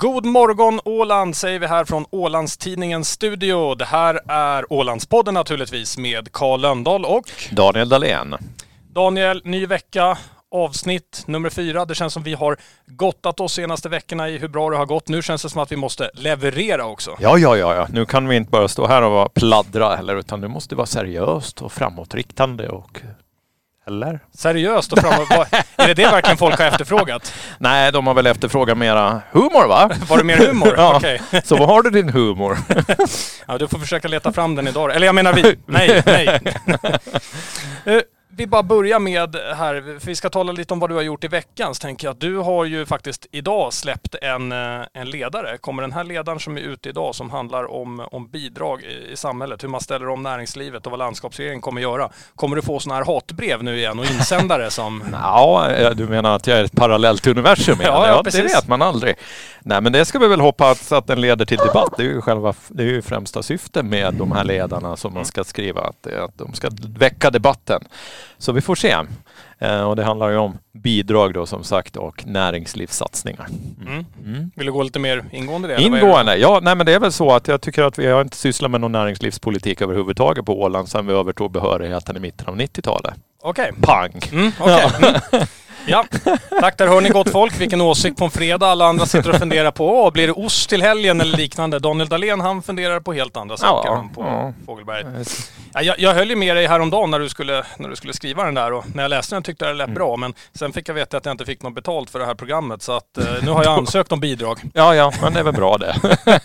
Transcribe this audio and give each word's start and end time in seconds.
God 0.00 0.26
morgon 0.26 0.80
Åland 0.84 1.36
säger 1.36 1.58
vi 1.58 1.66
här 1.66 1.84
från 1.84 2.06
Ålandstidningens 2.10 3.10
studio. 3.10 3.74
Det 3.74 3.84
här 3.84 4.20
är 4.28 4.72
Ålandspodden 4.72 5.34
naturligtvis 5.34 5.98
med 5.98 6.32
Karl 6.32 6.60
Lönndahl 6.60 7.04
och 7.04 7.32
Daniel 7.50 7.88
Dahlén. 7.88 8.34
Daniel, 8.92 9.42
ny 9.44 9.66
vecka, 9.66 10.18
avsnitt 10.50 11.24
nummer 11.26 11.50
fyra. 11.50 11.84
Det 11.84 11.94
känns 11.94 12.12
som 12.12 12.22
vi 12.22 12.34
har 12.34 12.56
gottat 12.86 13.40
oss 13.40 13.52
senaste 13.52 13.88
veckorna 13.88 14.28
i 14.28 14.38
hur 14.38 14.48
bra 14.48 14.70
det 14.70 14.76
har 14.76 14.86
gått. 14.86 15.08
Nu 15.08 15.22
känns 15.22 15.42
det 15.42 15.50
som 15.50 15.62
att 15.62 15.72
vi 15.72 15.76
måste 15.76 16.10
leverera 16.14 16.86
också. 16.86 17.16
Ja, 17.20 17.38
ja, 17.38 17.56
ja, 17.56 17.74
ja. 17.74 17.86
nu 17.90 18.06
kan 18.06 18.28
vi 18.28 18.36
inte 18.36 18.50
bara 18.50 18.68
stå 18.68 18.86
här 18.86 19.02
och 19.02 19.12
vara 19.12 19.28
pladdra 19.28 19.96
heller, 19.96 20.16
utan 20.16 20.40
det 20.40 20.48
måste 20.48 20.74
vara 20.74 20.86
seriöst 20.86 21.62
och 21.62 21.72
framåtriktande 21.72 22.68
och 22.68 23.00
eller? 23.86 24.20
Seriöst 24.34 24.92
och 24.92 24.98
framåt. 24.98 25.30
är 25.76 25.86
det 25.86 25.94
det 25.94 26.02
verkligen 26.10 26.36
folk 26.36 26.58
har 26.58 26.66
efterfrågat? 26.66 27.34
Nej, 27.58 27.92
de 27.92 28.06
har 28.06 28.14
väl 28.14 28.26
efterfrågat 28.26 28.78
mera 28.78 29.22
humor 29.32 29.68
va? 29.68 29.90
Var 30.08 30.18
det 30.18 30.24
mer 30.24 30.36
humor? 30.36 30.74
ja. 30.76 30.96
Okej. 30.96 31.20
Så 31.44 31.56
vad 31.56 31.68
har 31.68 31.82
du 31.82 31.90
din 31.90 32.08
humor? 32.08 32.58
Ja, 33.46 33.58
du 33.58 33.68
får 33.68 33.78
försöka 33.78 34.08
leta 34.08 34.32
fram 34.32 34.54
den 34.54 34.68
idag. 34.68 34.96
Eller 34.96 35.06
jag 35.06 35.14
menar 35.14 35.32
vi. 35.32 35.58
Nej, 35.66 36.02
nej. 36.06 36.40
Vi 38.36 38.46
bara 38.46 38.62
börjar 38.62 38.98
med 38.98 39.36
här, 39.56 39.98
för 39.98 40.06
vi 40.06 40.16
ska 40.16 40.30
tala 40.30 40.52
lite 40.52 40.74
om 40.74 40.80
vad 40.80 40.90
du 40.90 40.94
har 40.94 41.02
gjort 41.02 41.24
i 41.24 41.28
veckan. 41.28 41.74
Så 41.74 41.80
tänker 41.80 42.06
jag 42.06 42.12
att 42.12 42.20
du 42.20 42.36
har 42.36 42.64
ju 42.64 42.86
faktiskt 42.86 43.26
idag 43.30 43.72
släppt 43.72 44.14
en, 44.22 44.52
eh, 44.52 44.86
en 44.92 45.10
ledare. 45.10 45.58
Kommer 45.58 45.82
den 45.82 45.92
här 45.92 46.04
ledaren 46.04 46.40
som 46.40 46.56
är 46.56 46.60
ute 46.60 46.88
idag 46.88 47.14
som 47.14 47.30
handlar 47.30 47.70
om, 47.70 48.00
om 48.12 48.28
bidrag 48.30 48.82
i, 48.82 49.12
i 49.12 49.16
samhället, 49.16 49.64
hur 49.64 49.68
man 49.68 49.80
ställer 49.80 50.08
om 50.08 50.22
näringslivet 50.22 50.86
och 50.86 50.90
vad 50.90 50.98
landskapsregeringen 50.98 51.60
kommer 51.60 51.80
göra. 51.80 52.10
Kommer 52.34 52.56
du 52.56 52.62
få 52.62 52.80
sådana 52.80 53.04
här 53.04 53.14
hatbrev 53.14 53.64
nu 53.64 53.76
igen 53.76 53.98
och 53.98 54.04
insändare 54.04 54.70
som... 54.70 55.04
Ja, 55.12 55.70
eh, 55.70 55.90
du 55.90 56.06
menar 56.06 56.36
att 56.36 56.46
jag 56.46 56.58
är 56.58 56.64
ett 56.64 56.76
parallellt 56.76 57.26
universum? 57.26 57.78
Ja, 57.82 57.86
ja, 57.86 58.06
ja, 58.06 58.16
det 58.16 58.24
precis. 58.24 58.56
vet 58.56 58.68
man 58.68 58.82
aldrig. 58.82 59.14
Nej, 59.60 59.80
men 59.80 59.92
det 59.92 60.04
ska 60.04 60.18
vi 60.18 60.28
väl 60.28 60.40
hoppas 60.40 60.92
att 60.92 61.06
den 61.06 61.20
leder 61.20 61.44
till 61.44 61.58
debatt. 61.58 61.94
Det 61.96 62.02
är 62.02 62.06
ju 62.06 62.20
själva, 62.20 62.54
det 62.68 62.82
är 62.82 62.86
ju 62.86 63.02
främsta 63.02 63.42
syftet 63.42 63.84
med 63.84 64.14
de 64.14 64.32
här 64.32 64.44
ledarna 64.44 64.96
som 64.96 65.14
man 65.14 65.24
ska 65.24 65.44
skriva, 65.44 65.80
att, 65.80 66.06
att 66.06 66.38
de 66.38 66.52
ska 66.52 66.70
väcka 66.98 67.30
debatten. 67.30 67.84
Så 68.38 68.52
vi 68.52 68.60
får 68.60 68.74
se. 68.74 68.96
Eh, 69.58 69.82
och 69.82 69.96
det 69.96 70.04
handlar 70.04 70.30
ju 70.30 70.36
om 70.36 70.58
bidrag 70.72 71.34
då 71.34 71.46
som 71.46 71.64
sagt 71.64 71.96
och 71.96 72.26
näringslivssatsningar. 72.26 73.46
Mm. 73.86 74.04
Mm. 74.24 74.50
Vill 74.56 74.66
du 74.66 74.72
gå 74.72 74.82
lite 74.82 74.98
mer 74.98 75.24
ingående 75.30 75.68
i 75.72 75.76
det? 75.76 75.82
Ingående? 75.82 76.36
Ja, 76.36 76.60
nej 76.62 76.74
men 76.74 76.86
det 76.86 76.92
är 76.94 77.00
väl 77.00 77.12
så 77.12 77.32
att 77.32 77.48
jag 77.48 77.60
tycker 77.60 77.82
att 77.82 77.98
vi 77.98 78.06
har 78.06 78.20
inte 78.20 78.36
sysslat 78.36 78.70
med 78.70 78.80
någon 78.80 78.92
näringslivspolitik 78.92 79.80
överhuvudtaget 79.80 80.44
på 80.44 80.60
Åland 80.60 80.88
sedan 80.88 81.06
vi 81.06 81.12
övertog 81.12 81.50
behörigheten 81.52 82.16
i 82.16 82.20
mitten 82.20 82.46
av 82.46 82.56
90-talet. 82.56 83.14
Okej. 83.42 83.72
Pang! 83.82 84.20
Mm, 84.32 84.52
okej. 84.60 84.90
Mm. 85.94 86.06
Ja, 86.24 86.38
tack. 86.60 86.78
Där 86.78 86.86
hör 86.86 87.00
ni 87.00 87.08
gott 87.08 87.30
folk 87.30 87.60
vilken 87.60 87.80
åsikt 87.80 88.18
på 88.18 88.24
en 88.24 88.30
fredag. 88.30 88.66
Alla 88.66 88.86
andra 88.86 89.06
sitter 89.06 89.30
och 89.30 89.36
funderar 89.36 89.70
på, 89.70 89.86
åh, 89.86 90.12
blir 90.12 90.26
det 90.26 90.32
ost 90.32 90.68
till 90.68 90.82
helgen 90.82 91.20
eller 91.20 91.36
liknande? 91.36 91.78
Daniel 91.78 92.08
Dahlén 92.08 92.40
han 92.40 92.62
funderar 92.62 93.00
på 93.00 93.12
helt 93.12 93.36
andra 93.36 93.56
saker 93.56 93.90
Ja, 93.90 94.08
på 94.14 94.22
ja. 94.22 94.52
Fågelberget. 94.66 95.28
Ja, 95.74 95.82
jag, 95.82 96.00
jag 96.00 96.14
höll 96.14 96.30
ju 96.30 96.36
med 96.36 96.56
dig 96.56 96.66
häromdagen 96.66 97.10
när 97.10 97.18
du, 97.18 97.28
skulle, 97.28 97.64
när 97.78 97.88
du 97.88 97.96
skulle 97.96 98.12
skriva 98.12 98.44
den 98.44 98.54
där 98.54 98.72
och 98.72 98.84
när 98.94 99.02
jag 99.02 99.10
läste 99.10 99.34
den 99.36 99.42
tyckte 99.42 99.64
jag 99.64 99.74
det 99.74 99.78
lät 99.78 99.94
bra 99.94 100.16
men 100.16 100.34
sen 100.54 100.72
fick 100.72 100.88
jag 100.88 100.94
veta 100.94 101.16
att 101.16 101.24
jag 101.24 101.32
inte 101.32 101.44
fick 101.44 101.62
något 101.62 101.74
betalt 101.74 102.10
för 102.10 102.18
det 102.18 102.26
här 102.26 102.34
programmet 102.34 102.82
så 102.82 102.92
att 102.92 103.18
eh, 103.18 103.24
nu 103.42 103.50
har 103.50 103.64
jag 103.64 103.72
ansökt 103.78 104.12
om 104.12 104.20
bidrag. 104.20 104.60
Ja, 104.74 104.94
ja, 104.94 105.12
men 105.22 105.32
det 105.32 105.40
är 105.40 105.44
väl 105.44 105.54
bra 105.54 105.78
det. 105.78 105.96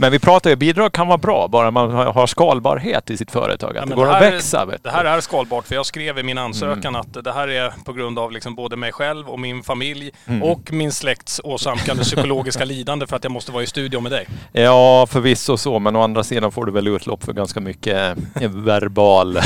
men 0.00 0.12
vi 0.12 0.18
pratar 0.18 0.50
ju, 0.50 0.56
bidrag 0.56 0.92
kan 0.92 1.06
vara 1.08 1.18
bra 1.18 1.48
bara 1.48 1.70
man 1.70 1.90
har 1.90 2.26
skalbarhet 2.26 3.10
i 3.10 3.16
sitt 3.16 3.30
företag. 3.30 3.70
Att 3.70 3.74
Ja, 3.76 3.86
det 3.86 3.94
går 3.94 4.06
det 4.06 4.16
att 4.16 4.22
här- 4.22 4.32
växa. 4.32 4.64
Vet 4.64 4.84
Det 4.84 4.90
här 4.90 5.04
är 5.04 5.20
skalbart 5.20 5.66
för 5.66 5.74
jag 5.74 5.86
skrev 5.86 6.18
i 6.18 6.22
min 6.22 6.38
ansökan 6.38 6.78
Mm. 6.86 7.00
att 7.00 7.24
det 7.24 7.32
här 7.32 7.48
är 7.48 7.72
på 7.84 7.92
grund 7.92 8.18
av 8.18 8.32
liksom 8.32 8.54
både 8.54 8.76
mig 8.76 8.92
själv 8.92 9.28
och 9.28 9.40
min 9.40 9.62
familj 9.62 10.10
Mm. 10.26 10.42
och 10.42 10.72
min 10.72 10.92
släkts 10.92 11.40
åsamkande 11.44 12.02
psykologiska 12.02 12.64
lidande 12.64 13.06
för 13.06 13.16
att 13.16 13.24
jag 13.24 13.30
måste 13.32 13.52
vara 13.52 13.62
i 13.62 13.66
studio 13.66 14.00
med 14.00 14.12
dig. 14.12 14.26
Ja, 14.52 15.06
förvisso 15.10 15.56
så, 15.56 15.78
men 15.78 15.96
å 15.96 16.02
andra 16.02 16.24
sidan 16.24 16.52
får 16.52 16.66
du 16.66 16.72
väl 16.72 16.88
utlopp 16.88 17.24
för 17.24 17.32
ganska 17.32 17.60
mycket 17.60 18.18
eh, 18.40 18.50
verbal, 18.50 19.38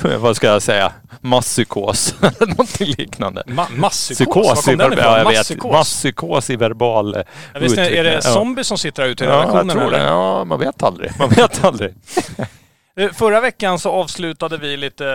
vad 0.18 0.36
ska 0.36 0.46
jag 0.46 0.62
säga, 0.62 0.92
masspsykos 1.22 2.14
eller 2.20 2.46
någonting 2.48 2.94
liknande. 2.98 3.42
Ma- 3.46 3.76
masspsykos? 3.76 4.36
Var 4.46 4.54
kom 4.54 4.76
den 4.78 4.92
ifrån? 4.92 5.04
ja, 5.04 5.18
jag. 5.18 5.24
Masspsykos? 5.24 5.72
Masspsykos 5.72 6.50
i 6.50 6.56
verbal 6.56 7.14
eh, 7.16 7.22
Ja, 7.54 7.60
visst, 7.60 7.78
är 7.78 8.04
det 8.04 8.12
Ja. 8.14 8.20
zombies 8.20 8.66
som 8.66 8.78
sitter 8.78 9.06
ute 9.06 9.24
i 9.24 9.26
Ja, 9.26 9.32
jag 9.32 9.40
redaktionen? 9.40 9.68
tror 9.76 9.90
det. 9.90 9.96
eller? 9.96 10.06
Ja, 10.06 10.44
man 10.44 10.58
vet 10.58 10.82
aldrig. 10.82 11.10
Man 11.18 11.28
vet 11.28 11.64
aldrig. 11.64 11.94
Eh, 12.96 13.10
Förra 13.12 13.40
veckan 13.40 13.78
så 13.78 13.90
avslutade 13.90 14.56
vi 14.56 14.76
lite 14.76 15.06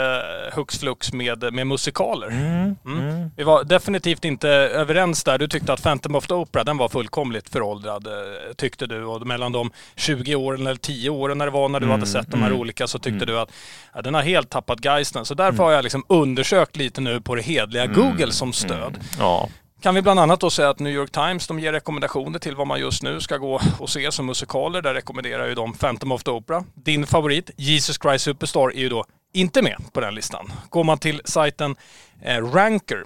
eh, 0.52 0.56
hux 0.56 0.80
flux 0.80 1.14
med, 1.14 1.54
med 1.54 1.68
musikaler. 1.68 2.28
Mm. 2.28 2.76
Mm. 2.86 3.32
Vi 3.38 3.44
var 3.44 3.64
definitivt 3.64 4.26
inte 4.26 4.50
överens 4.50 5.24
där. 5.24 5.38
Du 5.38 5.48
tyckte 5.48 5.74
att 5.74 5.84
Phantom 5.84 6.16
of 6.16 6.28
the 6.28 6.34
Opera, 6.34 6.64
den 6.64 6.78
var 6.78 6.90
fullkomligt 6.90 7.50
föråldrad, 7.50 8.08
eh, 8.08 8.14
tyckte 8.56 8.86
du. 8.88 9.04
Och 9.04 9.28
mellan 9.28 9.52
de 9.52 9.72
20 9.96 10.36
åren 10.36 10.68
eller 10.68 10.76
10 10.76 11.10
åren 11.10 11.38
när 11.38 11.46
det 11.46 11.52
var 11.52 11.70
när 11.70 11.80
du 11.80 11.86
Mm, 11.86 12.00
hade 12.00 12.12
sett 12.12 12.32
de 12.32 12.42
här 12.42 12.48
mm. 12.50 12.60
olika 12.60 12.88
så 12.88 13.00
tyckte 13.00 13.24
Mm. 13.24 13.28
du 13.28 13.40
att 13.40 13.52
ja, 13.94 14.02
den 14.02 14.14
har 14.14 14.22
helt 14.22 14.50
tappat 14.50 14.86
geisten. 14.86 15.26
Så 15.26 15.34
därför 15.34 15.64
har 15.64 15.72
jag 15.72 15.84
liksom 15.84 16.04
undersökt 16.10 16.76
lite 16.76 17.02
nu 17.02 17.22
på 17.22 17.36
det 17.36 17.42
hedliga 17.42 17.84
Mm. 17.84 17.96
Google 17.96 18.32
som 18.32 18.54
stöd. 18.54 19.00
Ja. 19.20 19.50
Kan 19.82 19.96
vi 19.96 20.02
bland 20.02 20.20
annat 20.20 20.40
då 20.40 20.50
säga 20.50 20.70
att 20.70 20.80
New 20.80 20.94
York 20.94 21.12
Times 21.12 21.48
de 21.48 21.60
ger 21.60 21.72
rekommendationer 21.72 22.40
till 22.40 22.56
vad 22.56 22.68
man 22.68 22.80
just 22.80 23.04
nu 23.04 23.22
ska 23.22 23.38
gå 23.38 23.62
och 23.80 23.90
se 23.90 24.12
som 24.12 24.26
musikaler. 24.26 24.82
Där 24.82 24.94
rekommenderar 24.94 25.48
ju 25.48 25.56
de 25.56 25.74
Phantom 25.74 26.12
of 26.12 26.24
the 26.24 26.32
Opera. 26.32 26.64
Din 26.74 27.08
favorit, 27.08 27.52
Jesus 27.58 27.98
Christ 28.02 28.26
Superstar, 28.26 28.70
är 28.70 28.80
ju 28.80 28.90
då 28.90 29.06
inte 29.34 29.62
med 29.62 29.78
på 29.94 30.00
den 30.00 30.16
listan. 30.16 30.52
Går 30.70 30.84
man 30.84 30.98
till 30.98 31.22
sajten 31.26 31.76
eh, 32.22 32.46
Ranker 32.54 33.04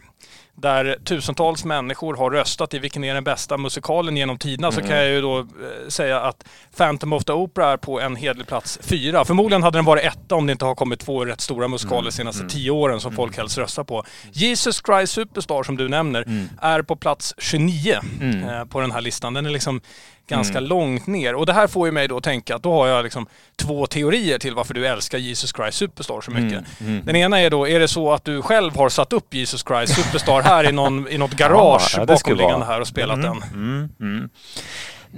där 0.61 0.97
tusentals 1.05 1.65
människor 1.65 2.15
har 2.17 2.31
röstat 2.31 2.73
i 2.73 2.79
vilken 2.79 3.03
är 3.03 3.13
den 3.13 3.23
bästa 3.23 3.57
musikalen 3.57 4.17
genom 4.17 4.37
tiderna 4.37 4.71
så 4.71 4.81
kan 4.81 4.97
jag 4.97 5.07
ju 5.09 5.21
då 5.21 5.39
eh, 5.39 5.45
säga 5.87 6.21
att 6.21 6.43
Phantom 6.77 7.13
of 7.13 7.23
the 7.25 7.31
Opera 7.33 7.71
är 7.71 7.77
på 7.77 8.01
en 8.01 8.15
hederlig 8.15 8.47
plats 8.47 8.79
fyra. 8.81 9.25
Förmodligen 9.25 9.63
hade 9.63 9.77
den 9.77 9.85
varit 9.85 10.03
etta 10.03 10.35
om 10.35 10.45
det 10.45 10.51
inte 10.51 10.65
har 10.65 10.75
kommit 10.75 10.99
två 10.99 11.25
rätt 11.25 11.41
stora 11.41 11.67
musikaler 11.67 12.05
de 12.05 12.11
senaste 12.11 12.47
tio 12.47 12.71
åren 12.71 12.99
som 12.99 13.11
folk 13.15 13.37
helst 13.37 13.57
röstar 13.57 13.83
på. 13.83 14.03
Jesus 14.31 14.81
Christ 14.85 15.13
Superstar 15.13 15.63
som 15.63 15.77
du 15.77 15.89
nämner 15.89 16.49
är 16.61 16.81
på 16.81 16.95
plats 16.95 17.33
29 17.37 17.99
Mm. 18.21 18.49
eh, 18.49 18.65
på 18.65 18.79
den 18.81 18.91
här 18.91 19.01
listan. 19.01 19.33
Den 19.33 19.45
är 19.45 19.49
liksom 19.49 19.81
ganska 20.27 20.59
långt 20.59 21.07
ner. 21.07 21.35
Och 21.35 21.45
det 21.45 21.53
här 21.53 21.67
får 21.67 21.87
ju 21.87 21.91
mig 21.91 22.07
då 22.07 22.17
att 22.17 22.23
tänka 22.23 22.55
att 22.55 22.63
då 22.63 22.71
har 22.73 22.87
jag 22.87 23.03
liksom 23.03 23.27
två 23.55 23.87
teorier 23.87 24.39
till 24.39 24.55
varför 24.55 24.73
du 24.73 24.87
älskar 24.87 25.17
Jesus 25.17 25.53
Christ 25.55 25.77
Superstar 25.77 26.21
så 26.21 26.31
mycket. 26.31 26.63
mm. 26.81 27.01
Den 27.05 27.15
ena 27.15 27.39
är 27.41 27.49
då, 27.49 27.67
är 27.67 27.79
det 27.79 27.87
så 27.87 28.11
att 28.13 28.25
du 28.25 28.41
själv 28.41 28.75
har 28.77 28.89
satt 28.89 29.13
upp 29.13 29.33
Jesus 29.33 29.63
Christ 29.67 29.95
Superstar 29.95 30.41
här 30.41 30.69
i, 30.69 30.71
någon, 30.71 31.07
i 31.07 31.17
något 31.17 31.31
garage 31.37 31.93
Ja, 31.97 32.05
bakomliggande 32.05 32.65
här 32.65 32.81
och 32.81 32.87
spelat 32.87 33.17
Mm, 33.17 33.39
den? 33.39 33.49
Mm, 33.53 33.89
mm. 33.99 34.29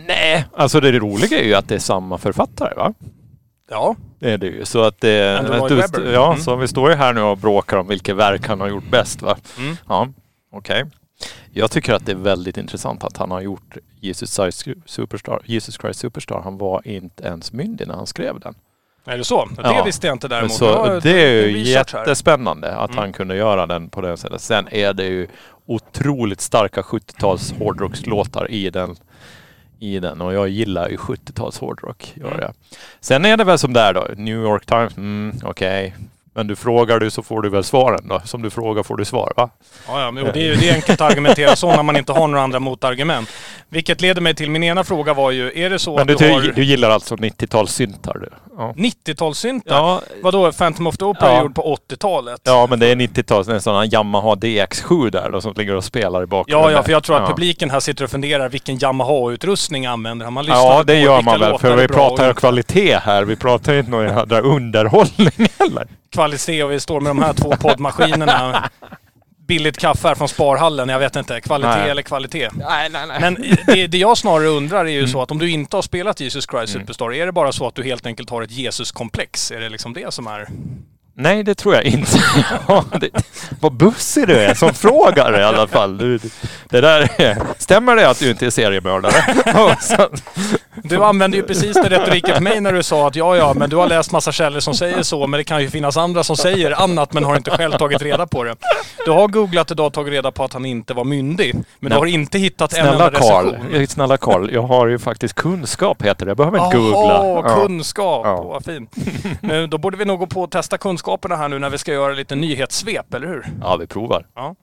Nej, 0.07 0.45
alltså 0.57 0.79
det 0.79 0.91
roliga 0.91 1.39
är 1.39 1.43
ju 1.43 1.53
att 1.53 1.67
det 1.67 1.75
är 1.75 1.79
samma 1.79 2.17
författare 2.17 2.73
va? 2.75 2.93
Ja. 3.69 3.95
Det 4.19 4.31
är 4.31 4.37
det 4.37 4.47
ju. 4.47 4.65
Så 4.65 4.81
att 4.83 5.01
det... 5.01 5.39
Andrew 5.39 5.65
att 5.65 5.71
Lloyd 5.71 6.05
du-. 6.05 6.11
Ja, 6.11 6.31
Mm. 6.31 6.43
så 6.43 6.55
vi 6.55 6.67
står 6.67 6.89
ju 6.89 6.95
här 6.95 7.13
nu 7.13 7.21
och 7.21 7.37
bråkar 7.37 7.77
om 7.77 7.87
vilket 7.87 8.15
verk 8.15 8.47
han 8.47 8.61
har 8.61 8.67
gjort 8.67 8.89
bäst 8.89 9.21
va? 9.21 9.37
Mm. 9.57 9.77
Ja, 9.87 10.07
okej. 10.53 10.83
Jag 11.51 11.71
tycker 11.71 11.93
att 11.93 12.05
det 12.05 12.11
är 12.11 12.15
väldigt 12.15 12.57
intressant 12.57 13.03
att 13.03 13.17
han 13.17 13.31
har 13.31 13.41
gjort 13.41 13.77
Jesus 13.99 14.35
Christ 14.35 14.67
Superstar. 14.85 15.41
Jesus 15.45 15.75
Christ 15.81 15.99
Superstar. 15.99 16.41
Han 16.43 16.57
var 16.57 16.87
inte 16.87 17.23
ens 17.23 17.53
myndig 17.53 17.87
när 17.87 17.95
han 17.95 18.07
skrev 18.07 18.39
den. 18.39 18.55
Är 19.05 19.17
det 19.17 19.23
så? 19.23 19.45
Det 19.45 19.61
Ja. 19.63 19.83
visste 19.83 20.07
jag 20.07 20.15
inte 20.15 20.27
däremot. 20.27 20.53
Så 20.53 20.65
Jag 20.65 21.01
det 21.03 21.23
är 21.23 21.47
ju 21.47 21.59
jättespännande 21.59 22.75
att 22.75 22.89
Mm. 22.89 22.99
han 23.01 23.13
kunde 23.13 23.35
göra 23.35 23.65
den 23.67 23.89
på 23.89 24.01
det 24.01 24.17
sättet. 24.17 24.41
Sen 24.41 24.67
är 24.71 24.93
det 24.93 25.05
ju 25.05 25.27
otroligt 25.65 26.41
starka 26.41 26.81
70-tals 26.81 27.51
hårdrockslåtar 27.51 28.51
i 28.51 28.69
den. 28.69 28.95
I 29.79 29.99
den 29.99 30.21
och 30.21 30.33
jag 30.33 30.49
gillar 30.49 30.89
ju 30.89 30.97
70-tals 30.97 31.59
hårdrock. 31.59 32.13
Gör 32.15 32.27
Mm. 32.27 32.39
jag. 32.39 32.53
Sen 32.99 33.25
är 33.25 33.37
det 33.37 33.43
väl 33.43 33.57
som 33.57 33.73
där 33.73 33.93
då. 33.93 34.07
New 34.17 34.41
York 34.43 34.65
Times, 34.65 34.97
mm, 34.97 35.35
okej. 35.43 35.95
Men 36.35 36.47
du 36.47 36.55
frågar 36.55 36.99
du 36.99 37.09
så 37.11 37.23
får 37.23 37.41
du 37.41 37.49
väl 37.49 37.63
svaren 37.63 38.07
då. 38.07 38.21
Som 38.25 38.41
du 38.41 38.49
frågar 38.49 38.83
får 38.83 38.97
du 38.97 39.05
svar 39.05 39.33
va? 39.37 39.49
Ja, 39.87 40.01
ja, 40.01 40.11
men 40.11 40.23
jo, 40.25 40.31
det 40.33 40.39
är 40.39 40.43
ju 40.43 40.55
det 40.55 40.69
är 40.69 40.73
enkelt 40.75 41.01
att 41.01 41.11
argumentera 41.11 41.55
så 41.55 41.75
när 41.75 41.83
man 41.83 41.95
inte 41.97 42.11
har 42.13 42.27
några 42.27 42.43
andra 42.43 42.59
motargument. 42.59 43.29
Vilket 43.69 44.01
leder 44.01 44.21
mig 44.21 44.35
till 44.35 44.49
min 44.49 44.63
ena 44.63 44.83
fråga 44.83 45.13
var 45.13 45.31
ju, 45.31 45.51
är 45.65 45.69
det 45.69 45.79
så 45.79 45.91
Men 45.93 46.01
att 46.01 46.07
du, 46.07 46.15
du, 46.15 46.33
har 46.33 46.41
du 46.41 46.63
gillar 46.63 46.89
alltså 46.89 47.15
90-talssyntar 47.15 48.19
du? 48.19 48.29
Ja. 48.57 48.73
90-talssyntar? 48.77 49.61
Ja, 49.75 50.01
Vadå, 50.21 50.51
Phantom 50.51 50.87
of 50.87 50.97
the 50.97 51.05
Opera 51.05 51.33
Ja. 51.33 51.41
gjord 51.41 51.55
på 51.55 51.77
80-talet? 51.89 52.41
ja, 52.43 52.67
men 52.69 52.79
det 52.79 52.87
är 52.87 52.95
90-tals, 52.95 53.47
det 53.47 53.53
är 53.53 53.55
en 53.55 53.61
sån 53.61 53.75
här 53.75 53.93
Yamaha 53.93 54.35
DX7 54.35 55.09
där 55.09 55.29
då, 55.31 55.41
som 55.41 55.53
ligger 55.57 55.75
och 55.75 55.83
spelar 55.83 56.23
i 56.23 56.25
bakgrunden. 56.25 56.69
Ja, 56.71 56.77
ja, 56.77 56.83
för 56.83 56.91
jag 56.91 57.03
tror 57.03 57.15
att 57.15 57.21
Ja. 57.21 57.27
publiken 57.27 57.69
här 57.69 57.79
sitter 57.79 58.03
och 58.03 58.09
funderar 58.09 58.49
vilken 58.49 58.77
Yamaha-utrustning 58.79 59.85
använder 59.85 60.25
han? 60.25 60.33
Man 60.33 60.45
lyssnar 60.45 60.59
Ja, 60.61 60.83
det 60.83 60.93
på 60.93 60.99
gör 60.99 61.21
man 61.21 61.39
väl. 61.39 61.59
För 61.59 61.75
vi 61.75 61.85
och 61.85 61.91
pratar 61.91 62.29
inte. 62.29 62.39
kvalitet 62.39 62.97
här. 63.03 63.23
Vi 63.23 63.35
pratar 63.35 63.73
inte 63.73 63.91
någon 63.91 64.05
jädra 64.05 64.41
underhållning 64.41 65.31
heller. 65.59 65.87
Kvalitet 66.23 66.63
och 66.63 66.71
vi 66.71 66.79
står 66.79 67.01
med 67.01 67.09
de 67.09 67.19
här 67.21 67.33
två 67.33 67.51
poddmaskinerna. 67.55 68.69
Billigt 69.47 69.77
kaffe 69.77 70.07
här 70.07 70.15
från 70.15 70.29
Sparhallen, 70.29 70.89
jag 70.89 70.99
vet 70.99 71.15
inte. 71.15 71.41
Kvalitet 71.41 71.69
Nej. 71.77 71.89
eller 71.89 72.01
kvalitet. 72.01 72.49
Nej, 72.53 72.89
nej, 72.89 73.07
nej. 73.07 73.17
Men 73.21 73.37
det, 73.67 73.87
det 73.87 73.97
jag 73.97 74.17
snarare 74.17 74.47
undrar 74.47 74.85
är 74.85 74.89
ju 74.89 74.99
Mm. 74.99 75.11
så 75.11 75.21
att 75.21 75.31
om 75.31 75.39
du 75.39 75.49
inte 75.51 75.77
har 75.77 75.81
spelat 75.81 76.19
Jesus 76.19 76.45
Christ 76.51 76.73
Superstar, 76.73 77.13
är 77.13 77.25
det 77.25 77.31
bara 77.31 77.51
så 77.51 77.67
att 77.67 77.75
du 77.75 77.83
helt 77.83 78.05
enkelt 78.05 78.29
har 78.29 78.41
ett 78.41 78.51
Jesus-komplex? 78.51 79.51
Är 79.51 79.59
det 79.59 79.69
liksom 79.69 79.93
det 79.93 80.13
som 80.13 80.27
är... 80.27 80.47
Nej, 81.15 81.43
det 81.43 81.55
tror 81.55 81.75
jag 81.75 81.83
inte. 81.83 82.17
Ja, 82.67 82.85
det, 82.99 83.09
vad 83.59 83.73
bussig 83.73 84.27
du 84.27 84.35
är 84.35 84.53
som 84.53 84.73
frågar 84.73 85.39
i 85.39 85.43
alla 85.43 85.67
fall. 85.67 85.97
Du, 85.97 86.19
det 86.69 86.81
där, 86.81 87.09
stämmer 87.57 87.95
det 87.95 88.09
att 88.09 88.19
du 88.19 88.29
inte 88.29 88.45
är 88.45 88.49
seriemördare? 88.49 89.13
Du 90.83 91.03
använde 91.03 91.37
ju 91.37 91.43
precis 91.43 91.73
den 91.73 91.89
retoriken 91.89 92.33
till 92.33 92.43
mig 92.43 92.61
när 92.61 92.71
du 92.71 92.83
sa 92.83 93.07
att 93.07 93.15
ja, 93.15 93.37
ja, 93.37 93.53
men 93.53 93.69
du 93.69 93.75
har 93.75 93.87
läst 93.87 94.11
massa 94.11 94.31
källor 94.31 94.59
som 94.59 94.73
säger 94.73 95.03
så, 95.03 95.27
men 95.27 95.37
det 95.37 95.43
kan 95.43 95.61
ju 95.61 95.69
finnas 95.69 95.97
andra 95.97 96.23
som 96.23 96.37
säger 96.37 96.81
annat 96.83 97.13
men 97.13 97.23
har 97.23 97.35
inte 97.35 97.51
själv 97.51 97.71
tagit 97.71 98.01
reda 98.01 98.27
på 98.27 98.43
det. 98.43 98.55
Du 99.05 99.11
har 99.11 99.27
googlat 99.27 99.71
idag 99.71 99.85
och 99.87 99.93
tagit 99.93 100.13
reda 100.13 100.31
på 100.31 100.43
att 100.43 100.53
han 100.53 100.65
inte 100.65 100.93
var 100.93 101.03
myndig, 101.03 101.53
men 101.55 101.63
du 101.79 101.89
Nej. 101.89 101.97
har 101.97 102.05
inte 102.05 102.37
hittat 102.37 102.73
en 102.73 102.85
Snälla 102.85 103.05
enda 103.07 103.19
Karl, 103.19 103.45
recension. 103.45 103.87
snälla 103.87 104.17
Karl, 104.17 104.53
jag 104.53 104.61
har 104.61 104.87
ju 104.87 104.99
faktiskt 104.99 105.35
kunskap 105.35 106.01
heter 106.01 106.25
det. 106.25 106.29
Jag 106.29 106.37
behöver 106.37 106.65
inte 106.65 106.77
Jaha, 106.77 107.23
googla. 107.41 107.55
Kunskap. 107.55 108.21
Ja. 108.25 108.43
Vad 108.43 108.65
fint. 108.65 108.95
Nu, 109.41 109.67
då 109.67 109.77
borde 109.77 109.97
vi 109.97 110.05
nog 110.05 110.19
gå 110.19 110.27
på 110.27 110.41
och 110.41 110.51
testa 110.51 110.77
kunskaperna 111.03 111.35
här 111.35 111.49
nu 111.49 111.59
när 111.59 111.69
vi 111.69 111.77
ska 111.77 111.93
göra 111.93 112.13
lite 112.13 112.35
nyhetssvep, 112.35 113.13
eller 113.13 113.27
hur? 113.27 113.45
ja, 113.61 113.77
vi 113.77 113.87
provar. 113.87 114.27
Ja. 114.35 114.55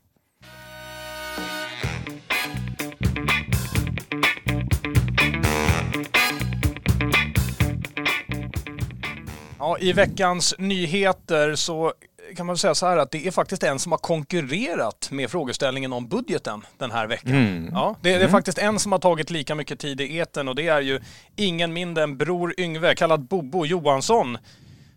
Ja, 9.58 9.78
I 9.78 9.92
veckans 9.92 10.54
nyheter 10.58 11.54
så 11.54 11.92
kan 12.36 12.46
man 12.46 12.56
säga 12.56 12.74
så 12.74 12.86
här 12.86 12.96
att 12.96 13.10
det 13.10 13.26
är 13.26 13.30
faktiskt 13.30 13.62
en 13.62 13.78
som 13.78 13.92
har 13.92 13.98
konkurrerat 13.98 15.08
med 15.10 15.30
frågeställningen 15.30 15.92
om 15.92 16.08
budgeten 16.08 16.62
den 16.78 16.90
här 16.90 17.06
veckan. 17.06 17.32
Mm. 17.32 17.70
Ja, 17.72 17.96
det, 18.00 18.18
det 18.18 18.24
är 18.24 18.28
faktiskt 18.28 18.58
en 18.58 18.78
som 18.78 18.92
har 18.92 18.98
tagit 18.98 19.30
lika 19.30 19.54
mycket 19.54 19.78
tid 19.78 20.00
i 20.00 20.16
eten 20.16 20.48
och 20.48 20.54
det 20.54 20.68
är 20.68 20.80
ju 20.80 21.00
ingen 21.36 21.72
mindre 21.72 22.04
än 22.04 22.16
Bror 22.16 22.54
Yngve, 22.58 22.94
kallad 22.94 23.20
Bobo 23.20 23.66
Johansson, 23.66 24.38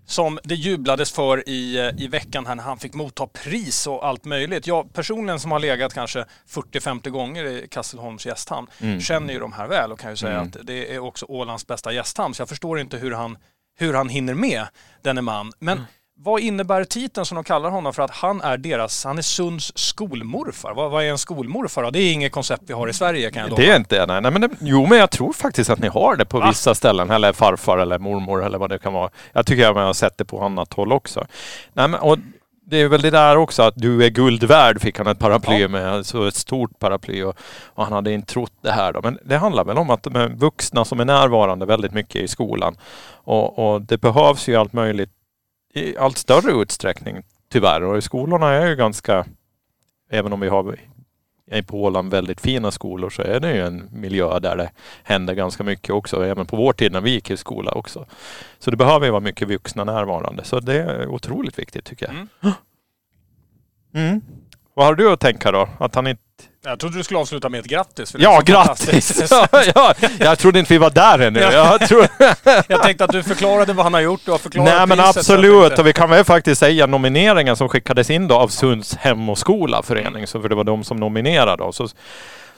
som 0.05 0.39
det 0.43 0.55
jublades 0.55 1.11
för 1.11 1.49
i, 1.49 1.91
i 1.97 2.07
veckan 2.07 2.45
här 2.45 2.55
när 2.55 2.63
han 2.63 2.77
fick 2.79 2.93
motta 2.93 3.27
pris 3.27 3.87
och 3.87 4.05
allt 4.07 4.25
möjligt. 4.25 4.67
Jag 4.67 4.93
personligen 4.93 5.39
som 5.39 5.51
har 5.51 5.59
legat 5.59 5.93
kanske 5.93 6.25
40-50 6.49 7.09
gånger 7.09 7.45
i 7.45 7.67
Kastelholms 7.71 8.25
gästhamn 8.25 8.67
känner 9.01 9.33
ju 9.33 9.39
de 9.39 9.53
här 9.53 9.67
väl 9.67 9.91
och 9.91 9.99
kan 9.99 10.09
ju 10.11 10.17
säga 10.17 10.31
Mm. 10.33 10.47
att 10.47 10.57
det 10.67 10.93
är 10.95 10.99
också 10.99 11.25
Ålands 11.29 11.67
bästa 11.67 11.93
gästhamn. 11.93 12.33
Så 12.33 12.41
jag 12.41 12.49
förstår 12.49 12.79
inte 12.79 12.97
hur 12.97 13.11
han, 13.11 13.37
hur 13.77 13.93
han 13.93 14.09
hinner 14.09 14.33
med 14.33 14.65
denne 15.01 15.21
man. 15.21 15.51
Men 15.59 15.77
Mm. 15.77 15.85
Vad 16.15 16.41
innebär 16.41 16.83
titeln 16.83 17.25
som 17.25 17.35
de 17.35 17.43
kallar 17.43 17.69
honom 17.69 17.93
för 17.93 18.03
att 18.03 18.11
han 18.11 18.41
är 18.41 18.57
deras, 18.57 19.05
han 19.05 19.17
är 19.17 19.21
Sunds 19.21 19.71
skolmorfar? 19.75 20.73
Vad, 20.73 20.91
vad 20.91 21.03
är 21.03 21.09
en 21.09 21.17
skolmorfar 21.17 21.83
då? 21.83 21.89
Det 21.89 21.99
är 21.99 22.13
inget 22.13 22.31
koncept 22.31 22.63
vi 22.67 22.73
har 22.73 22.87
i 22.87 22.93
Sverige 22.93 23.31
kan 23.31 23.41
jag 23.41 23.49
lova. 23.49 23.61
Det 23.61 23.71
är 23.71 23.75
inte 23.75 24.05
nej. 24.05 24.21
nej 24.21 24.31
men 24.31 24.41
det, 24.41 24.49
jo, 24.61 24.85
men 24.85 24.97
jag 24.97 25.11
tror 25.11 25.33
faktiskt 25.33 25.69
att 25.69 25.79
ni 25.79 25.87
har 25.87 26.15
det 26.15 26.25
på 26.25 26.39
Va? 26.39 26.47
vissa 26.47 26.75
ställen. 26.75 27.09
Eller 27.11 27.33
farfar 27.33 27.77
eller 27.77 27.99
mormor 27.99 28.43
eller 28.45 28.57
vad 28.57 28.69
det 28.69 28.79
kan 28.79 28.93
vara. 28.93 29.09
Jag 29.33 29.45
tycker 29.45 29.67
att 29.69 29.75
man 29.75 29.85
har 29.85 29.93
sett 29.93 30.17
det 30.17 30.25
på 30.25 30.41
annat 30.41 30.73
håll 30.73 30.91
också. 30.91 31.25
Nej, 31.73 31.87
men, 31.87 31.99
och 31.99 32.17
det 32.65 32.77
är 32.81 32.87
väl 32.87 33.01
det 33.01 33.09
där 33.09 33.37
också 33.37 33.63
att 33.63 33.73
du 33.77 34.05
är 34.05 34.09
guld 34.09 34.43
värd 34.43 34.81
fick 34.81 34.97
han 34.97 35.07
ett 35.07 35.19
paraply 35.19 35.61
Ja. 35.61 35.67
med. 35.67 36.05
Så 36.05 36.27
ett 36.27 36.35
stort 36.35 36.79
paraply 36.79 37.23
och, 37.23 37.35
och 37.65 37.83
han 37.83 37.93
hade 37.93 38.11
inte 38.11 38.33
trott 38.33 38.53
det 38.61 38.71
här 38.71 38.93
då. 38.93 38.99
Men 39.03 39.19
det 39.25 39.37
handlar 39.37 39.63
väl 39.63 39.77
om 39.77 39.89
att 39.89 40.03
de 40.03 40.35
vuxna 40.37 40.85
som 40.85 40.99
är 40.99 41.05
närvarande 41.05 41.65
väldigt 41.65 41.93
mycket 41.93 42.15
i 42.21 42.27
skolan. 42.27 42.77
Och, 43.25 43.73
och 43.73 43.81
det 43.81 43.97
behövs 43.97 44.47
ju 44.47 44.55
allt 44.55 44.73
möjligt 44.73 45.09
i 45.73 45.97
allt 45.97 46.17
större 46.17 46.51
utsträckning 46.51 47.23
tyvärr. 47.49 47.83
Och 47.83 47.97
i 47.97 48.01
skolorna 48.01 48.49
är 48.49 48.67
ju 48.67 48.75
ganska, 48.75 49.25
även 50.09 50.33
om 50.33 50.39
vi 50.39 50.47
har 50.47 50.79
på 51.67 51.83
Åland 51.83 52.11
väldigt 52.11 52.41
fina 52.41 52.71
skolor 52.71 53.09
så 53.09 53.21
är 53.21 53.39
det 53.39 53.53
ju 53.53 53.65
en 53.65 53.89
miljö 53.91 54.39
där 54.39 54.55
det 54.55 54.71
händer 55.03 55.33
ganska 55.33 55.63
mycket 55.63 55.89
också. 55.89 56.25
Även 56.25 56.45
på 56.45 56.57
vår 56.57 56.73
tid 56.73 56.91
när 56.91 57.01
vi 57.01 57.11
gick 57.11 57.29
i 57.31 57.37
skola 57.37 57.71
också. 57.71 58.05
Så 58.59 58.71
det 58.71 58.77
behöver 58.77 59.05
ju 59.05 59.11
vara 59.11 59.21
mycket 59.21 59.47
vuxna 59.47 59.83
närvarande. 59.83 60.43
Så 60.43 60.59
det 60.59 60.83
är 60.83 61.07
otroligt 61.07 61.59
viktigt 61.59 61.85
tycker 61.85 62.05
jag. 62.05 62.15
Mm. 62.15 62.27
Mm. 63.93 64.21
Vad 64.73 64.85
har 64.85 64.95
du 64.95 65.11
att 65.11 65.19
tänka 65.19 65.51
då? 65.51 65.69
Att 65.79 65.95
han 65.95 66.07
inte... 66.07 66.21
Jag 66.65 66.79
trodde 66.79 66.97
du 66.97 67.03
skulle 67.03 67.19
avsluta 67.19 67.49
med 67.49 67.59
ett 67.59 67.65
grattis. 67.65 68.11
för 68.11 68.19
Ja, 68.19 68.41
grattis! 68.45 69.31
ja, 69.31 69.47
ja, 69.75 69.93
jag 70.19 70.39
trodde 70.39 70.59
inte 70.59 70.73
vi 70.73 70.77
var 70.77 70.89
där 70.89 71.19
ännu. 71.19 71.39
Ja. 71.39 71.51
Jag 71.51 71.89
tror... 71.89 72.07
Jag 72.67 72.83
tänkte 72.83 73.03
att 73.03 73.11
du 73.11 73.23
förklarade 73.23 73.73
vad 73.73 73.85
han 73.85 73.93
har 73.93 74.01
gjort. 74.01 74.21
Du 74.25 74.31
har 74.31 74.37
förklarat 74.37 74.73
Nej 74.73 74.87
men 74.87 74.97
priset, 74.97 75.17
absolut. 75.17 75.79
Och 75.79 75.87
vi 75.87 75.93
kan 75.93 76.09
väl 76.09 76.23
faktiskt 76.23 76.59
säga 76.59 76.87
nomineringen 76.87 77.55
som 77.55 77.69
skickades 77.69 78.09
in 78.09 78.27
då 78.27 78.35
av 78.35 78.47
Sunds 78.47 78.95
Hem 78.95 79.29
och 79.29 79.37
Skola 79.37 79.83
förening. 79.83 80.27
Så 80.27 80.41
för 80.41 80.49
det 80.49 80.55
var 80.55 80.63
de 80.63 80.83
som 80.83 80.97
nominerade. 80.97 81.73
Så, 81.73 81.87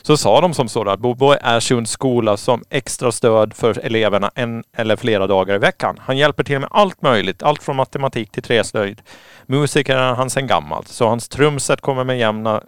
så 0.05 0.17
sa 0.17 0.41
de 0.41 0.53
som 0.53 0.69
så 0.69 0.89
att 0.89 0.99
Bobo 0.99 1.31
är 1.41 1.59
Sunds 1.59 1.91
skola 1.91 2.37
som 2.37 2.63
extra 2.69 3.11
stöd 3.11 3.53
för 3.53 3.79
eleverna 3.79 4.31
en 4.35 4.63
eller 4.77 4.95
flera 4.95 5.27
dagar 5.27 5.55
i 5.55 5.57
veckan. 5.57 5.97
Han 5.99 6.17
hjälper 6.17 6.43
till 6.43 6.59
med 6.59 6.69
allt 6.71 7.01
möjligt. 7.01 7.43
Allt 7.43 7.63
från 7.63 7.75
matematik 7.75 8.31
till 8.31 8.43
träslöjd. 8.43 9.01
Musiker 9.45 9.97
är 9.97 10.13
han 10.13 10.29
sedan 10.29 10.47
gammalt. 10.47 10.87
Så 10.87 11.07
hans 11.07 11.27
trumset 11.29 11.81
kommer 11.81 12.03
med 12.03 12.19
jämna, 12.19 12.61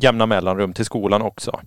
jämna 0.00 0.26
mellanrum 0.26 0.72
till 0.72 0.84
skolan 0.84 1.22
också. 1.22 1.60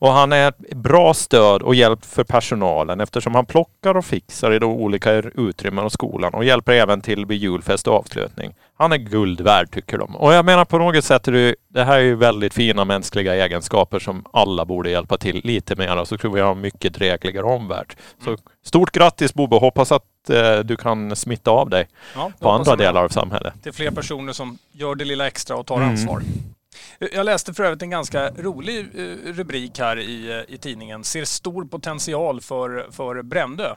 Och 0.00 0.08
han 0.12 0.32
är 0.32 0.48
ett 0.48 0.74
bra 0.76 1.14
stöd 1.14 1.62
och 1.62 1.74
hjälp 1.74 2.04
för 2.04 2.24
personalen 2.24 3.00
eftersom 3.00 3.34
han 3.34 3.46
plockar 3.46 3.96
och 3.96 4.04
fixar 4.04 4.52
i 4.52 4.58
de 4.58 4.70
olika 4.72 5.12
utrymmen 5.12 5.84
och 5.84 5.92
skolan 5.92 6.34
och 6.34 6.44
hjälper 6.44 6.72
även 6.72 7.00
till 7.00 7.26
vid 7.26 7.38
julfest 7.38 7.88
och 7.88 7.94
avslutning. 7.94 8.54
Han 8.78 8.92
är 8.92 8.96
guld 8.96 9.40
värd 9.40 9.70
tycker 9.70 9.98
de. 9.98 10.16
Och 10.16 10.32
jag 10.32 10.44
menar 10.44 10.64
på 10.64 10.78
något 10.78 11.04
sätt 11.04 11.28
är 11.28 11.32
det, 11.32 11.54
det 11.68 11.84
här 11.84 11.96
är 11.98 12.02
ju 12.02 12.14
väldigt 12.14 12.54
fina 12.54 12.84
mänskliga 12.84 13.34
egenskaper 13.44 13.98
som 13.98 14.24
alla 14.32 14.64
borde 14.64 14.90
hjälpa 14.90 15.16
till 15.18 15.40
lite 15.44 15.76
mer 15.76 16.04
så 16.04 16.16
tror 16.16 16.32
vi 16.34 16.40
har 16.40 16.52
en 16.52 16.60
mycket 16.60 16.94
drägligare 16.94 17.46
omvärld. 17.46 17.94
Så 18.24 18.36
stort 18.64 18.90
grattis 18.90 19.34
Bobo! 19.34 19.58
Hoppas 19.58 19.92
att 19.92 20.30
eh, 20.30 20.58
du 20.58 20.76
kan 20.76 21.16
smitta 21.16 21.50
av 21.50 21.70
dig 21.70 21.88
Ja, 22.14 22.32
på 22.40 22.50
andra 22.50 22.76
delar 22.76 23.04
av 23.04 23.08
samhället. 23.08 23.54
till 23.62 23.72
fler 23.72 23.90
personer 23.90 24.32
som 24.32 24.58
gör 24.72 24.94
det 24.94 25.04
lilla 25.04 25.26
extra 25.26 25.56
och 25.56 25.66
tar 25.66 25.76
Mm. 25.76 25.88
ansvar. 25.88 26.22
Jag 26.98 27.26
läste 27.26 27.54
för 27.54 27.64
övrigt 27.64 27.82
en 27.82 27.90
ganska 27.90 28.30
rolig 28.30 28.78
eh, 28.94 29.32
rubrik 29.32 29.78
här 29.78 29.98
i, 29.98 30.30
eh, 30.30 30.54
i 30.54 30.58
tidningen. 30.58 31.04
Ser 31.04 31.24
stor 31.24 31.64
potential 31.64 32.40
för, 32.40 32.86
för 32.90 33.22
Brändö. 33.22 33.74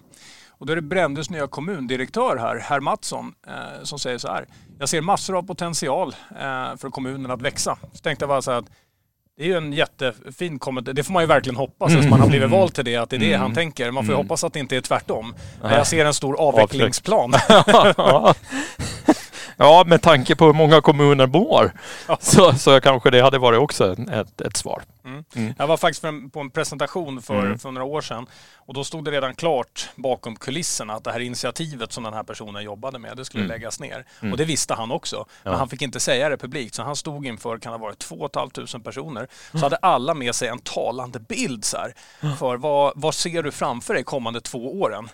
Och 0.50 0.66
då 0.66 0.72
är 0.72 0.76
det 0.76 0.82
Brändös 0.82 1.30
nya 1.30 1.48
kommundirektör 1.48 2.38
här, 2.38 2.58
herr 2.58 2.80
Mattsson, 2.80 3.34
eh, 3.48 3.84
som 3.84 4.00
säger 4.00 4.18
så 4.18 4.28
här. 4.28 4.46
Jag 4.80 4.90
ser 4.90 5.02
massor 5.02 5.38
av 5.38 5.44
potential 5.44 6.16
eh, 6.30 6.78
för 6.78 6.90
kommunen 6.90 7.32
att 7.32 7.42
växa. 7.42 7.78
Så 7.94 8.00
tänkte 8.00 8.24
jag 8.24 8.30
bara 8.30 8.42
så 8.42 8.52
här 8.52 8.58
att 8.58 8.70
det 9.38 9.44
är 9.44 9.48
ju 9.48 9.58
en 9.58 9.74
jättefin 9.74 10.60
kommentar. 10.60 10.94
Det 10.94 11.04
får 11.04 11.14
man 11.14 11.24
ju 11.24 11.28
verkligen 11.28 11.56
hoppas 11.56 11.92
eftersom 11.92 12.10
man 12.10 12.20
har 12.20 12.28
blivit 12.28 12.50
vald 12.50 12.74
till 12.74 12.86
det, 12.86 12.96
att 12.96 13.10
det 13.10 13.16
är 13.16 13.20
det 13.20 13.34
han 13.34 13.54
tänker. 13.54 13.92
Man 13.92 14.06
får 14.06 14.14
ju 14.14 14.18
hoppas 14.18 14.44
att 14.44 14.54
det 14.54 14.60
inte 14.60 14.78
är 14.78 14.82
tvärtom. 14.82 15.36
Men 15.62 15.72
jag 15.72 15.88
ser 15.88 16.06
en 16.06 16.14
stor 16.14 16.40
avvecklingsplan. 16.40 17.34
ja. 17.98 18.34
ja, 19.62 19.84
med 19.88 20.02
tanke 20.02 20.36
på 20.36 20.46
hur 20.46 20.54
många 20.54 20.82
kommuner 20.82 21.28
bor 21.28 21.72
Ja. 22.08 22.18
så, 22.22 22.54
så 22.54 22.82
kanske 22.82 23.10
det 23.10 23.22
hade 23.22 23.38
varit 23.40 23.60
också 23.60 23.92
ett, 24.12 24.42
ett 24.42 24.58
svar. 24.58 24.82
Jag 25.58 25.68
var 25.68 25.78
faktiskt 25.78 26.02
på 26.34 26.40
en 26.40 26.50
presentation 26.50 27.22
för, 27.22 27.40
Mm. 27.46 27.60
för 27.60 27.72
några 27.72 27.86
år 27.88 28.02
sedan 28.02 28.26
och 28.56 28.74
då 28.74 28.84
stod 28.84 29.06
det 29.06 29.12
redan 29.12 29.36
klart 29.36 29.90
bakom 29.96 30.36
kulisserna 30.36 30.94
att 30.94 31.04
det 31.04 31.12
här 31.12 31.20
initiativet 31.20 31.92
som 31.92 32.04
den 32.04 32.14
här 32.14 32.24
personen 32.24 32.64
jobbade 32.64 33.00
med, 33.00 33.18
det 33.18 33.26
skulle 33.26 33.44
Mm. 33.44 33.52
läggas 33.56 33.80
ner. 33.80 34.06
Och 34.32 34.38
det 34.38 34.46
visste 34.46 34.74
han 34.74 34.92
också. 34.92 35.26
Men 35.44 35.54
Ja. 35.54 35.60
han 35.60 35.70
fick 35.70 35.82
inte 35.82 36.00
säga 36.00 36.30
det 36.30 36.38
publikt 36.38 36.76
så 36.76 36.84
han 36.84 36.96
stod 36.96 37.26
inför, 37.26 37.58
kan 37.58 37.72
ha 37.74 37.78
varit, 37.78 38.00
2 38.00 38.30
500 38.34 38.80
personer. 38.84 39.28
Så 39.52 39.58
hade 39.58 39.76
alla 39.76 40.14
med 40.14 40.36
sig 40.36 40.48
en 40.48 40.60
talande 40.60 41.20
bild 41.20 41.66
så 41.66 41.78
här, 41.78 41.94
för 42.38 42.58
vad, 42.58 42.94
vad 42.96 43.16
ser 43.16 43.44
du 43.44 43.52
framför 43.52 43.94
dig 43.94 44.04
kommande 44.04 44.42
två 44.42 44.82
åren? 44.82 45.10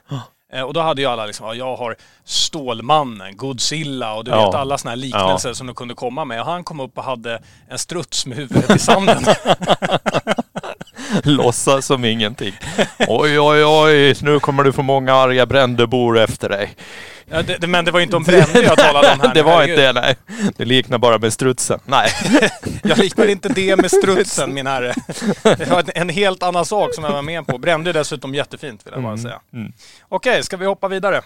Eh, 0.53 0.61
Och 0.61 0.73
då 0.73 0.81
hade 0.81 1.01
ju 1.01 1.07
alla 1.07 1.25
liksom, 1.25 1.47
ja, 1.47 1.53
jag 1.53 1.75
har 1.75 1.95
Stålmannen, 2.25 3.37
Godzilla 3.37 4.13
och 4.13 4.23
du 4.23 4.31
Ja. 4.31 4.45
vet 4.45 4.55
alla 4.55 4.77
sådana 4.77 4.91
här 4.91 4.97
liknelser 4.97 5.53
som 5.53 5.67
de 5.67 5.75
kunde 5.75 5.93
komma 5.93 6.25
med. 6.25 6.39
Och 6.39 6.45
han 6.45 6.63
kom 6.63 6.79
upp 6.79 6.97
och 6.97 7.03
hade 7.03 7.41
en 7.69 7.79
struts 7.79 8.25
med 8.25 8.37
huvudet 8.37 8.75
i 8.75 8.79
sanden. 8.79 9.23
Låtsas 11.23 11.85
som 11.85 12.05
ingenting. 12.05 12.53
Oj, 13.07 13.39
oj, 13.39 13.65
oj, 13.65 14.15
nu 14.21 14.39
kommer 14.39 14.63
du 14.63 14.73
få 14.73 14.81
många 14.81 15.13
arga 15.13 15.45
Brändöbor 15.45 16.17
efter 16.19 16.49
dig. 16.49 16.75
Ja, 17.31 17.41
det, 17.41 17.57
det, 17.57 17.67
men 17.67 17.85
det 17.85 17.91
var 17.91 17.99
ju 17.99 18.03
inte 18.03 18.15
om 18.15 18.23
Brännö 18.23 18.59
jag 18.63 18.77
talade 18.77 19.11
om 19.13 19.19
här. 19.19 19.33
det 19.33 19.43
var 19.43 19.61
inte 19.63 19.75
det, 19.75 19.93
nej. 19.93 20.15
Det 20.57 20.65
liknar 20.65 20.97
bara 20.97 21.17
med 21.17 21.33
strutsen. 21.33 21.79
Nej. 21.85 22.09
Jag 22.83 22.97
liknar 22.97 23.25
inte 23.27 23.49
det 23.49 23.75
med 23.75 23.91
strutsen 23.91 24.53
min 24.53 24.67
herre. 24.67 24.93
Det 25.43 25.69
var 25.69 25.83
en- 25.95 26.09
helt 26.09 26.43
annan 26.43 26.65
sak 26.65 26.93
som 26.95 27.03
jag 27.03 27.11
var 27.11 27.21
med 27.21 27.47
på. 27.47 27.57
Brännö 27.57 27.89
är 27.89 27.93
dessutom 27.93 28.35
jättefint 28.35 28.85
vill 28.87 28.93
jag 28.93 29.03
bara 29.03 29.17
säga. 29.17 29.39
mm. 29.53 29.71
Okej, 30.09 30.43
ska 30.43 30.57
vi 30.57 30.65
hoppa 30.65 30.87
vidare? 30.87 31.21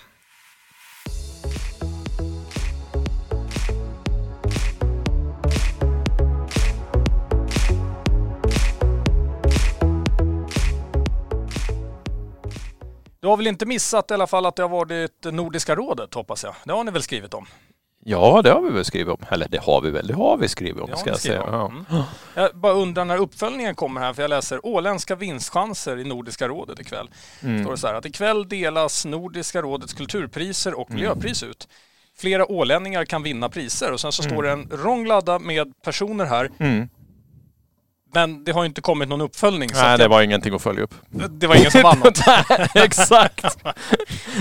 Du 13.22 13.28
har 13.28 13.38
väl 13.38 13.48
inte 13.48 13.66
missat 13.66 14.12
i 14.12 14.13
alla 14.13 14.28
fall 14.28 14.46
att 14.46 14.56
det 14.56 14.62
har 14.62 14.70
varit 14.70 15.25
Nordiska 15.32 15.75
rådet 15.75 16.13
hoppas 16.13 16.44
jag? 16.44 16.56
Det 16.63 16.74
har 16.74 16.84
ni 16.84 16.92
väl 16.92 17.01
skrivit 17.04 17.34
om? 17.34 17.46
Ja, 18.04 18.42
det 18.42 18.50
har 18.51 18.62
vi 18.62 18.70
väl 18.70 18.86
skrivit 18.86 19.08
om. 19.13 19.25
Eller 19.30 19.48
det 19.50 19.62
har 19.62 19.82
vi 19.82 19.90
väl, 19.92 20.08
det 20.08 20.13
har 20.13 20.38
vi 20.38 20.48
skrivit 20.48 20.82
om 20.84 20.90
ska 20.98 21.10
jag 21.10 21.20
säga. 21.20 21.44
om. 21.44 21.86
Ja. 21.90 21.96
Mm. 21.96 22.04
Jag 22.36 22.56
bara 22.56 22.74
undrar 22.74 23.06
när 23.06 23.18
uppföljningen 23.18 23.75
kommer 23.75 24.01
här, 24.01 24.13
för 24.13 24.22
jag 24.22 24.30
läser 24.30 24.66
åländska 24.66 25.16
vinstchanser 25.16 25.98
i 26.00 26.04
Nordiska 26.04 26.48
rådet 26.48 26.80
ikväll. 26.80 27.10
Mm. 27.44 27.63
Står 27.63 27.72
det 27.72 27.78
så 27.78 27.88
här 27.88 27.94
att 27.94 28.06
ikväll 28.06 28.50
delas 28.50 29.06
Nordiska 29.06 29.62
rådets 29.62 29.94
kulturpriser 29.94 30.80
och 30.80 30.92
miljöpris 30.92 31.44
ut. 31.44 31.68
flera 32.18 32.51
ålänningar 32.51 33.06
kan 33.06 33.24
vinna 33.24 33.50
priser 33.50 33.92
och 33.92 34.00
sen 34.00 34.12
så 34.12 34.24
Mm. 34.24 34.34
står 34.36 34.44
det 34.44 34.51
en 34.51 34.70
rong 34.72 35.06
ladda 35.08 35.40
med 35.40 35.74
personer 35.84 36.25
här. 36.25 36.50
Men 38.13 38.44
det 38.44 38.51
har 38.51 38.63
ju 38.63 38.68
inte 38.68 38.82
kommit 38.82 39.10
någon 39.10 39.22
uppföljning. 39.22 39.70
Nej, 39.74 39.98
det 39.98 40.03
jag, 40.03 40.10
var 40.10 40.22
ingenting 40.22 40.53
att 40.53 40.62
följa 40.62 40.84
upp. 40.84 40.94
det 41.30 41.48
var 41.48 41.56
ingen 41.56 41.72
som 41.72 41.82
vann 41.82 42.00
något. 42.00 42.27
Nej, 42.50 42.68
exakt. 42.74 43.46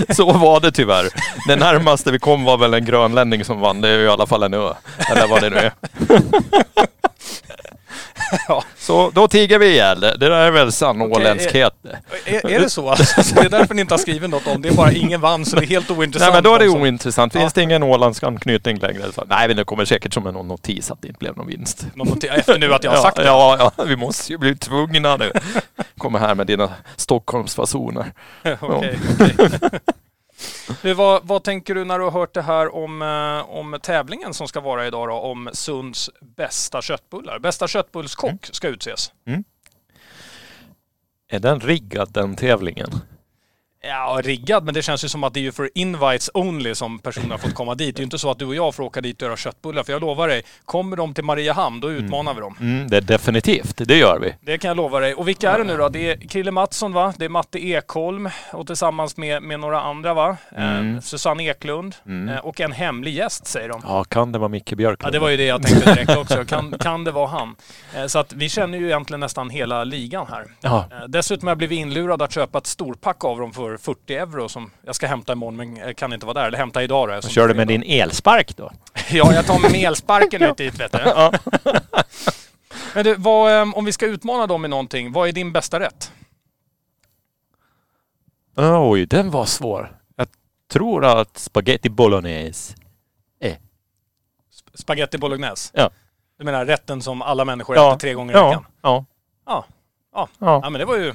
Så 0.09 0.31
var 0.31 0.59
det 0.59 0.71
tyvärr. 0.71 1.07
Det 1.47 1.55
närmaste 1.55 2.11
vi 2.11 2.19
kom 2.19 2.43
var 2.43 2.57
väl 2.57 2.73
en 2.73 2.85
grönlänning 2.85 3.45
som 3.45 3.59
vann. 3.59 3.81
Det 3.81 3.89
är 3.89 3.97
ju 3.97 4.03
i 4.03 4.07
alla 4.07 4.27
fall 4.27 4.43
en 4.43 4.53
ö. 4.53 4.73
Eller 5.11 5.27
vad 5.27 5.41
det 5.41 5.49
nu 5.49 5.55
är. 5.55 5.71
Ja. 8.47 8.63
Så 8.77 9.09
då 9.13 9.27
tiger 9.27 9.59
vi 9.59 9.67
ihjäl. 9.67 9.99
Det 9.99 10.17
där 10.17 10.31
är 10.31 10.51
väl 10.51 10.71
sann 10.71 11.01
åländskhet. 11.01 11.73
Är, 12.25 12.49
är 12.49 12.59
det 12.59 12.69
så? 12.69 12.89
Alltså, 13.01 13.23
så 13.23 13.35
det 13.35 13.41
är 13.45 13.49
därför 13.49 13.75
ni 13.75 13.81
inte 13.81 13.93
har 13.93 13.99
skrivit 13.99 14.29
något 14.29 14.47
om 14.47 14.61
det. 14.61 14.69
är 14.69 14.73
bara 14.73 14.91
ingen 14.91 15.21
vann 15.21 15.45
så 15.45 15.55
det 15.55 15.65
är 15.65 15.67
helt 15.67 15.91
ointressant. 15.91 16.33
Nej 16.33 16.37
men 16.37 16.43
då 16.43 16.55
är 16.55 16.59
det 16.59 16.65
alltså. 16.65 16.79
ointressant. 16.79 17.33
Finns 17.33 17.43
Ja. 17.43 17.51
det 17.55 17.61
ingen 17.63 17.83
Ålandsanknytning 17.83 18.77
längre? 18.79 19.03
Så, 19.15 19.23
nej 19.29 19.47
men 19.47 19.57
det 19.57 19.63
kommer 19.63 19.85
säkert 19.85 20.13
som 20.13 20.27
en 20.27 20.33
notis 20.33 20.91
att 20.91 21.01
det 21.01 21.07
inte 21.07 21.19
blev 21.19 21.37
någon 21.37 21.47
vinst. 21.47 21.85
Någon 21.93 22.07
notering 22.07 22.39
efter 22.39 22.59
nu 22.59 22.73
att 22.73 22.83
jag 22.83 22.91
har 22.91 22.97
ja, 22.97 23.01
sagt 23.03 23.17
det. 23.17 23.25
Ja, 23.25 23.71
ja, 23.77 23.83
vi 23.83 23.95
måste 23.95 24.31
ju 24.31 24.37
bli 24.37 24.55
tvungna 24.55 25.17
nu. 25.17 25.31
Kommer 25.97 26.19
här 26.19 26.35
med 26.35 26.47
dina 26.47 26.69
Stockholmsfasoner. 26.95 28.05
Okej, 28.61 28.99
okej. 29.17 29.39
Du, 30.81 30.93
vad, 30.93 31.27
vad 31.27 31.43
tänker 31.43 31.75
du 31.75 31.85
när 31.85 31.99
du 31.99 32.05
har 32.05 32.11
hört 32.11 32.33
det 32.33 32.41
här 32.41 32.75
om, 32.75 33.01
eh, 33.01 33.49
om 33.49 33.79
tävlingen 33.81 34.33
som 34.33 34.47
ska 34.47 34.59
vara 34.59 34.87
idag 34.87 35.07
då, 35.07 35.13
om 35.13 35.49
Sunds 35.53 36.09
bästa 36.21 36.81
köttbullar? 36.81 37.39
Bästa 37.39 37.67
köttbullskock 37.67 38.49
ska 38.51 38.67
utses. 38.67 39.11
Är 41.31 41.39
den 41.39 41.59
riggad 41.59 42.11
den 42.13 42.35
tävlingen? 42.35 42.89
Ja, 43.83 44.21
riggad, 44.23 44.63
men 44.65 44.73
det 44.73 44.81
känns 44.81 45.03
ju 45.03 45.07
som 45.09 45.23
att 45.23 45.33
det 45.33 45.39
är 45.39 45.41
ju 45.41 45.51
för 45.51 45.69
invites 45.75 46.29
only 46.33 46.75
som 46.75 46.99
personer 46.99 47.29
har 47.29 47.37
fått 47.37 47.53
komma 47.53 47.75
dit. 47.75 47.95
Det 47.95 47.99
är 47.99 48.01
ju 48.01 48.05
inte 48.05 48.17
så 48.19 48.31
att 48.31 48.39
du 48.39 48.45
och 48.45 48.55
jag 48.55 48.75
får 48.75 48.83
åka 48.83 49.01
dit 49.01 49.21
och 49.21 49.25
göra 49.25 49.37
köttbullar. 49.37 49.83
För 49.83 49.93
jag 49.93 50.01
lovar 50.01 50.27
dig, 50.27 50.43
kommer 50.65 50.97
de 50.97 51.13
till 51.13 51.23
Mariehamn, 51.23 51.79
då 51.79 51.91
utmanar 51.91 52.33
vi 52.33 52.39
dem. 52.41 52.55
Mm, 52.59 52.87
det 52.89 52.97
är 52.97 53.01
definitivt, 53.01 53.73
det 53.87 53.97
gör 53.97 54.19
vi. 54.19 54.35
Det 54.41 54.57
kan 54.57 54.67
jag 54.67 54.77
lova 54.77 54.99
dig. 54.99 55.13
Och 55.13 55.27
vilka 55.27 55.51
är 55.51 55.57
det 55.57 55.63
nu 55.63 55.77
då? 55.77 55.89
Det 55.89 56.09
är 56.11 56.15
Krille 56.29 56.51
Mattsson 56.51 56.93
va? 56.93 57.13
Det 57.17 57.25
är 57.25 57.29
Matte 57.29 57.59
Ekholm 57.67 58.29
och 58.53 58.67
tillsammans 58.67 59.17
med, 59.17 59.43
med 59.43 59.59
några 59.59 59.81
andra 59.81 60.13
va? 60.13 60.37
Mm. 60.55 60.95
Eh, 60.95 61.01
Susanne 61.01 61.43
Eklund 61.43 61.95
eh, 62.29 62.45
och 62.45 62.61
en 62.61 62.71
hemlig 62.71 63.13
gäst 63.13 63.47
säger 63.47 63.69
de. 63.69 63.81
Ja, 63.85 64.03
kan 64.03 64.31
det 64.31 64.39
vara 64.39 64.49
Micke 64.49 64.73
Björklund? 64.73 65.07
Ja, 65.07 65.11
det 65.11 65.19
var 65.19 65.29
ju 65.29 65.37
det 65.37 65.45
jag 65.45 65.63
tänkte 65.63 65.93
direkt 65.93 66.17
också. 66.17 66.45
Kan, 66.45 66.71
kan 66.79 67.03
det 67.03 67.11
vara 67.11 67.27
han? 67.27 67.55
Eh, 67.95 68.05
Så 68.05 68.19
att 68.19 68.33
vi 68.33 68.49
känner 68.49 68.77
ju 68.77 68.85
egentligen 68.85 69.19
nästan 69.19 69.49
hela 69.49 69.83
ligan 69.83 70.27
här. 70.29 70.45
Ja. 70.61 70.85
Eh, 70.91 71.07
Dessutom 71.07 71.47
har 71.47 71.51
jag 71.51 71.57
blivit 71.57 71.79
inlurad 71.79 72.21
att 72.21 72.33
köpa 72.33 72.57
ett 72.57 72.67
storpack 72.67 73.23
av 73.25 73.39
dem 73.39 73.51
för 73.53 73.70
40 73.77 74.15
euro 74.15 74.49
som 74.49 74.71
jag 74.85 74.95
ska 74.95 75.07
hämta 75.07 75.33
imorgon 75.33 75.55
men 75.55 75.95
kan 75.95 76.13
inte 76.13 76.25
vara 76.25 76.39
där. 76.39 76.47
Eller 76.47 76.57
hämta 76.57 76.83
idag 76.83 77.09
då. 77.23 77.29
Kör 77.29 77.47
du 77.47 77.53
är 77.53 77.57
med 77.57 77.67
din 77.67 77.83
elspark 77.83 78.57
då? 78.57 78.71
Ja, 79.11 79.33
jag 79.33 79.45
tar 79.45 79.59
med 79.59 79.75
elsparken 79.75 80.41
ut 80.41 80.57
dit 80.57 80.79
vet 80.79 80.91
du. 80.91 80.99
Men 82.95 83.03
du, 83.03 83.15
vad, 83.15 83.61
eh, 83.61 83.77
om 83.77 83.85
vi 83.85 83.91
ska 83.91 84.05
utmana 84.05 84.47
dem 84.47 84.65
i 84.65 84.67
någonting, 84.67 85.11
vad 85.11 85.27
är 85.27 85.31
din 85.31 85.51
bästa 85.51 85.79
rätt? 85.79 86.11
Oj, 88.55 89.05
den 89.05 89.31
var 89.31 89.45
svår. 89.45 89.97
Jag 90.15 90.27
tror 90.71 91.05
att 91.05 91.37
spaghetti 91.37 91.89
bolognese. 91.89 92.75
Spaghetti 94.73 95.17
bolognese? 95.17 95.71
Ja. 95.73 95.89
Du 96.37 96.43
menar 96.45 96.65
rätten 96.65 97.01
som 97.01 97.21
alla 97.21 97.45
människor 97.45 97.75
Ja. 97.75 97.89
äter 97.89 97.99
tre 97.99 98.13
gånger 98.13 98.33
i 98.33 98.37
Ja, 98.37 98.47
veckan? 98.49 98.65
ja, 98.81 99.05
Ja. 99.45 99.65
Ja. 100.13 100.27
ja. 100.39 100.59
ja, 100.63 100.69
men 100.69 100.79
det 100.79 100.85
var 100.85 100.95
ju, 100.97 101.13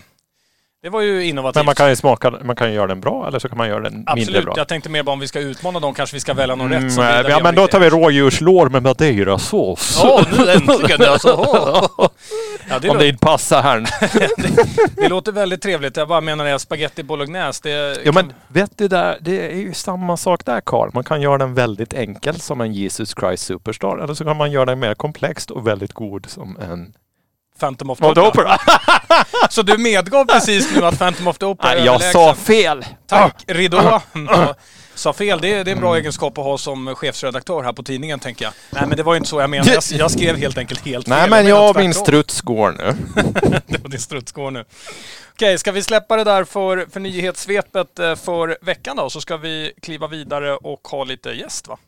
det 0.87 0.91
var 0.91 1.01
ju 1.01 1.25
innovativt. 1.25 1.57
Men 1.57 1.67
man 1.67 1.75
kan 1.75 1.89
ju 1.89 1.97
smaka, 1.97 2.31
man 2.45 2.57
kan 2.57 2.69
ju 2.69 2.75
göra 2.75 2.87
den 2.87 3.01
bra 3.01 3.29
eller 3.29 3.39
så 3.39 3.49
kan 3.49 3.59
man 3.59 3.69
göra 3.69 3.81
den 3.81 3.93
mindre 3.93 4.13
Absolut, 4.13 4.45
bra. 4.45 4.55
jag 4.57 4.69
tänkte 4.69 4.91
mer 4.91 5.03
bara 5.03 5.13
om 5.13 5.21
vi 5.21 5.29
ska 5.29 5.41
utmana 5.41 5.81
dem 5.81 5.95
kanske 5.95 6.17
vi 6.17 6.21
ska 6.21 6.35
välja 6.35 6.55
någon 6.55 6.73
Mm, 6.73 6.85
rätt 6.85 6.93
som 6.93 7.05
ja 7.05 7.41
men 7.43 7.55
då 7.55 7.67
tar 7.67 7.81
vi 7.81 7.91
rådjurslår 7.91 8.69
med 8.69 8.83
madeirasås. 8.83 10.01
Ja, 10.03 10.25
nu 10.39 10.51
äntligen 10.51 11.03
alltså. 11.03 11.29
Ja, 12.69 12.79
det, 12.79 12.89
Om 12.89 12.99
det 12.99 13.09
inte 13.09 13.27
passar 13.27 13.63
här. 13.63 13.89
det 15.03 15.09
låter 15.09 15.33
väldigt 15.33 15.63
trevligt. 15.63 15.97
Jag 15.97 16.09
bara 16.09 16.21
menar 16.21 16.45
det, 16.45 16.59
spaghetti 16.59 17.03
bolognese, 17.03 17.61
det 17.63 17.99
Ja 18.05 18.13
men 18.13 18.33
vet 18.49 18.79
du 18.79 18.89
där, 18.89 19.19
det 19.21 19.53
är 19.53 19.57
ju 19.57 19.75
samma 19.75 20.17
sak 20.17 20.45
där 20.45 20.61
Karl. 20.61 20.91
Man 20.95 21.05
kan 21.05 21.21
göra 21.21 21.39
den 21.39 21.55
väldigt 21.55 21.93
enkel 21.93 22.41
som 22.41 22.61
en 22.61 22.73
Jesus 22.73 23.15
Christ 23.21 23.45
Superstar. 23.45 23.99
Eller 23.99 24.15
så 24.15 24.25
kan 24.25 24.37
man 24.37 24.51
göra 24.51 24.65
den 24.65 24.79
mer 24.79 24.95
komplext 24.95 25.51
och 25.51 25.67
väldigt 25.67 25.93
god 25.93 26.27
som 26.31 26.57
en 26.61 26.93
Phantom 27.59 27.91
of 27.91 27.99
the 27.99 28.05
Opera. 28.07 28.29
Opera. 28.29 28.59
Så 29.51 29.63
du 29.63 29.79
medgav 29.79 30.25
precis 30.25 30.77
nu 30.77 30.85
att 30.85 30.99
Phantom 30.99 31.29
of 31.29 31.39
the 31.39 31.47
Opera 31.47 31.71
är 31.73 31.77
Nej, 31.77 31.85
jag 31.85 31.95
överlägsen. 31.95 32.13
sa 32.21 32.35
fel. 32.35 32.85
Tack, 33.07 33.45
Ridå. 33.47 34.01
Ja, 34.15 34.55
Sa 34.95 35.13
fel, 35.13 35.41
det 35.41 35.55
är, 35.55 35.65
det 35.65 35.71
är 35.71 35.75
en 35.75 35.81
bra 35.81 35.97
egenskap 35.97 36.39
att 36.39 36.45
ha 36.45 36.59
som 36.59 36.95
chefsredaktör 36.95 37.63
här 37.63 37.73
på 37.73 37.83
tidningen 37.83 38.19
tänker 38.19 38.45
jag. 38.45 38.53
Nej 38.71 38.83
men 38.87 38.97
det 38.97 39.03
var 39.03 39.15
ju 39.15 39.17
inte 39.17 39.29
så 39.31 39.41
jag 39.41 39.51
menade. 39.51 39.73
Jag, 39.73 39.83
jag 40.01 40.11
skrev 40.11 40.37
helt 40.37 40.59
enkelt 40.59 40.81
helt 40.87 41.07
Nej 41.07 41.21
fel. 41.21 41.31
men 41.31 41.45
menar 41.45 41.59
jag 41.61 41.77
min 41.77 41.93
tvärtom. 41.93 42.05
struts 42.07 42.41
går 42.41 42.71
nu. 42.73 42.93
Det 43.67 43.83
var 43.83 43.89
din 43.91 44.01
struts 44.01 44.33
går 44.33 44.51
nu. 44.51 44.65
Okej, 45.33 45.59
ska 45.59 45.73
vi 45.73 45.83
släppa 45.83 46.17
det 46.17 46.25
där 46.25 46.45
för, 46.45 46.87
för 46.91 47.01
nyhetssvepet 47.01 47.99
eh, 47.99 48.15
för 48.15 48.59
veckan 48.63 48.97
då? 48.97 49.11
Så 49.11 49.21
ska 49.21 49.37
vi 49.37 49.73
kliva 49.83 50.07
vidare 50.07 50.57
och 50.57 50.89
ha 50.89 51.05
lite 51.05 51.31
gäst 51.31 51.69
va? 51.69 51.79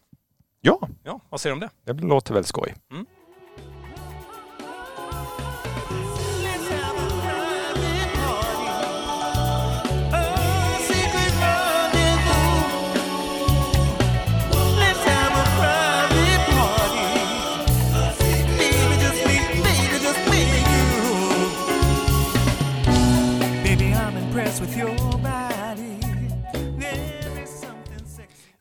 Ja, 0.60 0.80
Ja, 1.04 1.20
vad 1.28 1.40
säger 1.40 1.56
du 1.56 1.62
om 1.64 1.70
det? 1.86 1.92
det 1.92 2.06
låter 2.06 2.34
väl 2.34 2.44
skoj. 2.44 2.74
Let's 2.92 3.04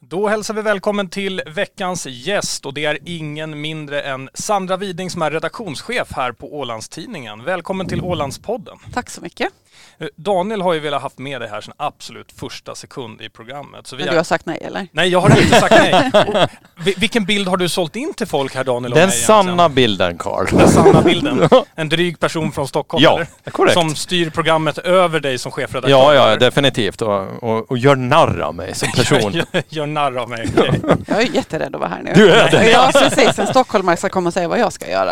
Då 0.09 0.27
hälsar 0.27 0.53
vi 0.53 0.61
välkommen 0.61 1.09
till 1.09 1.41
veckans 1.47 2.05
gäst 2.05 2.65
och 2.65 2.73
det 2.73 2.85
är 2.85 2.97
ingen 3.05 3.61
mindre 3.61 4.01
än 4.01 4.29
Sandra 4.33 4.77
Widing 4.77 5.09
som 5.09 5.21
är 5.21 5.31
redaktionschef 5.31 6.11
här 6.11 6.31
på 6.31 6.55
Ålandstidningen. 6.59 7.43
Välkommen 7.43 7.87
till 7.87 8.01
Ålandspodden. 8.01 8.77
Tack 8.93 9.09
så 9.09 9.21
mycket. 9.21 9.53
Eh, 9.99 10.07
Daniel 10.15 10.61
har 10.61 10.73
ju 10.73 10.79
velat 10.79 11.01
haft 11.01 11.17
med 11.17 11.41
dig 11.41 11.49
här 11.49 11.61
sedan 11.61 11.73
absolut 11.77 12.31
första 12.39 12.75
sekund 12.75 13.21
i 13.21 13.29
programmet. 13.29 13.87
Så 13.87 13.95
vi 13.95 14.01
Men 14.01 14.07
är... 14.07 14.11
du 14.11 14.17
har 14.17 14.23
sagt 14.23 14.45
nej 14.45 14.61
eller? 14.65 14.87
Nej, 14.91 15.09
jag 15.09 15.19
har 15.21 15.29
inte 15.41 15.59
sagt 15.59 15.75
nej. 15.75 16.11
Och 16.27 16.49
vi- 16.85 16.93
Vilken 16.97 17.25
bild 17.25 17.47
har 17.47 17.57
du 17.57 17.69
sålt 17.69 17.95
in 17.95 18.13
till 18.13 18.27
folk 18.27 18.55
här 18.55 18.63
Daniel? 18.63 18.93
om 18.93 18.99
Den 18.99 19.09
mig 19.09 19.17
sanna 19.17 19.69
bilden 19.69 20.17
Karl. 20.17 20.45
Den 20.57 20.67
sanna 20.69 21.01
bilden. 21.01 21.49
En 21.75 21.89
dryg 21.89 22.19
person 22.19 22.51
från 22.51 22.67
Stockholm, 22.67 23.03
Ja, 23.03 23.15
eller? 23.15 23.51
korrekt. 23.51 23.73
Som 23.73 23.95
styr 23.95 24.29
programmet 24.29 24.77
över 24.77 25.19
dig 25.19 25.37
som 25.37 25.51
chefredaktör. 25.51 25.89
Ja, 25.89 26.13
ja, 26.13 26.35
definitivt. 26.35 27.01
Och, 27.01 27.43
och, 27.43 27.71
och 27.71 27.77
gör 27.77 27.95
narr 27.95 28.39
av 28.39 28.55
mig 28.55 28.75
som 28.75 28.91
person. 28.95 29.33
Gör, 29.33 29.45
gör 29.69 29.85
narr 29.85 30.17
av 30.17 30.29
mig. 30.29 30.49
Okej. 30.57 30.81
Jag 31.07 31.21
är 31.21 31.35
jätterädd 31.35 31.75
att 31.75 31.79
vara 31.81 31.89
här 31.89 32.01
nu. 32.03 32.11
Du 32.15 32.31
är 32.31 32.51
det? 32.51 32.69
Ja, 32.71 32.91
precis. 32.93 33.39
En 33.39 33.47
stockholmare 33.47 33.97
ska 33.97 34.09
komma 34.09 34.27
och 34.27 34.33
säga 34.33 34.47
vad 34.47 34.59
jag 34.59 34.73
ska 34.73 34.89
göra. 34.89 35.11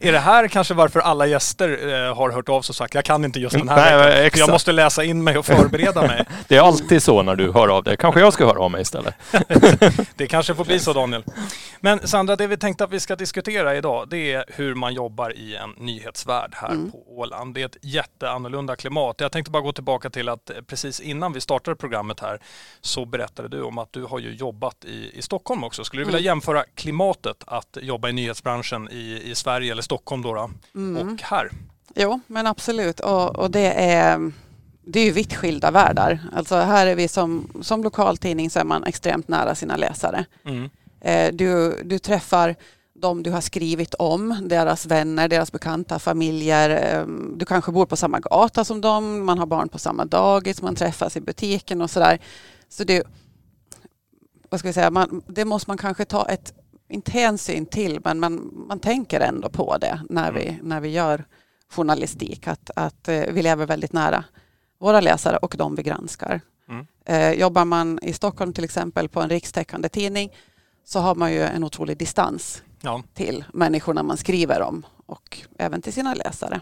Är 0.00 0.12
det 0.12 0.18
här 0.18 0.48
kanske 0.48 0.74
varför 0.74 1.00
alla 1.00 1.26
gäster 1.26 1.68
eh, 2.08 2.16
har 2.16 2.30
hört 2.30 2.48
av 2.48 2.62
sig 2.62 2.72
och 2.72 2.76
sagt 2.76 2.94
jag 2.94 3.04
kan 3.04 3.24
inte 3.24 3.40
just 3.44 3.58
den 3.58 3.68
här 3.68 3.76
Nej, 3.76 4.06
veckan. 4.06 4.26
exakt. 4.26 4.38
Jag 4.38 4.50
måste 4.50 4.72
läsa 4.72 5.04
in 5.04 5.24
mig 5.24 5.38
och 5.38 5.46
förbereda 5.46 6.02
mig. 6.02 6.24
Det 6.48 6.56
är 6.56 6.60
alltid 6.60 7.02
så 7.02 7.22
när 7.22 7.36
du 7.36 7.52
hör 7.52 7.68
av 7.68 7.84
dig. 7.84 7.96
Kanske 7.96 8.20
jag 8.20 8.32
ska 8.32 8.46
höra 8.46 8.58
av 8.58 8.70
mig 8.70 8.82
istället. 8.82 9.14
Det 10.16 10.26
kanske 10.26 10.54
får 10.54 10.64
bli 10.64 10.78
så 10.78 10.92
Daniel. 10.92 11.24
Men 11.80 12.08
Sandra, 12.08 12.36
det 12.36 12.46
vi 12.46 12.56
tänkte 12.56 12.84
att 12.84 12.92
vi 12.92 13.00
ska 13.00 13.16
diskutera 13.16 13.76
idag 13.76 14.08
det 14.08 14.32
är 14.32 14.44
hur 14.48 14.74
man 14.74 14.94
jobbar 14.94 15.36
i 15.36 15.56
en 15.56 15.70
nyhetsvärld 15.70 16.54
här 16.54 16.90
på 16.92 17.18
Åland. 17.18 17.54
Det 17.54 17.62
är 17.62 17.66
ett 17.66 17.76
jätteannorlunda 17.82 18.76
klimat. 18.76 19.16
Jag 19.20 19.32
tänkte 19.32 19.50
bara 19.50 19.62
gå 19.62 19.72
tillbaka 19.72 20.10
till 20.10 20.28
att 20.28 20.50
eh, 20.50 20.56
precis 20.66 21.00
innan 21.00 21.32
vi 21.32 21.40
startade 21.40 21.76
programmet 21.76 22.20
här 22.20 22.38
så 22.80 23.04
berättade 23.04 23.48
du 23.48 23.62
om 23.62 23.78
att 23.78 23.92
du 23.92 24.04
har 24.04 24.18
ju 24.18 24.34
jobbat 24.34 24.84
i, 24.84 25.10
i 25.18 25.22
Stockholm 25.22 25.64
också. 25.64 25.84
Skulle 25.84 26.02
du 26.02 26.06
vilja 26.06 26.20
jämföra 26.20 26.64
klimatet 26.74 27.44
att 27.46 27.78
jobba 27.80 28.08
i 28.08 28.12
nyhetsbranschen 28.12 28.88
i, 28.90 29.22
i 29.24 29.34
Sverige 29.34 29.72
eller 29.72 29.82
Stockholm 29.82 30.22
då, 30.22 30.34
då 30.34 30.50
och 31.00 31.22
här? 31.22 31.50
Jo, 31.94 32.20
men 32.26 32.46
absolut. 32.46 33.00
Och, 33.00 33.38
och 33.38 33.50
det, 33.50 33.72
är, 33.72 34.32
det 34.84 35.00
är 35.00 35.04
ju 35.04 35.10
vitt 35.10 35.34
skilda 35.34 35.70
världar. 35.70 36.18
Alltså 36.32 36.54
här 36.56 36.86
är 36.86 36.94
vi 36.94 37.08
som, 37.08 37.48
som 37.62 37.82
lokaltidning 37.82 38.50
så 38.50 38.58
är 38.58 38.64
man 38.64 38.84
extremt 38.84 39.28
nära 39.28 39.54
sina 39.54 39.76
läsare. 39.76 40.24
Mm. 40.44 40.70
Eh, 41.00 41.34
Du, 41.34 41.82
du 41.84 41.98
träffar 41.98 42.56
de 42.96 43.22
du 43.22 43.30
har 43.30 43.40
skrivit 43.40 43.94
om, 43.94 44.36
deras 44.48 44.86
vänner, 44.86 45.28
deras 45.28 45.52
bekanta, 45.52 45.98
familjer. 45.98 46.70
Eh, 46.70 47.06
Du 47.36 47.44
kanske 47.44 47.72
bor 47.72 47.86
på 47.86 47.96
samma 47.96 48.20
gata 48.20 48.64
som 48.64 48.80
dem, 48.80 49.24
man 49.24 49.38
har 49.38 49.46
barn 49.46 49.68
på 49.68 49.78
samma 49.78 50.04
dagis, 50.04 50.62
man 50.62 50.74
träffas 50.74 51.16
i 51.16 51.20
butiken 51.20 51.82
och 51.82 51.90
sådär. 51.90 52.18
Så 52.68 52.84
det, 52.84 53.02
vad 54.50 54.60
ska 54.60 54.68
vi 54.68 54.72
säga, 54.72 54.90
man, 54.90 55.22
det 55.26 55.44
måste 55.44 55.70
man 55.70 55.78
kanske 55.78 56.04
ta 56.04 56.28
ett, 56.28 56.52
inte 56.88 57.10
hänsyn 57.12 57.66
till, 57.66 58.00
men 58.04 58.20
man, 58.20 58.50
man 58.68 58.78
tänker 58.78 59.20
ändå 59.20 59.48
på 59.48 59.76
det 59.78 60.00
när 60.10 60.32
vi, 60.32 60.58
när 60.62 60.80
vi 60.80 60.88
gör 60.88 61.24
journalistik, 61.74 62.48
att, 62.48 62.70
att 62.76 63.08
eh, 63.08 63.20
vi 63.30 63.42
lever 63.42 63.66
väldigt 63.66 63.92
nära 63.92 64.24
våra 64.78 65.00
läsare 65.00 65.36
och 65.36 65.54
de 65.58 65.74
vi 65.74 65.82
granskar. 65.82 66.40
Mm. 66.68 66.86
Eh, 67.04 67.32
jobbar 67.40 67.64
man 67.64 67.98
i 68.02 68.12
Stockholm 68.12 68.52
till 68.52 68.64
exempel 68.64 69.08
på 69.08 69.20
en 69.20 69.28
rikstäckande 69.28 69.88
tidning 69.88 70.32
så 70.84 70.98
har 71.00 71.14
man 71.14 71.32
ju 71.32 71.40
en 71.42 71.64
otrolig 71.64 71.98
distans 71.98 72.62
Ja. 72.80 73.02
till 73.14 73.44
människorna 73.52 74.02
man 74.02 74.16
skriver 74.16 74.62
om 74.62 74.86
och 75.06 75.38
även 75.58 75.82
till 75.82 75.92
sina 75.92 76.14
läsare. 76.14 76.60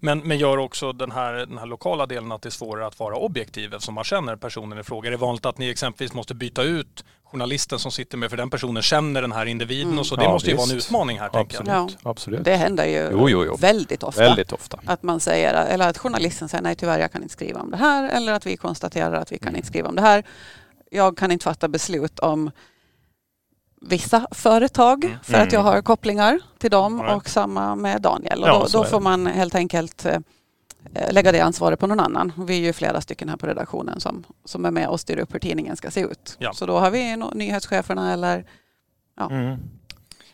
Men, 0.00 0.18
men 0.18 0.38
gör 0.38 0.58
också 0.58 0.92
den 0.92 1.10
här, 1.10 1.32
den 1.32 1.58
här 1.58 1.66
lokala 1.66 2.06
delen 2.06 2.32
att 2.32 2.42
det 2.42 2.48
är 2.48 2.50
svårare 2.50 2.86
att 2.86 2.98
vara 2.98 3.16
objektiv 3.16 3.74
eftersom 3.74 3.94
man 3.94 4.04
känner 4.04 4.36
personen 4.36 4.78
i 4.78 4.82
fråga. 4.82 5.06
Är 5.06 5.10
det 5.10 5.16
vanligt 5.16 5.46
att 5.46 5.58
ni 5.58 5.70
exempelvis 5.70 6.12
måste 6.14 6.34
byta 6.34 6.62
ut 6.62 7.04
journalisten 7.24 7.78
som 7.78 7.92
sitter 7.92 8.18
med 8.18 8.30
för 8.30 8.36
den 8.36 8.50
personen 8.50 8.82
känner 8.82 9.22
den 9.22 9.32
här 9.32 9.46
individen 9.46 9.86
Mm. 9.86 9.98
och 9.98 10.06
så. 10.06 10.16
Det 10.16 10.24
Ja, 10.24 10.32
måste 10.32 10.50
ju 10.50 10.56
vara 10.56 10.68
en 10.70 10.74
visst. 10.76 10.88
utmaning 10.88 11.18
här 11.20 11.28
tänker 11.28 11.56
jag. 11.66 11.68
Absolut. 11.68 11.98
Absolut. 12.06 12.44
Det 12.44 12.56
händer 12.56 12.84
ju 12.86 13.08
Jo, 13.12 13.28
jo, 13.28 13.44
jo. 13.44 13.56
väldigt 13.56 14.02
ofta. 14.02 14.20
Väldigt 14.22 14.52
ofta. 14.52 14.80
Att 14.86 15.02
man 15.02 15.20
säger, 15.20 15.54
eller 15.66 15.88
att 15.88 15.98
journalisten 15.98 16.48
säger 16.48 16.62
nej 16.62 16.74
tyvärr 16.76 16.98
jag 16.98 17.12
kan 17.12 17.22
inte 17.22 17.32
skriva 17.32 17.60
om 17.60 17.70
det 17.70 17.76
här 17.76 18.10
eller 18.10 18.32
att 18.32 18.46
vi 18.46 18.56
konstaterar 18.56 19.12
att 19.12 19.32
vi 19.32 19.38
kan 19.38 19.56
inte 19.56 19.68
skriva 19.68 19.88
om 19.88 19.94
det 19.96 20.02
här. 20.02 20.24
Jag 20.90 21.16
kan 21.18 21.30
inte 21.32 21.44
fatta 21.44 21.68
beslut 21.68 22.18
om 22.18 22.50
vissa 23.86 24.26
företag 24.30 25.04
Mm. 25.04 25.16
för 25.22 25.34
att 25.34 25.52
jag 25.52 25.60
har 25.60 25.82
kopplingar 25.82 26.40
till 26.58 26.70
dem 26.70 26.96
Nej. 26.96 27.14
och 27.14 27.28
samma 27.28 27.76
med 27.76 28.02
Daniel. 28.02 28.42
Och 28.42 28.48
Ja, 28.48 28.66
då, 28.72 28.84
får 28.84 29.00
man 29.00 29.26
helt 29.26 29.54
enkelt 29.54 30.04
eh, 30.06 30.18
lägga 31.10 31.32
det 31.32 31.40
ansvaret 31.40 31.78
på 31.80 31.86
någon 31.86 32.00
annan. 32.00 32.32
Vi 32.36 32.56
är 32.56 32.60
ju 32.60 32.72
flera 32.72 33.00
stycken 33.00 33.28
här 33.28 33.36
på 33.36 33.46
redaktionen 33.46 34.00
som, 34.00 34.24
som 34.44 34.64
är 34.64 34.70
med 34.70 34.88
och 34.88 35.00
styr 35.00 35.18
upp 35.18 35.34
hur 35.34 35.38
tidningen 35.40 35.76
ska 35.76 35.90
se 35.90 36.00
ut. 36.00 36.36
Ja. 36.38 36.52
Så 36.52 36.66
då 36.66 36.78
har 36.78 36.90
vi 36.90 37.16
nyhetscheferna 37.34 38.12
eller 38.12 38.44
Mm. 39.30 39.56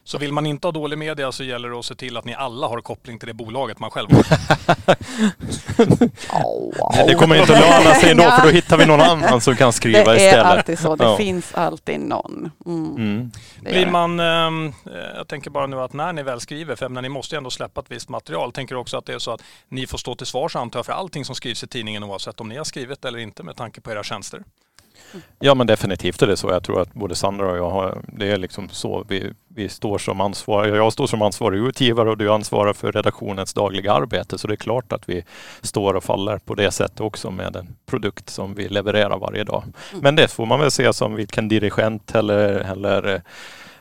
Så 0.08 0.18
vill 0.18 0.32
man 0.32 0.46
inte 0.46 0.66
ha 0.66 0.72
dålig 0.72 0.98
media 0.98 1.32
så 1.32 1.44
gäller 1.44 1.68
det 1.70 1.78
att 1.78 1.84
se 1.84 1.94
till 1.94 2.16
att 2.16 2.24
ni 2.24 2.34
alla 2.34 2.66
har 2.66 2.80
koppling 2.80 3.18
till 3.18 3.28
det 3.28 3.34
bolaget 3.34 3.78
man 3.78 3.90
själv 3.90 4.12
har. 4.12 4.24
Nej, 6.96 7.06
det 7.06 7.14
kommer 7.14 7.40
inte 7.40 7.52
att 7.52 7.60
löna 7.60 7.94
sig 7.94 8.10
ändå 8.10 8.22
för 8.22 8.42
då 8.42 8.48
hittar 8.48 8.76
vi 8.76 8.86
någon 8.86 9.00
annan 9.00 9.40
som 9.40 9.56
kan 9.56 9.72
skriva 9.72 10.04
Det 10.04 10.10
är 10.20 10.26
istället. 10.26 10.46
alltid 10.46 10.78
så. 10.78 10.96
Det 10.96 11.04
Ja. 11.04 11.16
finns 11.16 11.54
alltid 11.54 12.00
någon. 12.00 12.50
Mm, 12.66 12.96
Mm. 12.96 13.30
Blir 13.60 13.86
man, 13.86 14.20
ehm, 14.20 14.66
eh, 14.86 14.92
jag 15.16 15.28
tänker 15.28 15.50
bara 15.50 15.66
nu 15.66 15.80
att 15.80 15.92
när 15.92 16.12
ni 16.12 16.22
väl 16.22 16.40
skriver, 16.40 16.76
för 16.76 16.88
ni 16.88 17.08
måste 17.08 17.34
ju 17.34 17.38
ändå 17.38 17.50
släppa 17.50 17.80
ett 17.80 17.90
visst 17.90 18.08
material. 18.08 18.52
Tänker 18.52 18.74
också 18.76 18.96
att 18.96 19.06
det 19.06 19.12
är 19.14 19.18
så 19.18 19.30
att 19.30 19.42
ni 19.68 19.86
får 19.86 19.98
stå 19.98 20.14
till 20.14 20.26
svars 20.26 20.56
antar 20.56 20.78
jag 20.78 20.86
för 20.86 20.92
allting 20.92 21.24
som 21.24 21.34
skrivs 21.34 21.64
i 21.64 21.66
tidningen 21.66 22.04
oavsett 22.04 22.40
om 22.40 22.48
ni 22.48 22.56
har 22.56 22.64
skrivit 22.64 23.04
eller 23.04 23.18
inte 23.18 23.42
med 23.42 23.56
tanke 23.56 23.80
på 23.80 23.90
era 23.92 24.02
tjänster? 24.02 24.42
Ja 25.38 25.54
men 25.54 25.66
definitivt 25.66 26.22
är 26.22 26.26
det 26.26 26.36
så. 26.36 26.50
Jag 26.50 26.62
tror 26.62 26.80
att 26.80 26.94
både 26.94 27.14
Sandra 27.14 27.50
och 27.50 27.58
jag 27.58 27.70
har, 27.70 28.02
det 28.06 28.30
är 28.30 28.36
liksom 28.36 28.68
så 28.68 29.04
vi, 29.08 29.32
vi 29.48 29.68
står 29.68 29.98
som 29.98 30.20
ansvariga. 30.20 30.76
Jag 30.76 30.92
står 30.92 31.06
som 31.06 31.22
ansvarig 31.22 31.58
utgivare 31.58 32.10
och 32.10 32.18
du 32.18 32.30
ansvarar 32.32 32.72
för 32.72 32.92
redaktionens 32.92 33.54
dagliga 33.54 33.92
arbete. 33.92 34.38
Så 34.38 34.46
det 34.48 34.54
är 34.54 34.56
klart 34.56 34.92
att 34.92 35.08
vi 35.08 35.24
står 35.60 35.94
och 35.94 36.04
faller 36.04 36.38
på 36.38 36.54
det 36.54 36.70
sättet 36.70 37.00
också 37.00 37.30
med 37.30 37.56
en 37.56 37.76
produkt 37.86 38.30
som 38.30 38.54
vi 38.54 38.68
levererar 38.68 39.18
varje 39.18 39.44
dag. 39.44 39.62
Mm. 39.62 40.02
Men 40.02 40.16
det 40.16 40.28
får 40.28 40.46
man 40.46 40.60
väl 40.60 40.70
se 40.70 40.92
som 40.92 41.14
vilken 41.14 41.48
dirigent 41.48 42.14
eller, 42.14 42.48
eller, 42.48 43.22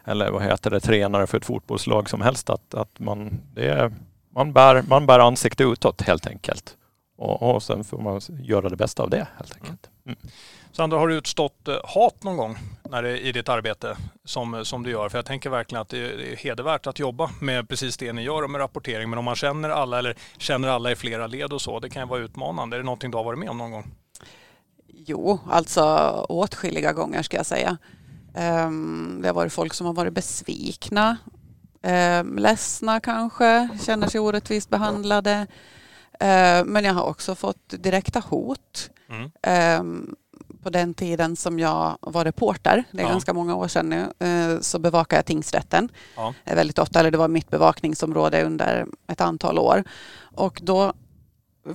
eller 0.05 0.31
vad 0.31 0.43
heter 0.43 0.69
det, 0.69 0.79
tränare 0.79 1.27
för 1.27 1.38
ett 1.38 1.45
fotbollslag 1.45 2.09
som 2.09 2.21
helst. 2.21 2.50
Att, 2.50 2.74
att 2.74 3.00
man, 3.00 3.39
det 3.53 3.67
är, 3.67 3.93
man, 4.36 4.53
bär, 4.53 4.83
man 4.88 5.05
bär 5.05 5.19
ansikte 5.19 5.63
utåt 5.63 6.01
helt 6.01 6.27
enkelt. 6.27 6.75
Och, 7.17 7.55
och 7.55 7.63
sen 7.63 7.83
får 7.83 7.97
man 7.97 8.21
göra 8.29 8.69
det 8.69 8.75
bästa 8.75 9.03
av 9.03 9.09
det 9.09 9.27
helt 9.38 9.55
enkelt. 9.55 9.89
Mm. 10.05 10.17
Sandra, 10.71 10.97
har 10.97 11.07
du 11.07 11.15
utstått 11.15 11.67
eh, 11.67 11.75
hat 11.83 12.24
någon 12.24 12.38
gång 12.38 12.57
när 12.89 13.03
det, 13.03 13.19
i 13.19 13.31
ditt 13.31 13.50
arbete 13.50 13.97
som, 14.25 14.65
som 14.65 14.83
du 14.83 14.91
gör? 14.91 15.09
För 15.09 15.17
jag 15.17 15.25
tänker 15.25 15.50
verkligen 15.50 15.81
att 15.81 15.89
det 15.89 15.97
är, 15.97 16.17
det 16.17 16.31
är 16.31 16.36
hedervärt 16.36 16.88
att 16.88 17.00
jobba 17.00 17.29
med 17.41 17.69
precis 17.69 17.97
det 17.97 18.13
ni 18.13 18.21
gör 18.24 18.43
och 18.43 18.50
med 18.50 18.62
rapportering. 18.62 19.09
Men 19.09 19.19
om 19.19 19.25
man 19.25 19.36
känner 19.36 19.69
alla 19.69 20.00
eller 20.00 20.15
känner 20.38 20.67
alla 20.67 20.91
i 20.91 20.95
flera 20.95 21.27
led 21.27 21.53
och 21.53 21.62
så, 21.62 21.79
det 21.79 21.89
kan 21.89 22.01
ju 22.01 22.07
vara 22.07 22.19
utmanande. 22.19 22.75
Är 22.75 22.79
det 22.79 22.86
någonting 22.86 23.12
du 23.12 23.17
har 23.17 23.24
varit 23.24 23.39
med 23.39 23.50
om 23.50 23.57
någon 23.57 23.71
gång? 23.71 23.91
Jo, 24.88 25.39
alltså 25.49 25.84
åtskilliga 26.30 26.93
gånger 26.93 27.23
ska 27.23 27.38
jag 27.38 27.45
säga. 27.45 27.77
Um, 28.38 29.19
det 29.21 29.27
har 29.27 29.34
varit 29.34 29.53
folk 29.53 29.73
som 29.73 29.88
har 29.88 29.93
varit 29.93 30.13
besvikna, 30.13 31.17
um, 31.82 32.38
ledsna 32.38 32.99
kanske, 32.99 33.69
känner 33.86 34.08
sig 34.08 34.19
orättvist 34.19 34.69
behandlade. 34.69 35.47
Uh, 36.13 36.65
men 36.65 36.84
jag 36.84 36.93
har 36.93 37.03
också 37.03 37.36
fått 37.36 37.69
direkta 37.69 38.19
hot. 38.19 38.89
Mm. 39.10 39.32
Um, 39.82 40.15
på 40.67 40.71
den 40.71 40.93
tiden 40.93 41.36
som 41.36 41.60
jag 41.60 41.97
var 42.01 42.25
reporter, 42.25 42.84
det 42.91 43.01
är 43.01 43.06
Ja. 43.06 43.10
ganska 43.12 43.34
många 43.34 43.56
år 43.56 43.67
sedan 43.67 43.89
nu, 43.89 44.27
eh, 44.27 44.60
så 44.60 44.80
bevakade 44.80 45.17
jag 45.17 45.25
tingsrätten 45.25 45.89
Ja. 46.15 46.34
eh, 46.45 46.56
väldigt 46.56 46.80
ofta, 46.80 46.99
eller 46.99 47.12
det 47.12 47.17
var 47.17 47.27
mitt 47.27 47.49
bevakningsområde 47.49 48.43
under 48.43 48.88
ett 49.08 49.21
antal 49.21 49.60
år. 49.60 49.84
Och 50.36 50.60
då, 50.63 50.93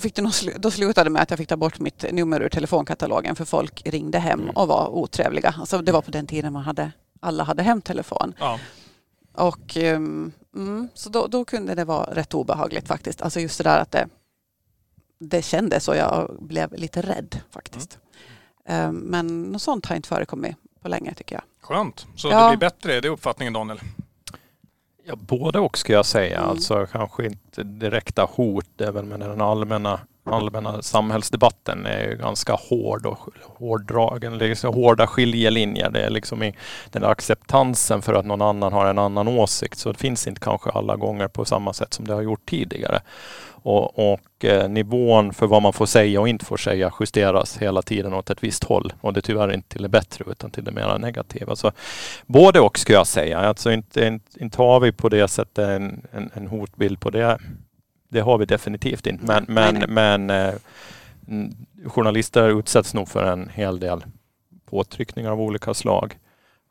fick 0.01 0.15
det 0.15 0.23
nog 0.23 0.33
då 0.59 0.71
slutade 0.71 1.07
det 1.07 1.11
med 1.13 1.23
att 1.23 1.31
jag 1.31 1.39
fick 1.39 1.49
ta 1.49 1.57
bort 1.57 1.79
mitt 1.81 2.05
nummer 2.13 2.41
ur 2.43 2.49
telefonkatalogen 2.49 3.37
för 3.37 3.45
folk 3.45 3.83
ringde 3.85 4.19
hem 4.19 4.41
Mm. 4.41 4.57
och 4.57 4.69
var 4.69 4.89
otrevliga. 4.89 5.55
Alltså 5.59 5.83
det 5.83 5.93
var 5.93 6.03
på 6.03 6.11
den 6.11 6.27
tiden 6.27 6.53
man 6.53 6.63
hade, 6.63 6.93
alla 7.21 7.45
hade 7.45 7.63
hemtelefon. 7.63 8.35
Ja. 8.39 8.59
Och, 9.35 9.77
ehm, 9.77 10.33
mm, 10.57 10.89
så 10.95 11.09
då, 11.11 11.27
då 11.27 11.45
kunde 11.45 11.75
det 11.75 11.85
vara 11.85 12.15
rätt 12.15 12.35
obehagligt 12.35 12.89
faktiskt. 12.89 13.23
Alltså 13.23 13.41
just 13.41 13.59
det 13.59 13.65
där 13.65 13.79
att 13.79 13.91
det, 13.93 14.09
det 15.19 15.43
kändes 15.43 15.89
och 15.89 15.97
jag 15.97 16.37
blev 16.41 16.73
lite 16.73 17.01
rädd 17.03 17.41
faktiskt. 17.51 17.95
Ehm, 17.95 18.01
men 18.93 19.43
något 19.43 19.63
sånt 19.63 19.87
har 19.87 19.97
inte 19.97 20.09
förekommit 20.09 20.57
på 20.83 20.89
länge 20.89 21.15
tycker 21.15 21.35
jag. 21.35 21.43
Skönt. 21.61 22.07
Så 22.17 22.29
Ja. 22.29 22.43
det 22.51 22.57
blir 22.57 22.69
bättre, 22.71 23.01
det 23.01 23.09
är 23.09 23.13
uppfattningen 23.13 23.53
Daniel? 23.53 23.81
Ja, 25.05 25.15
både 25.17 25.59
och 25.59 25.79
ska 25.79 25.93
jag 25.93 26.07
säga. 26.07 26.39
Mm. 26.39 26.51
Alltså 26.51 26.87
kanske 26.93 27.27
inte 27.27 27.63
direkta 27.63 28.29
hot 28.33 28.81
även 28.81 29.09
men 29.09 29.21
den 29.21 29.41
allmänna, 29.41 30.01
allmänna 30.25 30.83
samhällsdebatten 30.83 31.87
är 31.87 32.09
ju 32.09 32.17
ganska 32.17 32.53
hård 32.53 33.07
och 33.07 33.19
hårdragen. 33.59 34.39
Det 34.39 34.47
är 34.47 34.55
så 34.55 34.73
hårda 34.73 35.07
skiljelinjer. 35.07 35.91
Det 35.91 36.01
är 36.01 36.11
liksom 36.11 36.43
i 36.43 36.55
den 36.91 37.03
där 37.03 37.09
acceptansen 37.09 38.03
för 38.03 38.15
att 38.15 38.27
någon 38.27 38.43
annan 38.43 38.73
har 38.73 38.87
en 38.87 38.99
annan 38.99 39.29
åsikt. 39.29 39.79
Så 39.79 39.93
det 39.93 39.99
finns 39.99 40.27
inte 40.27 40.41
kanske 40.41 40.71
alla 40.71 40.97
gånger 40.97 41.29
på 41.29 41.45
samma 41.45 41.73
sätt 41.73 41.95
som 41.95 42.07
det 42.07 42.15
har 42.15 42.23
gjort 42.23 42.47
tidigare. 42.47 43.01
Och, 43.63 44.13
och 44.13 44.45
eh, 44.45 44.69
nivån 44.69 45.33
för 45.33 45.47
vad 45.47 45.63
man 45.63 45.73
får 45.73 45.87
säga 45.87 46.21
och 46.21 46.29
inte 46.29 46.45
får 46.45 46.57
säga 46.57 46.93
justeras 47.01 47.59
hela 47.59 47.83
tiden 47.83 48.15
åt 48.15 48.31
ett 48.31 48.45
visst 48.45 48.65
håll. 48.65 48.93
Och 49.01 49.13
det 49.13 49.21
är 49.21 49.23
tyvärr 49.23 49.53
inte 49.53 49.69
till 49.69 49.83
det 49.83 49.89
bättre 49.89 50.25
utan 50.31 50.51
till 50.51 50.65
det 50.65 50.73
mera 50.73 50.99
negativa. 50.99 51.57
Så 51.57 51.73
både 52.27 52.61
och 52.61 52.79
ska 52.79 52.93
jag 52.93 53.07
säga. 53.07 53.39
Alltså 53.39 53.73
inte, 53.73 54.07
inte, 54.07 54.43
inte 54.43 54.59
har 54.59 54.81
vi 54.81 54.93
på 54.93 55.09
det 55.09 55.29
sättet 55.29 55.59
en, 55.59 56.07
en, 56.13 56.31
en 56.35 56.47
hotbild 56.47 57.01
på 57.01 57.11
det. 57.11 57.39
Det 58.09 58.21
har 58.21 58.39
vi 58.39 58.45
definitivt 58.45 59.07
inte. 59.07 59.27
Men, 59.27 59.45
men, 59.49 59.75
nej. 59.75 59.89
men 59.89 60.31
eh, 60.31 60.55
journalister 61.87 62.59
utsätts 62.59 62.95
nog 62.95 63.09
för 63.09 63.33
en 63.33 63.49
hel 63.55 63.81
del 63.81 64.05
påtryckningar 64.71 65.31
av 65.31 65.41
olika 65.41 65.75
slag. 65.75 66.19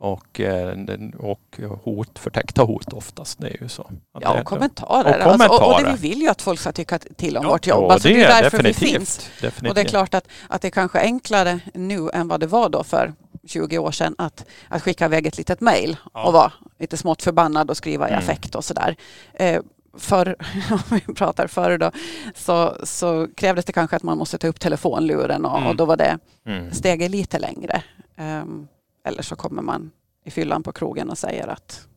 Och, 0.03 0.39
eh, 0.39 0.75
och 1.19 1.57
hot, 1.83 2.19
förtäckta 2.19 2.63
hot 2.63 2.93
oftast. 2.93 3.39
Det 3.41 3.47
är 3.47 3.61
ju 3.61 3.69
så. 3.69 3.89
Ja, 4.21 4.39
och 4.39 4.45
kommentarer. 4.45 5.25
och 5.25 5.31
Alltså, 5.31 5.47
och, 5.47 5.53
och 5.53 5.59
det 5.59 5.67
kommentarer. 5.75 5.97
vi 6.01 6.09
vill 6.09 6.21
ju 6.21 6.27
att 6.29 6.41
folk 6.41 6.59
ska 6.59 6.71
tycka 6.71 6.99
till 6.99 7.37
om 7.37 7.43
Ja, 7.43 7.49
vårt 7.49 7.67
jobb. 7.67 7.91
Alltså, 7.91 8.07
det 8.07 8.13
det 8.13 8.23
är 8.23 8.37
är 8.37 8.43
därför 8.43 8.57
vi 8.57 8.63
definitivt. 8.63 8.97
finns. 8.99 9.29
definitivt. 9.41 9.69
Och 9.69 9.75
det 9.75 9.81
är 9.81 9.85
klart 9.85 10.13
att, 10.13 10.27
att 10.47 10.61
det 10.61 10.67
är 10.67 10.69
kanske 10.69 10.99
enklare 10.99 11.59
nu 11.73 12.09
än 12.13 12.27
vad 12.27 12.39
det 12.39 12.47
var 12.47 12.69
då 12.69 12.83
för 12.83 13.13
20 13.47 13.77
år 13.77 13.91
sedan 13.91 14.15
att, 14.17 14.45
att 14.67 14.81
skicka 14.81 15.05
iväg 15.05 15.27
ett 15.27 15.37
litet 15.37 15.61
mejl 15.61 15.97
Ja. 16.13 16.23
och 16.27 16.33
vara 16.33 16.51
lite 16.79 16.97
smått 16.97 17.21
förbannad 17.21 17.69
och 17.69 17.77
skriva 17.77 18.07
i 18.09 18.11
Mm. 18.11 18.23
affekt 18.23 18.55
och 18.55 18.65
sådär. 18.65 18.95
Eh, 19.33 19.61
för, 19.97 20.35
om 20.71 20.79
vi 21.07 21.13
pratar 21.13 21.47
förr 21.47 21.77
då, 21.77 21.91
så, 22.35 22.75
så 22.83 23.27
krävdes 23.35 23.65
det 23.65 23.73
kanske 23.73 23.95
att 23.95 24.03
man 24.03 24.17
måste 24.17 24.37
ta 24.37 24.47
upp 24.47 24.59
telefonluren 24.59 25.45
och, 25.45 25.57
Mm. 25.57 25.69
och 25.69 25.75
då 25.75 25.85
var 25.85 25.97
det 25.97 26.17
Mm. 26.45 26.71
steget 26.71 27.11
lite 27.11 27.39
längre. 27.39 27.83
Ehm, 28.17 28.67
eller 29.03 29.23
så 29.23 29.35
kommer 29.35 29.61
man 29.61 29.91
i 30.25 30.31
fyllan 30.31 30.63
på 30.63 30.71
krogen 30.71 31.09
och 31.09 31.17
säger 31.17 31.47
att 31.47 31.87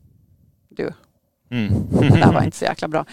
du, 0.68 0.92
Mm. 1.50 1.72
det 1.90 2.08
där 2.08 2.32
var 2.32 2.42
inte 2.42 2.56
så 2.56 2.64
jäkla 2.64 2.88
bra. 2.88 3.04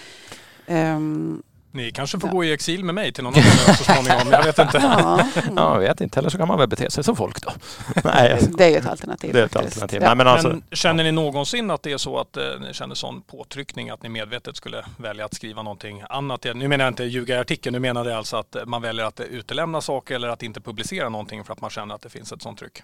Ehm, 0.68 1.44
Ni 1.74 1.92
kanske 1.92 2.20
får 2.20 2.30
Ja. 2.30 2.34
gå 2.34 2.44
i 2.44 2.54
exil 2.54 2.84
med 2.84 2.96
mig 2.96 3.14
till 3.14 3.24
någon 3.24 3.34
annan 3.34 3.76
så 3.78 3.84
småningom. 3.84 4.32
Jag 4.32 4.44
vet 4.44 4.60
inte. 4.60 4.78
ja, 4.84 5.20
mm. 5.44 5.54
Ja, 5.58 5.74
jag 5.74 5.80
vet 5.80 6.02
inte. 6.02 6.20
Eller 6.20 6.30
så 6.30 6.38
kan 6.38 6.48
man 6.48 6.58
väl 6.60 6.68
bete 6.70 6.92
sig 6.92 7.04
som 7.04 7.16
folk 7.16 7.42
då. 7.42 7.52
Nej, 8.04 8.40
Det 8.58 8.64
är 8.66 8.70
ju 8.70 8.76
ett 8.76 8.86
alternativ. 8.86 9.34
det 9.34 9.40
är 9.42 9.46
ett 9.46 9.56
alternativ. 9.56 10.02
Ja. 10.02 10.08
Nej, 10.08 10.18
men 10.18 10.28
alltså, 10.28 10.48
Men 10.48 10.64
känner 10.72 11.04
ni 11.04 11.12
någonsin 11.12 11.72
att 11.72 11.84
det 11.84 11.92
är 11.92 11.98
så 11.98 12.20
att 12.20 12.38
eh, 12.38 12.44
ni 12.62 12.74
känner 12.74 12.96
sån 12.96 13.22
påtryckning 13.22 13.90
att 13.90 14.04
ni 14.04 14.10
medvetet 14.10 14.56
skulle 14.56 14.86
välja 14.98 15.26
att 15.26 15.34
skriva 15.34 15.62
någonting 15.64 16.04
annat? 16.10 16.44
Nu 16.56 16.68
menar 16.68 16.86
jag 16.86 16.92
inte 16.92 17.04
ljuga 17.04 17.36
i 17.36 17.40
artikeln, 17.40 17.74
nu 17.74 17.80
menar 17.80 18.06
jag 18.06 18.18
alltså 18.18 18.38
att 18.38 18.56
man 18.66 18.82
väljer 18.82 19.06
att 19.06 19.20
utelämna 19.20 19.82
saker 19.82 20.16
eller 20.16 20.28
att 20.28 20.44
inte 20.44 20.62
publicera 20.62 21.10
någonting 21.10 21.44
för 21.44 21.54
att 21.54 21.62
man 21.62 21.70
känner 21.70 21.96
att 21.96 22.02
det 22.02 22.10
finns 22.10 22.32
ett 22.32 22.42
sånt 22.42 22.60
tryck. 22.60 22.84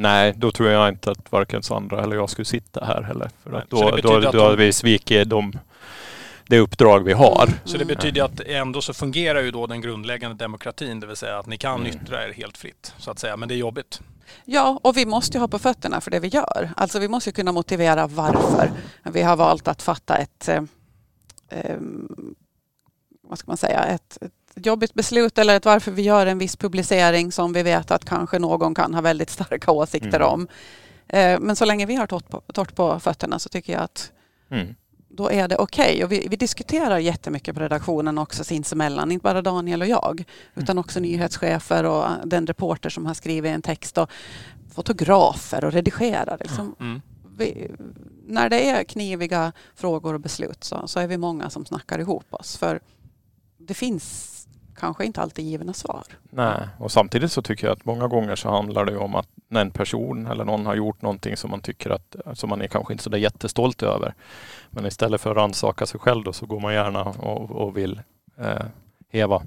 Nej, 0.00 0.34
då 0.36 0.52
tror 0.52 0.68
jag 0.68 0.88
inte 0.88 1.10
att 1.10 1.32
varken 1.32 1.62
Sandra 1.62 2.02
eller 2.02 2.16
jag 2.16 2.30
skulle 2.30 2.44
sitta 2.44 2.84
här 2.84 3.02
heller. 3.02 3.30
För 3.42 3.50
Nej, 3.50 3.62
då, 3.68 3.76
då, 3.80 3.96
då, 4.20 4.28
att 4.28 4.34
har 4.34 4.50
de- 4.50 4.56
vi 4.56 4.72
svikit 4.72 5.28
de, 5.28 5.52
det 6.48 6.58
uppdrag 6.58 7.04
vi 7.04 7.12
har. 7.12 7.48
Så 7.64 7.78
det 7.78 7.84
betyder 7.84 8.22
att 8.22 8.40
ändå 8.40 8.80
så 8.82 8.94
fungerar 8.94 9.40
ju 9.40 9.50
då 9.50 9.66
den 9.66 9.80
grundläggande 9.80 10.36
demokratin, 10.36 11.00
det 11.00 11.06
vill 11.06 11.16
säga 11.16 11.38
att 11.38 11.46
ni 11.46 11.56
kan 11.56 11.80
Mm. 11.80 11.86
yttra 11.86 12.24
er 12.28 12.32
helt 12.32 12.58
fritt 12.58 12.94
så 12.98 13.10
att 13.10 13.18
säga. 13.18 13.36
Men 13.36 13.48
det 13.48 13.54
är 13.54 13.56
jobbigt. 13.56 14.00
Ja, 14.44 14.80
och 14.82 14.96
vi 14.96 15.06
måste 15.06 15.36
ju 15.36 15.40
ha 15.40 15.48
på 15.48 15.58
fötterna 15.58 16.00
för 16.00 16.10
det 16.10 16.20
vi 16.20 16.28
gör. 16.28 16.70
Alltså 16.76 16.98
vi 16.98 17.08
måste 17.08 17.30
ju 17.30 17.34
kunna 17.34 17.52
motivera 17.52 18.06
varför 18.06 18.70
vi 19.02 19.22
har 19.22 19.36
valt 19.36 19.68
att 19.68 19.82
fatta 19.82 20.16
ett, 20.16 20.48
eh, 20.48 20.62
em, 21.48 22.34
vad 23.22 23.38
ska 23.38 23.50
man 23.50 23.56
säga, 23.56 23.84
ett, 23.84 24.18
ett 24.20 24.32
ett 24.60 24.66
jobbigt 24.66 24.94
beslut 24.94 25.38
eller 25.38 25.56
ett 25.56 25.64
varför 25.64 25.90
vi 25.90 26.02
gör 26.02 26.26
en 26.26 26.38
viss 26.38 26.56
publicering 26.56 27.32
som 27.32 27.52
vi 27.52 27.62
vet 27.62 27.90
att 27.90 28.04
kanske 28.04 28.38
någon 28.38 28.74
kan 28.74 28.94
ha 28.94 29.00
väldigt 29.00 29.30
starka 29.30 29.70
åsikter 29.72 30.20
Mm. 30.20 30.28
om. 30.28 30.48
Eh, 31.08 31.40
Men 31.40 31.56
så 31.56 31.64
länge 31.64 31.86
vi 31.86 31.94
har 31.94 32.06
torrt 32.06 32.28
på, 32.28 32.40
torrt 32.52 32.74
på 32.74 33.00
fötterna 33.00 33.38
så 33.38 33.48
tycker 33.48 33.72
jag 33.72 33.82
att 33.82 34.12
Mm. 34.50 34.74
då 35.08 35.30
är 35.30 35.48
det 35.48 35.56
okej. 35.56 36.04
Och 36.04 36.12
vi, 36.12 36.26
vi 36.30 36.36
diskuterar 36.36 36.98
jättemycket 36.98 37.54
på 37.54 37.60
redaktionen 37.60 38.18
också 38.18 38.44
sinsemellan, 38.44 39.12
inte 39.12 39.22
bara 39.22 39.42
Daniel 39.42 39.82
och 39.82 39.88
jag, 39.88 40.24
utan 40.54 40.78
också 40.78 41.00
nyhetschefer 41.00 41.84
och 41.84 42.04
den 42.24 42.46
reporter 42.46 42.90
som 42.90 43.06
har 43.06 43.14
skrivit 43.14 43.50
en 43.54 43.62
text 43.62 43.98
och 43.98 44.10
fotografer 44.74 45.64
och 45.64 45.72
redigerar. 45.72 46.36
Liksom. 46.40 46.74
Mm. 46.80 47.00
Vi, 47.36 47.70
när 48.26 48.48
det 48.50 48.70
är 48.70 48.84
kniviga 48.84 49.52
frågor 49.74 50.14
och 50.14 50.20
beslut 50.20 50.64
så, 50.64 50.86
så 50.88 51.00
är 51.00 51.06
vi 51.06 51.16
många 51.18 51.50
som 51.50 51.64
snackar 51.64 51.98
ihop 51.98 52.26
oss. 52.34 52.56
För 52.56 52.80
det 53.58 53.74
finns 53.74 54.39
kanske 54.80 55.04
inte 55.04 55.20
alltid 55.20 55.44
givna 55.44 55.72
svar. 55.72 56.02
Nej, 56.30 56.68
och 56.78 56.92
samtidigt 56.92 57.32
så 57.32 57.42
tycker 57.42 57.66
jag 57.66 57.76
att 57.76 57.84
många 57.84 58.08
gånger 58.08 58.36
så 58.36 58.50
handlar 58.50 58.84
det 58.84 58.92
ju 58.92 58.98
om 58.98 59.14
att 59.14 59.28
när 59.48 59.60
en 59.60 59.70
person 59.70 60.26
eller 60.26 60.44
någon 60.44 60.66
har 60.66 60.74
gjort 60.74 61.02
någonting 61.02 61.36
som 61.36 61.50
man 61.50 61.60
tycker 61.60 61.90
att 61.90 62.16
som 62.34 62.50
man 62.50 62.62
är 62.62 62.66
kanske 62.66 62.92
inte 62.94 63.04
så 63.04 63.10
där 63.10 63.18
jättestolt 63.18 63.82
över. 63.82 64.14
Men 64.70 64.86
istället 64.86 65.20
för 65.20 65.30
att 65.30 65.36
rannsaka 65.36 65.86
sig 65.86 66.00
själv 66.00 66.24
då 66.24 66.32
så 66.32 66.46
går 66.46 66.60
man 66.60 66.74
gärna 66.74 67.02
och, 67.04 67.50
och 67.50 67.76
vill 67.76 68.00
eh, 68.38 68.64
häva 69.12 69.42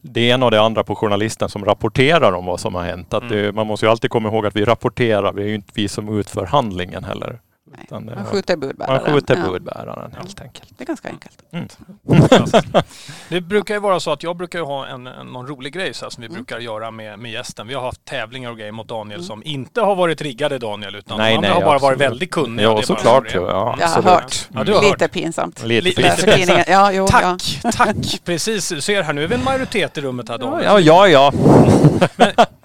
det 0.00 0.20
ena 0.20 0.44
och 0.44 0.50
det 0.50 0.60
andra 0.60 0.84
på 0.84 0.96
journalisten 0.96 1.48
som 1.48 1.64
rapporterar 1.64 2.32
om 2.32 2.44
vad 2.46 2.60
som 2.60 2.74
har 2.74 2.82
hänt. 2.82 3.14
Att 3.14 3.22
Mm. 3.22 3.36
det, 3.36 3.52
man 3.52 3.66
måste 3.66 3.86
ju 3.86 3.90
alltid 3.90 4.10
komma 4.10 4.28
ihåg 4.28 4.46
att 4.46 4.56
vi 4.56 4.64
rapporterar, 4.64 5.32
vi 5.32 5.42
är 5.42 5.46
ju 5.46 5.54
inte 5.54 5.72
vi 5.74 5.88
som 5.88 6.18
utför 6.18 6.46
handlingen 6.46 7.04
heller. 7.04 7.40
Utan 7.82 8.06
det- 8.06 8.14
Man 8.14 8.24
skjuter 8.24 8.56
budbäraren. 8.56 9.02
man 9.04 9.14
skjuter 9.14 9.36
Ja, 9.36 9.50
budbäraren 9.50 10.12
helt 10.16 10.40
enkelt. 10.40 10.68
det 10.78 10.84
är 10.84 10.86
ganska 10.86 11.08
enkelt. 11.08 11.38
Det 13.28 13.40
brukar 13.40 13.74
ju 13.74 13.80
vara 13.80 14.00
så 14.00 14.12
att 14.12 14.22
jag 14.22 14.36
brukar 14.36 14.60
ha 14.60 14.86
en, 14.86 15.06
en, 15.06 15.26
någon 15.26 15.46
rolig 15.46 15.72
grej 15.72 15.94
så 15.94 16.04
här, 16.04 16.10
som 16.10 16.20
vi 16.20 16.26
Mm. 16.26 16.34
brukar 16.34 16.58
göra 16.58 16.90
med, 16.90 17.18
med 17.18 17.30
gästen. 17.32 17.66
Vi 17.66 17.74
har 17.74 17.82
haft 17.82 18.04
tävlingar 18.04 18.50
och 18.50 18.58
grejer 18.58 18.72
mot 18.72 18.88
Daniel 18.88 19.18
Mm. 19.20 19.26
som 19.26 19.42
inte 19.44 19.80
har 19.80 19.96
varit 19.96 20.20
riggade 20.22 20.58
Daniel 20.58 20.94
utan 20.94 21.18
Nej, 21.18 21.38
nej, 21.38 21.50
har 21.50 21.60
bara 21.60 21.64
absolut. 21.74 21.82
varit 21.82 22.00
väldigt 22.10 22.30
kunniga. 22.30 22.68
Det 22.68 22.74
Ja, 22.74 22.82
såklart. 22.82 23.34
Ja, 23.34 23.76
Jag 23.80 23.88
har 23.88 24.02
hört. 24.02 24.48
Ja, 24.54 24.64
du 24.64 24.72
har 24.74 24.82
Lite 24.82 25.04
hört. 25.04 25.12
pinsamt. 25.12 25.62
Lite 25.64 25.84
Lite- 25.84 26.02
pinsamt. 26.02 26.20
Läser 26.26 26.36
tidningen. 26.38 26.64
Ja, 26.68 26.92
jo, 26.92 27.08
ja. 27.12 27.36
Tack, 27.62 27.74
tack! 27.76 28.20
Precis, 28.24 28.68
du 28.68 28.80
ser 28.80 29.02
här 29.02 29.12
nu 29.12 29.24
är 29.24 29.28
vi 29.28 29.34
en 29.34 29.44
majoritet 29.44 29.98
i 29.98 30.00
rummet 30.00 30.28
här 30.28 30.38
Ja, 30.40 30.50
Daniel. 30.50 30.86
ja, 30.86 31.08
ja. 31.08 31.32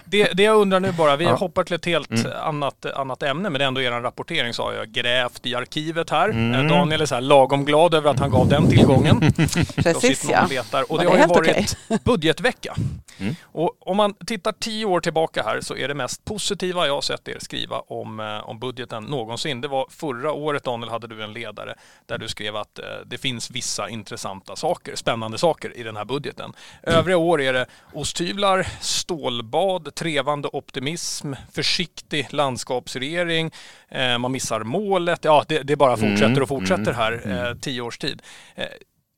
Det, 0.09 0.33
det 0.33 0.43
jag 0.43 0.55
undrar 0.55 0.79
nu 0.79 0.91
bara, 0.91 1.15
vi 1.15 1.25
Ja. 1.25 1.35
hoppar 1.35 1.63
till 1.63 1.75
ett 1.75 1.85
helt 1.85 2.09
Mm. 2.11 2.31
annat, 2.41 2.85
annat 2.85 3.23
ämne 3.23 3.49
men 3.49 3.59
det 3.59 3.65
är 3.65 3.67
ändå 3.67 3.81
er 3.81 3.91
rapportering 3.91 4.53
så 4.53 4.63
har 4.63 4.73
jag 4.73 4.87
grävt 4.91 5.45
i 5.45 5.55
arkivet 5.55 6.09
här. 6.09 6.29
Mm. 6.29 6.53
Eh, 6.65 6.77
Daniel 6.77 7.01
är 7.01 7.05
så 7.05 7.15
här 7.15 7.21
lagom 7.21 7.65
glad 7.65 7.93
över 7.93 8.09
att 8.11 8.19
han 8.19 8.29
gav 8.31 8.47
den 8.49 8.69
tillgången. 8.69 9.19
Precis 9.75 10.29
ja. 10.31 10.43
och 10.43 10.49
letar. 10.49 10.91
Och 10.91 10.97
Var 10.97 10.97
det 10.97 11.03
det 11.03 11.09
har 11.09 11.17
ju 11.17 11.27
varit 11.27 11.77
budgetvecka. 12.03 12.75
Mm. 13.19 13.35
Och 13.43 13.87
om 13.87 13.97
man 13.97 14.13
tittar 14.13 14.51
tio 14.51 14.85
år 14.85 14.99
tillbaka 14.99 15.43
här 15.43 15.61
så 15.61 15.75
är 15.75 15.87
det 15.87 15.93
mest 15.93 16.25
positiva 16.25 16.87
jag 16.87 16.93
har 16.93 17.01
sett 17.01 17.27
er 17.27 17.37
skriva 17.39 17.79
om, 17.79 18.19
eh, 18.19 18.49
om 18.49 18.59
budgeten 18.59 19.03
någonsin. 19.03 19.61
Det 19.61 19.67
var 19.67 19.87
förra 19.89 20.31
året 20.31 20.63
Daniel 20.63 20.89
hade 20.89 21.07
du 21.07 21.23
en 21.23 21.33
ledare 21.33 21.75
där 22.05 22.17
du 22.17 22.27
skrev 22.27 22.55
att 22.55 22.79
eh, 22.79 22.85
det 23.05 23.17
finns 23.17 23.51
vissa 23.51 23.89
intressanta 23.89 24.55
saker, 24.55 24.95
spännande 24.95 25.37
saker 25.37 25.77
i 25.77 25.83
den 25.83 25.97
här 25.97 26.05
budgeten. 26.05 26.53
Övriga 26.83 27.17
år 27.17 27.41
är 27.41 27.53
det 27.53 27.65
osthyvlar, 27.93 28.67
stålbad, 28.81 29.95
trevande 29.99 30.49
optimism, 30.53 31.33
försiktig 31.51 32.27
landskapsregering, 32.29 33.51
eh, 33.89 34.17
man 34.17 34.31
missar 34.31 34.63
målet. 34.63 35.25
Ja, 35.25 35.43
det, 35.47 35.63
det 35.63 35.75
bara 35.75 35.97
fortsätter 35.97 36.25
Mm, 36.25 36.41
och 36.41 36.47
fortsätter 36.47 36.81
mm, 36.81 36.95
här 36.95 37.21
eh, 37.25 37.39
mm. 37.39 37.59
tio 37.59 37.81
års 37.81 37.97
tid. 37.97 38.21
Eh, 38.55 38.65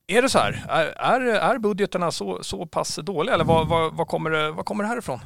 är 0.07 0.21
det 0.21 0.29
så 0.29 0.39
här? 0.39 0.65
Är, 0.69 0.85
är, 0.85 1.21
är 1.21 1.57
budgeterna 1.57 2.11
så, 2.11 2.43
så 2.43 2.65
pass 2.65 2.95
dåliga 2.95 3.35
eller 3.35 3.45
vad, 3.45 3.67
vad, 3.67 3.93
vad, 3.93 4.07
kommer 4.07 4.29
det, 4.29 4.51
vad 4.51 4.65
kommer 4.65 4.83
det 4.83 4.87
härifrån? 4.89 5.19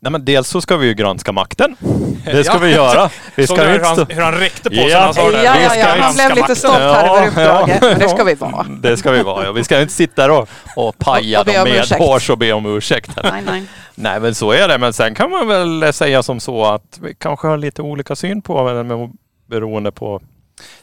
Nej, 0.00 0.12
men 0.12 0.24
dels 0.24 0.48
så 0.48 0.60
ska 0.60 0.76
vi 0.76 0.86
ju 0.86 0.94
granska 0.94 1.32
makten. 1.32 1.76
Det 2.24 2.44
ska 2.44 2.54
Ja. 2.54 2.58
vi 2.58 2.70
göra. 2.70 3.10
Vi 3.34 3.46
Såg 3.46 3.56
ska 3.56 3.66
du 3.66 3.72
ju 3.72 3.78
hur, 3.78 3.84
han, 3.84 4.00
inte... 4.00 4.14
hur 4.14 4.22
han 4.22 4.34
räckte 4.34 4.70
på 4.70 4.76
sig 4.76 4.88
Ja. 4.88 4.98
när 4.98 5.04
han 5.04 5.14
sa 5.14 5.30
det? 5.30 5.42
Ja, 5.42 5.52
Vi 5.58 5.62
ja, 5.64 5.70
ska 5.70 5.78
ja. 5.78 5.86
Han 6.00 6.14
blev 6.14 6.34
lite 6.34 6.56
stolt 6.56 6.74
här 6.78 7.16
över 7.16 7.28
uppdraget. 7.28 7.82
Men 7.82 7.98
det 7.98 8.08
ska 8.08 8.24
vi 8.24 8.34
vara. 8.34 8.66
Det 8.82 8.96
ska 8.96 9.10
vi 9.10 9.22
vara. 9.22 9.44
Ja. 9.44 9.52
Vi 9.52 9.64
ska 9.64 9.80
inte 9.80 9.92
sitta 9.94 10.22
där 10.22 10.30
och, 10.30 10.48
och 10.76 10.98
paja 10.98 11.40
Och 11.40 11.46
be 11.46 11.52
dem 11.52 11.64
medhårs 11.64 12.30
och 12.30 12.38
be 12.38 12.52
om 12.52 12.66
ursäkt. 12.76 13.10
Nej, 13.22 13.42
nej. 13.46 13.62
Nej 13.94 14.20
men 14.20 14.34
så 14.34 14.50
är 14.52 14.68
det. 14.68 14.78
Men 14.78 14.92
sen 14.92 15.14
kan 15.14 15.30
man 15.30 15.48
väl 15.48 15.92
säga 15.92 16.22
som 16.22 16.40
så 16.40 16.64
att 16.64 16.98
vi 17.02 17.14
kanske 17.14 17.46
har 17.48 17.56
lite 17.56 17.82
olika 17.82 18.16
syn 18.16 18.42
på 18.42 18.72
det 18.72 19.10
beroende 19.50 19.92
på 19.92 20.20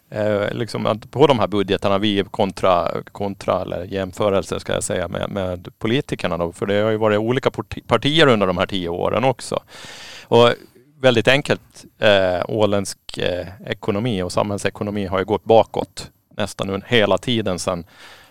eh, 0.09 0.51
liksom 0.51 0.85
att 0.85 1.11
på 1.11 1.27
de 1.27 1.39
här 1.39 1.47
budgetarna 1.47 1.97
vi 1.97 2.23
kontra, 2.31 2.91
kontra 3.11 3.61
eller 3.61 3.83
jämförelse 3.83 4.59
ska 4.59 4.73
jag 4.73 4.83
säga 4.83 5.07
med, 5.07 5.29
med 5.29 5.67
politikerna 5.79 6.37
då. 6.37 6.51
För 6.51 6.65
det 6.65 6.81
har 6.81 6.91
ju 6.91 6.97
varit 6.97 7.19
olika 7.19 7.51
partier 7.87 8.27
under 8.27 8.47
de 8.47 8.57
här 8.57 8.65
tio 8.65 8.89
åren 8.89 9.23
också. 9.23 9.63
Och 10.23 10.49
väldigt 11.01 11.27
enkelt, 11.27 11.85
eh, 11.99 12.41
åländsk 12.47 13.17
eh, 13.17 13.47
ekonomi 13.65 14.21
och 14.21 14.31
samhällsekonomi 14.31 15.05
har 15.05 15.19
ju 15.19 15.25
gått 15.25 15.43
bakåt 15.43 16.11
nästan 16.37 16.81
hela 16.87 17.17
tiden 17.17 17.59
sedan 17.59 17.85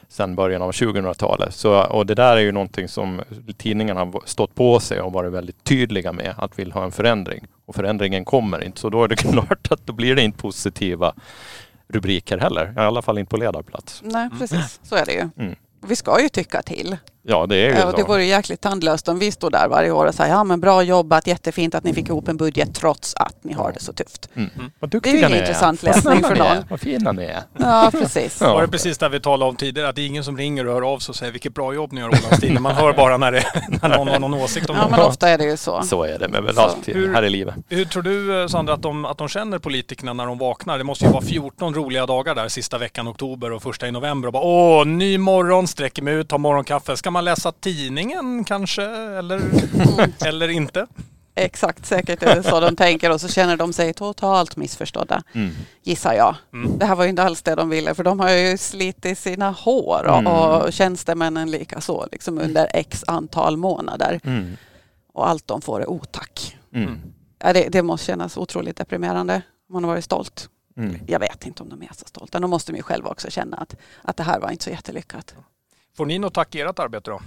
sedan 0.08 0.34
början 0.34 0.62
av 0.62 0.70
2000-talet. 0.70 1.54
Så, 1.54 1.84
och 1.84 2.06
det 2.06 2.14
där 2.14 2.36
är 2.36 2.40
ju 2.40 2.52
någonting 2.52 2.88
som 2.88 3.22
tidningarna 3.56 4.00
har 4.00 4.22
stått 4.26 4.54
på 4.54 4.80
sig 4.80 5.00
och 5.00 5.12
varit 5.12 5.32
väldigt 5.32 5.64
tydliga 5.64 6.12
med 6.12 6.34
att 6.38 6.58
vill 6.58 6.72
ha 6.72 6.84
en 6.84 6.92
förändring. 6.92 7.46
Och 7.66 7.74
förändringen 7.74 8.24
kommer 8.24 8.64
inte. 8.64 8.80
Så 8.80 8.90
då 8.90 9.04
är 9.04 9.08
det 9.08 9.16
klart 9.32 9.72
att 9.72 9.86
då 9.86 9.92
blir 9.92 10.16
det 10.16 10.22
inte 10.22 10.38
positiva 10.38 11.14
rubriker 11.88 12.38
heller. 12.38 12.74
I 12.76 12.80
alla 12.80 13.02
fall 13.02 13.18
inte 13.18 13.30
på 13.30 13.36
ledarplats. 13.36 14.02
Nej, 14.04 14.28
precis. 14.38 14.80
Så 14.82 14.96
är 14.96 15.06
det 15.06 15.12
ju. 15.12 15.28
Mm. 15.36 15.54
Vi 15.86 15.96
ska 15.96 16.22
ju 16.22 16.28
tycka 16.28 16.62
till. 16.62 16.96
Ja, 17.26 17.46
det 17.46 17.56
är 17.56 17.70
ju 17.70 17.78
Ja, 17.78 17.92
det 17.92 18.00
så. 18.02 18.06
vore 18.08 18.24
jäkligt 18.24 18.60
tandlöst 18.60 19.08
om 19.08 19.18
vi 19.18 19.32
stod 19.32 19.52
där 19.52 19.68
varje 19.68 19.90
år 19.90 20.06
och 20.06 20.14
sa 20.14 20.26
ja 20.26 20.44
men 20.44 20.60
bra 20.60 20.82
jobbat, 20.82 21.26
jättefint 21.26 21.74
att 21.74 21.84
ni 21.84 21.94
fick 21.94 22.08
ihop 22.08 22.28
en 22.28 22.36
budget 22.36 22.74
trots 22.74 23.14
att 23.16 23.36
ni 23.44 23.52
har 23.52 23.72
det 23.72 23.80
så 23.80 23.92
tufft. 23.92 24.28
Mm. 24.34 24.50
Vad 24.78 24.90
Det 24.90 24.96
är 24.96 25.00
duktiga 25.00 25.14
ju 25.14 25.28
ni 25.28 25.34
är. 25.34 25.40
intressant 25.40 25.82
Vad 25.82 25.94
läsning 25.96 26.22
för 26.22 26.32
är. 26.34 26.38
någon. 26.38 26.64
Vad 26.70 26.80
fina 26.80 27.12
ni 27.12 27.24
är. 27.24 27.42
Ja, 27.58 27.88
precis. 27.92 28.38
Ja. 28.40 28.54
Var 28.54 28.62
det 28.62 28.68
precis 28.68 28.98
där 28.98 29.08
vi 29.08 29.20
talade 29.20 29.48
om 29.50 29.56
tidigare, 29.56 29.88
att 29.88 29.96
det 29.96 30.02
är 30.02 30.06
ingen 30.06 30.24
som 30.24 30.36
ringer 30.38 30.66
och 30.66 30.74
hör 30.74 30.82
av 30.92 30.98
sig 30.98 31.12
och 31.12 31.16
säger 31.16 31.32
vilket 31.32 31.54
bra 31.54 31.74
jobb 31.74 31.92
ni 31.92 32.00
gör 32.00 32.08
Ålandstidningen. 32.08 32.62
Man 32.62 32.74
hör 32.74 32.92
bara 32.92 33.16
när, 33.16 33.32
det, 33.32 33.44
när 33.82 33.88
någon 33.88 34.08
har 34.08 34.18
någon 34.18 34.34
åsikt 34.34 34.70
om 34.70 34.76
Ja, 34.76 34.88
men 34.90 35.00
ofta 35.00 35.28
är 35.28 35.38
det 35.38 35.44
ju 35.44 35.56
så. 35.56 35.82
Så 35.82 36.02
är 36.04 36.18
det 36.18 36.28
med 36.28 36.42
väl 36.42 36.54
Så. 36.54 36.60
allt 36.60 36.88
Hur- 36.88 37.14
här 37.14 37.22
i 37.22 37.30
livet. 37.30 37.54
Hur 37.68 37.84
tror 37.84 38.02
du 38.02 38.40
eh, 38.42 38.46
Sandra 38.46 38.74
att 38.74 38.82
de, 38.82 39.04
att 39.04 39.18
de 39.18 39.28
känner 39.28 39.58
politikerna 39.58 40.12
när 40.12 40.26
de 40.26 40.38
vaknar? 40.38 40.78
Det 40.78 40.84
måste 40.84 41.04
ju 41.04 41.10
vara 41.10 41.22
14 41.22 41.74
roliga 41.74 42.06
dagar 42.06 42.34
där 42.34 42.48
sista 42.48 42.78
veckan 42.78 43.08
oktober 43.08 43.52
och 43.52 43.62
första 43.62 43.88
i 43.88 43.92
november 43.92 44.26
och 44.26 44.32
bara 44.32 44.42
åh, 44.44 44.84
ny 44.86 45.18
morgon, 45.18 45.66
sträcker 45.68 46.02
mig 46.02 46.14
ut, 46.14 46.28
tar 46.28 46.38
morgonkaffe. 46.38 46.96
Ska 46.96 47.10
man 47.14 47.24
läsa 47.24 47.52
tidningen 47.52 48.44
kanske? 48.44 48.82
Eller, 49.18 49.40
eller 50.26 50.48
inte? 50.48 50.86
Exakt, 51.36 51.86
säkert 51.86 52.22
är 52.22 52.34
det 52.36 52.42
så 52.42 52.60
de 52.60 52.76
tänker 52.76 53.10
och 53.10 53.20
så 53.20 53.28
känner 53.28 53.56
de 53.56 53.72
sig 53.72 53.92
totalt 53.94 54.56
missförstådda, 54.56 55.22
Mm. 55.32 55.54
gissar 55.82 56.12
jag. 56.14 56.36
Mm. 56.52 56.78
Det 56.78 56.86
här 56.86 56.94
var 56.96 57.04
ju 57.04 57.10
inte 57.10 57.22
alls 57.22 57.42
det 57.42 57.54
de 57.54 57.68
ville 57.68 57.94
för 57.94 58.04
de 58.04 58.20
har 58.20 58.30
ju 58.30 58.58
slitit 58.58 59.18
sina 59.18 59.50
hår 59.50 60.04
och, 60.06 60.18
Mm. 60.18 60.26
och 60.32 60.72
tjänstemännen 60.72 61.50
lika 61.50 61.80
så 61.80 62.06
liksom 62.12 62.38
under 62.38 62.68
x 62.74 63.04
antal 63.06 63.56
månader. 63.56 64.20
Mm. 64.24 64.56
Och 65.12 65.28
allt 65.28 65.46
de 65.46 65.60
får 65.62 65.80
är 65.80 65.90
otack. 65.90 66.56
Mm. 66.74 66.98
Ja, 67.38 67.52
det, 67.52 67.68
det 67.68 67.82
måste 67.82 68.06
kännas 68.06 68.36
otroligt 68.36 68.76
deprimerande. 68.76 69.42
Man 69.70 69.84
har 69.84 69.90
varit 69.90 70.04
stolt. 70.04 70.48
Mm. 70.76 70.96
Jag 71.06 71.20
vet 71.20 71.46
inte 71.46 71.62
om 71.62 71.68
de 71.68 71.82
är 71.82 71.90
så 71.94 72.04
stolta. 72.06 72.40
De 72.40 72.50
måste 72.50 72.72
de 72.72 72.76
ju 72.76 72.82
själva 72.82 73.08
också 73.10 73.30
känna 73.30 73.56
att, 73.56 73.76
att 74.02 74.16
det 74.16 74.22
här 74.22 74.40
var 74.40 74.50
inte 74.50 74.64
så 74.64 74.70
jättelyckat. 74.70 75.34
Får 75.96 76.06
ni 76.06 76.18
något 76.18 76.34
tack 76.34 76.54
i 76.54 76.60
ert 76.60 76.78
arbete 76.78 77.10
då? 77.10 77.20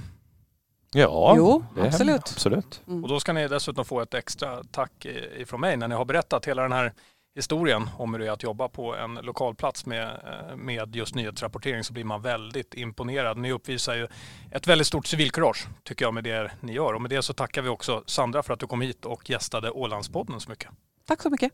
Ja, 0.93 1.33
Jo, 1.37 1.65
absolut. 1.79 2.21
absolut. 2.21 2.81
Mm. 2.87 3.03
Och 3.03 3.09
då 3.09 3.19
ska 3.19 3.33
ni 3.33 3.47
dessutom 3.47 3.85
få 3.85 4.01
ett 4.01 4.13
extra 4.13 4.63
tack 4.63 5.05
ifrån 5.37 5.61
mig 5.61 5.77
när 5.77 5.87
ni 5.87 5.95
har 5.95 6.05
berättat 6.05 6.45
hela 6.45 6.61
den 6.61 6.71
här 6.71 6.93
historien 7.35 7.89
om 7.97 8.13
hur 8.13 8.19
det 8.19 8.27
är 8.27 8.31
att 8.31 8.43
jobba 8.43 8.69
på 8.69 8.95
en 8.95 9.13
lokal 9.15 9.55
plats 9.55 9.85
med, 9.85 10.07
eh, 10.07 10.55
med 10.55 10.95
just 10.95 11.15
nyhetsrapportering 11.15 11.83
så 11.83 11.93
blir 11.93 12.03
man 12.03 12.21
väldigt 12.21 12.73
imponerad. 12.73 13.37
Ni 13.37 13.51
uppvisar 13.51 13.95
ju 13.95 14.07
ett 14.51 14.67
väldigt 14.67 14.87
stort 14.87 15.05
civilkurage 15.05 15.67
tycker 15.83 16.05
jag 16.05 16.13
med 16.13 16.23
det 16.23 16.51
ni 16.59 16.73
gör. 16.73 16.93
Och 16.93 17.01
med 17.01 17.09
det 17.09 17.21
så 17.21 17.33
tackar 17.33 17.61
vi 17.61 17.69
också 17.69 18.03
Sandra 18.05 18.43
för 18.43 18.53
att 18.53 18.59
du 18.59 18.67
kom 18.67 18.81
hit 18.81 19.05
och 19.05 19.29
gästade 19.29 19.71
Ålandspodden 19.71 20.39
så 20.39 20.49
mycket. 20.49 20.69
Tack 21.07 21.21
så 21.21 21.29
mycket. 21.29 21.51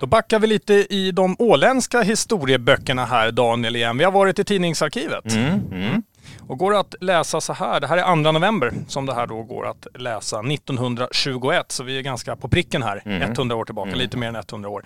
Då 0.00 0.06
backar 0.06 0.38
vi 0.38 0.46
lite 0.46 0.74
i 0.74 1.12
de 1.12 1.36
åländska 1.38 2.02
historieböckerna 2.02 3.04
här 3.04 3.32
Daniel 3.32 3.76
igen. 3.76 3.98
Vi 3.98 4.04
har 4.04 4.12
varit 4.12 4.38
i 4.38 4.44
tidningsarkivet. 4.44 5.32
Mm. 5.32 5.60
Mm. 5.72 6.02
Och 6.40 6.58
går 6.58 6.74
att 6.80 6.94
läsa 7.00 7.40
så 7.40 7.52
här, 7.52 7.80
det 7.80 7.86
här 7.86 7.98
är 7.98 8.22
2 8.24 8.32
november 8.32 8.72
som 8.88 9.06
det 9.06 9.14
här 9.14 9.26
då 9.26 9.42
går 9.42 9.66
att 9.66 9.86
läsa 9.94 10.40
1921, 10.40 11.72
så 11.72 11.84
vi 11.84 11.98
är 11.98 12.02
ganska 12.02 12.36
på 12.36 12.48
pricken 12.48 12.82
här, 12.82 13.02
Mm. 13.04 13.22
100 13.32 13.56
år 13.56 13.64
tillbaka, 13.64 13.88
Mm. 13.88 13.98
lite 13.98 14.16
mer 14.16 14.28
än 14.28 14.36
100 14.36 14.68
år. 14.68 14.84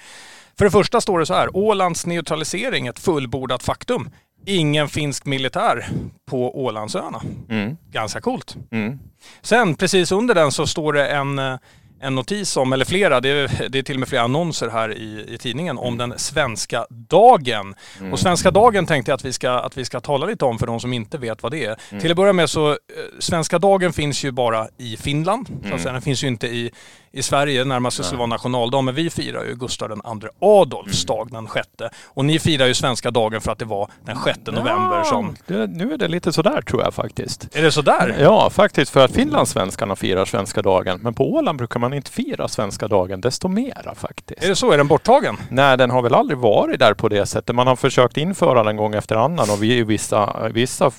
För 0.59 0.64
det 0.64 0.70
första 0.70 1.00
står 1.00 1.18
det 1.18 1.27
så 1.27 1.35
här, 1.35 1.57
Ålands 1.57 2.07
neutralisering 2.07 2.87
ett 2.87 2.98
fullbordat 2.98 3.62
faktum. 3.62 4.11
ingen 4.46 4.88
finsk 4.88 5.27
militär 5.27 5.87
på 6.31 6.64
Ålandsöarna. 6.64 7.22
Mm. 7.50 7.77
Ganska 7.92 8.20
coolt. 8.20 8.57
Mm. 8.70 8.98
Sen 9.42 9.74
precis 9.74 10.12
under 10.12 10.35
den 10.35 10.53
så 10.53 10.66
står 10.66 10.92
det 10.92 11.07
en, 11.07 11.38
eh, 11.38 11.57
en 12.05 12.14
notis 12.14 12.57
om, 12.57 12.73
eller 12.73 12.85
flera, 12.85 13.21
det 13.21 13.29
är, 13.29 13.69
det 13.69 13.79
är 13.79 13.83
till 13.83 13.97
och 13.97 14.01
med 14.01 14.09
flera 14.09 14.23
annonser 14.23 14.69
här 14.69 14.93
i, 14.99 15.25
i 15.29 15.38
tidningen 15.38 15.79
om 15.79 15.99
den 15.99 16.14
svenska 16.17 16.87
dagen. 16.90 17.75
Och 18.12 18.19
svenska 18.19 18.51
dagen 18.51 18.87
tänkte 18.87 19.11
jag 19.11 19.17
att 19.17 19.25
vi, 19.25 19.33
ska, 19.33 19.51
att 19.51 19.77
vi 19.77 19.85
ska 19.85 20.01
tala 20.01 20.27
lite 20.27 20.45
om 20.45 20.59
för 20.59 20.67
de 20.67 20.81
som 20.81 20.93
inte 20.93 21.19
vet 21.19 21.43
vad 21.43 21.53
det 21.53 21.64
är. 21.64 22.01
Till 22.01 22.11
att 22.11 22.17
börja 22.17 22.33
med 22.33 22.51
så, 22.51 22.71
eh, 22.71 22.77
svenska 23.19 23.59
dagen 23.59 23.93
finns 23.93 24.25
ju 24.25 24.31
bara 24.31 24.69
i 24.79 24.97
Finland. 24.97 25.49
Så 25.69 25.75
att 25.75 25.81
säga. 25.81 25.93
Den 25.93 26.03
finns 26.03 26.25
ju 26.25 26.29
inte 26.29 26.47
i, 26.47 26.71
i 27.12 27.23
Sverige, 27.23 27.64
närmast 27.64 28.05
skulle 28.05 28.19
vara 28.19 28.27
nationaldag. 28.27 28.83
Men 28.83 28.95
vi 28.95 29.11
firar 29.11 29.45
ju 29.45 29.55
Gustav 29.55 29.90
II 29.90 30.29
Adolfs 30.38 31.05
dag 31.05 31.29
den 31.33 31.47
sjätte. 31.47 31.90
Och 32.05 32.25
ni 32.25 32.38
firar 32.38 32.67
ju 32.67 32.75
svenska 32.75 33.11
dagen 33.11 33.40
för 33.40 33.53
att 33.53 33.59
det 33.59 33.64
var 33.64 33.90
den 34.05 34.17
6 34.25 34.38
november 34.47 35.03
som... 35.03 35.37
Det, 35.47 35.67
nu 35.67 35.93
är 35.93 35.99
det 35.99 36.09
lite 36.09 36.33
sådär 36.33 36.62
tror 36.62 36.83
jag 36.83 36.95
faktiskt. 36.95 37.57
Är 37.57 37.62
det 37.62 37.73
sådär? 37.73 38.17
Ja, 38.21 38.51
faktiskt 38.51 38.93
för 38.93 39.05
att 39.05 39.12
finlandssvenskarna 39.12 39.97
firar 39.97 40.25
svenska 40.25 40.62
dagen. 40.62 41.01
Men 41.03 41.14
på 41.14 41.33
Åland 41.33 41.59
brukar 41.59 41.81
man 41.81 41.93
inte 41.96 42.11
fira 42.11 42.48
svenska 42.48 42.88
dagen 42.88 43.20
desto 43.20 43.48
mera 43.48 43.94
faktiskt. 43.94 44.44
Är 44.44 44.48
det 44.48 44.57
så? 44.57 44.72
Är 44.72 44.78
den 44.78 44.88
borttagen? 44.88 45.37
Nej, 45.50 45.76
den 45.76 45.90
har 45.90 46.02
väl 46.02 46.14
aldrig 46.14 46.38
varit 46.38 46.78
där 46.78 46.94
på 46.94 47.09
det 47.09 47.26
sättet. 47.26 47.57
Man 47.57 47.66
har 47.66 47.76
försökt 47.76 48.16
införa 48.16 48.62
den 48.62 48.76
gång 48.76 48.94
efter 48.94 49.16
annan 49.16 49.50
och 49.50 49.62
vi 49.62 49.78
i 49.78 49.83
vissa, 49.83 50.48
vissa 50.48 50.90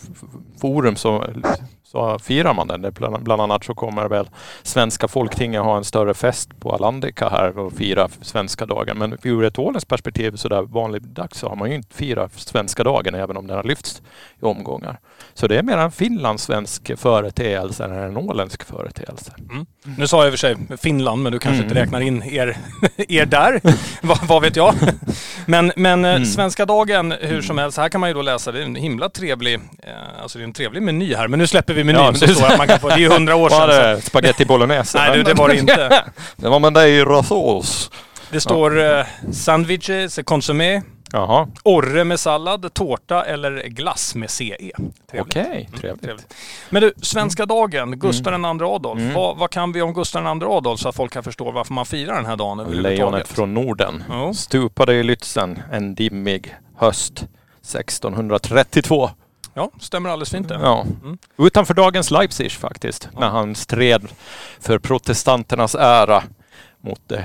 forum 0.62 0.96
så, 0.96 1.26
så 1.96 2.20
firar 2.20 2.54
man 2.54 2.68
den. 2.68 2.94
Bland, 3.24 3.42
annat 3.42 3.64
så 3.64 3.74
kommer 3.74 4.08
väl 4.08 4.30
Svenska 4.64 5.08
Folktinget 5.08 5.62
ha 5.62 5.78
en 5.78 5.84
större 5.84 6.14
fest 6.14 6.60
på 6.60 6.72
Alandika 6.74 7.30
här 7.30 7.58
och 7.60 7.74
fira 7.74 8.10
svenska 8.22 8.66
dagen. 8.66 8.98
Men 8.98 9.18
ur 9.24 9.44
ett 9.44 9.60
åländskt 9.60 9.90
perspektiv 9.90 10.36
så 10.36 10.48
där 10.50 10.62
vanligdags 10.62 11.40
så 11.40 11.50
har 11.50 11.56
man 11.56 11.70
ju 11.70 11.76
inte 11.76 11.96
firat 11.96 12.32
svenska 12.36 12.84
dagen 12.84 13.16
även 13.16 13.38
om 13.38 13.48
den 13.48 13.56
har 13.58 13.64
lyfts 13.64 14.02
i 14.42 14.46
omgångar. 14.46 15.00
Så 15.34 15.48
det 15.48 15.58
är 15.58 15.64
mer 15.64 15.78
en 15.78 15.92
finlandssvensk 15.92 16.92
företeelse 16.98 17.84
än 17.86 17.92
en 17.92 18.18
åländsk 18.18 18.64
företeelse. 18.64 19.32
Nu 19.98 20.08
sa 20.08 20.18
jag 20.18 20.26
i 20.26 20.30
och 20.30 20.34
för 20.34 20.38
sig 20.38 20.56
Finland, 20.78 21.24
men 21.24 21.32
du 21.32 21.40
kanske 21.40 21.56
Mm. 21.64 21.70
inte 21.70 21.82
räknar 21.82 22.02
in 22.02 22.24
er, 22.24 22.58
er 22.98 23.26
där. 23.26 23.62
vad, 24.08 24.28
vad 24.28 24.42
vet 24.42 24.56
jag? 24.56 24.74
Men, 25.48 25.72
men 25.76 26.06
Mm. 26.06 26.22
eh, 26.22 26.26
Svenska 26.28 26.66
dagen, 26.66 27.14
hur 27.22 27.42
som 27.42 27.58
helst, 27.58 27.78
här 27.78 27.90
kan 27.90 28.02
man 28.02 28.10
ju 28.10 28.14
då 28.14 28.22
läsa, 28.22 28.52
det 28.52 28.60
är 28.60 28.64
en 28.64 28.76
himla 28.76 29.10
trevlig, 29.10 29.54
eh, 29.84 30.22
alltså 30.22 30.38
det 30.38 30.44
är 30.44 30.48
en 30.48 30.54
trevlig 30.54 30.82
meny 30.84 31.16
här. 31.16 31.28
Men 31.28 31.40
nu 31.40 31.48
släpper 31.48 31.74
vi 31.74 31.84
menyn. 31.86 32.02
Ja, 32.02 32.12
det, 32.12 32.28
står 32.28 32.46
att 32.46 32.58
man 32.58 32.68
kan 32.68 32.80
få, 32.80 32.88
det 32.88 32.94
är 32.94 33.00
ju 33.00 33.10
hundra 33.10 33.36
år 33.36 33.50
Var 33.50 33.50
sedan. 33.50 33.96
det 33.96 34.02
spaghetti 34.02 34.46
bolognese? 34.46 34.92
Så. 34.92 34.98
Nej, 34.98 35.18
du, 35.18 35.24
det 35.24 35.34
var 35.34 35.50
det 35.50 35.58
inte. 35.58 36.04
Det 36.36 36.50
var 36.50 36.60
med 36.60 36.74
dig 36.74 36.92
i 36.92 37.04
rasås. 37.04 37.92
Det 38.32 38.42
står 38.42 38.98
eh, 38.98 39.06
sandwiches, 39.32 40.20
consommé, 40.26 40.82
Jaha, 41.12 41.48
orre 41.64 42.04
med 42.04 42.20
sallad, 42.20 42.74
tårta 42.74 43.26
eller 43.26 43.68
glass 43.68 44.16
med 44.16 44.30
CE. 44.30 44.72
Trevligt. 45.12 45.38
okej. 45.38 45.70
Trevligt. 45.80 46.04
Trevligt. 46.04 46.34
Men 46.70 46.82
du, 46.82 46.94
svenska 47.02 47.46
dagen, 47.46 48.00
Gustav 48.00 48.34
II 48.34 48.46
Adolf. 48.46 49.00
Mm. 49.02 49.14
Vad, 49.14 49.38
vad 49.38 49.50
kan 49.50 49.72
vi 49.72 49.82
om 49.82 49.94
Gustav 49.94 50.38
II 50.42 50.48
Adolf 50.48 50.80
så 50.80 50.90
att 50.90 50.96
folk 50.96 51.14
kan 51.14 51.24
förstå 51.24 51.52
varför 51.52 51.74
man 51.74 51.86
firar 51.86 52.16
den 52.16 52.26
här 52.26 52.36
dagen 52.36 52.60
överhuvudtaget? 52.60 53.00
Lejonet 53.00 53.28
från 53.28 53.54
Norden. 53.54 54.04
Ja. 54.10 54.34
Stupade 54.34 54.94
i 54.94 55.04
Lützen 55.04 55.62
en 55.72 55.96
dimmig 55.96 56.56
höst 56.78 57.26
1632. 57.62 59.10
Ja, 59.58 59.72
stämmer 59.80 60.10
alldeles 60.10 60.30
fint 60.32 60.48
det. 60.48 60.60
Ja. 60.62 60.86
Mm. 61.04 61.18
Utanför 61.38 61.74
dagens 61.74 62.12
Leipzig 62.12 62.52
faktiskt. 62.52 63.10
När 63.20 63.30
han 63.30 63.56
stred 63.56 64.08
för 64.60 64.80
protestanternas 64.80 65.76
ära 65.76 66.24
mot 66.82 67.02
de 67.08 67.18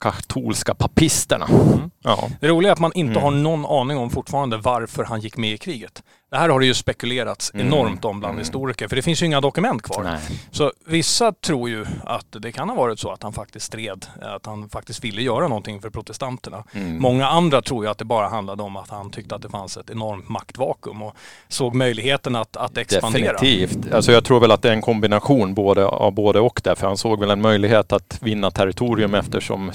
katolska 0.00 0.74
papisterna. 0.74 1.46
Mm. 1.46 1.90
Ja. 2.02 2.28
Det 2.40 2.48
roliga 2.48 2.70
är 2.70 2.72
att 2.72 2.78
man 2.80 2.92
inte 2.94 3.10
Mm. 3.12 3.22
har 3.22 3.30
någon 3.30 3.66
aning 3.66 3.98
om 3.98 4.10
fortfarande 4.10 4.56
varför 4.56 5.04
han 5.04 5.20
gick 5.20 5.36
med 5.36 5.52
i 5.52 5.58
kriget. 5.58 6.02
Det 6.34 6.38
här 6.38 6.48
har 6.48 6.60
det 6.60 6.66
ju 6.66 6.74
spekulerats 6.74 7.50
Mm. 7.54 7.66
enormt 7.66 8.04
om 8.04 8.20
bland 8.20 8.32
Mm. 8.32 8.38
historiker, 8.44 8.88
för 8.88 8.96
det 8.96 9.02
finns 9.02 9.22
ju 9.22 9.26
inga 9.26 9.40
dokument 9.40 9.82
kvar. 9.82 10.04
Nej. 10.04 10.18
Så 10.50 10.72
vissa 10.86 11.32
tror 11.32 11.68
ju 11.68 11.86
att 12.04 12.26
det 12.30 12.52
kan 12.52 12.68
ha 12.68 12.76
varit 12.76 12.98
så 12.98 13.10
att 13.12 13.22
han 13.22 13.32
faktiskt 13.32 13.66
stred, 13.66 14.06
att 14.22 14.46
han 14.46 14.68
faktiskt 14.68 15.04
ville 15.04 15.22
göra 15.22 15.48
någonting 15.48 15.80
för 15.80 15.90
protestanterna. 15.90 16.64
Mm. 16.72 17.02
Många 17.02 17.26
andra 17.28 17.62
tror 17.62 17.84
ju 17.84 17.90
att 17.90 17.98
det 17.98 18.04
bara 18.04 18.28
handlade 18.28 18.62
om 18.62 18.76
att 18.76 18.90
han 18.90 19.10
tyckte 19.10 19.34
att 19.34 19.42
det 19.42 19.48
fanns 19.48 19.76
ett 19.76 19.90
enormt 19.90 20.28
maktvakuum 20.28 21.02
och 21.02 21.14
såg 21.48 21.74
möjligheten 21.74 22.36
att, 22.36 22.56
att 22.56 22.76
expandera. 22.78 23.32
Definitivt. 23.32 23.94
Alltså 23.94 24.12
jag 24.12 24.24
tror 24.24 24.40
väl 24.40 24.50
att 24.50 24.62
det 24.62 24.68
är 24.68 24.72
en 24.72 24.82
kombination 24.82 25.54
både, 25.54 25.86
av 25.86 26.12
både 26.12 26.40
och 26.40 26.60
där. 26.64 26.74
För 26.74 26.86
han 26.86 26.96
såg 26.96 27.20
väl 27.20 27.30
en 27.30 27.40
möjlighet 27.40 27.92
att 27.92 28.18
vinna 28.22 28.50
territorium 28.50 29.14
eftersom 29.14 29.72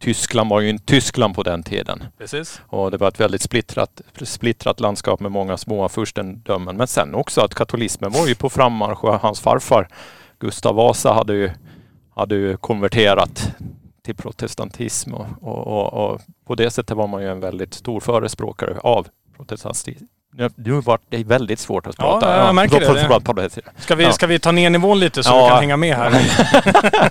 Tyskland 0.00 0.50
var 0.50 0.60
ju 0.60 0.68
inte 0.68 0.84
Tyskland 0.84 1.34
på 1.34 1.42
den 1.42 1.62
tiden. 1.62 2.02
Precis. 2.18 2.60
Och 2.66 2.90
det 2.90 2.96
var 2.96 3.08
ett 3.08 3.20
väldigt 3.20 3.42
splittrat, 3.42 4.00
splittrat 4.22 4.80
landskap 4.80 5.20
med 5.20 5.32
många 5.32 5.56
små 5.56 5.88
furstendömen. 5.88 6.76
Men 6.76 6.86
sen 6.86 7.14
också 7.14 7.40
att 7.40 7.54
katolismen 7.54 8.10
var 8.12 8.26
ju 8.26 8.34
på 8.34 8.50
frammarsch 8.50 9.04
och 9.04 9.20
hans 9.20 9.40
farfar 9.40 9.88
Gustav 10.38 10.74
Vasa 10.74 11.12
hade 11.12 11.34
ju, 11.34 11.50
hade 12.16 12.34
ju 12.34 12.56
konverterat 12.56 13.52
till 14.04 14.14
protestantism 14.16 15.14
och, 15.14 15.26
och, 15.42 15.66
och, 15.66 15.92
och 16.10 16.20
på 16.46 16.54
det 16.54 16.70
sättet 16.70 16.96
var 16.96 17.06
man 17.06 17.22
ju 17.22 17.28
en 17.30 17.40
väldigt 17.40 17.74
stor 17.74 18.00
förespråkare 18.00 18.78
av 18.80 19.06
protestantism. 19.36 20.04
Nu, 20.32 20.50
nu 20.56 20.72
var 20.80 20.98
det 21.08 21.24
väldigt 21.24 21.58
svårt 21.60 21.86
att 21.86 21.94
Ja, 21.98 22.04
prata. 22.20 22.46
jag 22.46 22.54
märker 22.54 22.80
det. 22.80 23.82
Ska 23.82 23.94
vi, 23.94 24.04
Ja. 24.04 24.12
ska 24.12 24.26
vi 24.26 24.38
ta 24.38 24.52
ner 24.52 24.70
nivån 24.70 24.98
lite 25.00 25.22
så 25.22 25.30
Ja. 25.30 25.42
du 25.44 25.48
kan 25.48 25.58
hänga 25.58 25.76
med 25.76 25.96
här? 25.96 26.12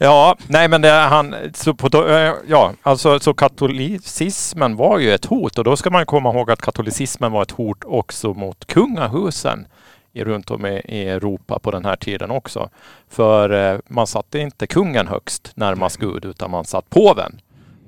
Ja, 0.00 0.36
nej 0.46 0.68
men 0.68 0.82
det, 0.82 0.90
han, 0.90 1.34
så 1.54 1.74
på, 1.74 2.08
eh, 2.08 2.34
ja, 2.48 2.72
alltså 2.82 3.20
så 3.20 3.34
katolicismen 3.34 4.76
var 4.76 4.98
ju 4.98 5.12
ett 5.12 5.24
hot 5.24 5.58
och 5.58 5.64
då 5.64 5.76
ska 5.76 5.90
man 5.90 6.06
komma 6.06 6.30
ihåg 6.34 6.50
att 6.50 6.60
katolicismen 6.60 7.32
var 7.32 7.42
ett 7.42 7.50
hot 7.50 7.84
också 7.84 8.34
mot 8.34 8.64
kungahusen 8.64 9.66
i, 10.12 10.24
runt 10.24 10.50
om 10.50 10.66
i, 10.66 10.82
i 10.84 11.08
Europa 11.08 11.58
på 11.58 11.70
den 11.70 11.84
här 11.84 11.96
tiden 11.96 12.30
också. 12.30 12.68
För 13.08 13.72
eh, 13.72 13.78
man 13.88 14.06
satte 14.06 14.38
inte 14.38 14.66
kungen 14.66 15.08
högst 15.08 15.52
närmast 15.54 15.96
Gud 15.96 16.24
utan 16.24 16.50
man 16.50 16.64
satt 16.64 16.90
påven. 16.90 17.40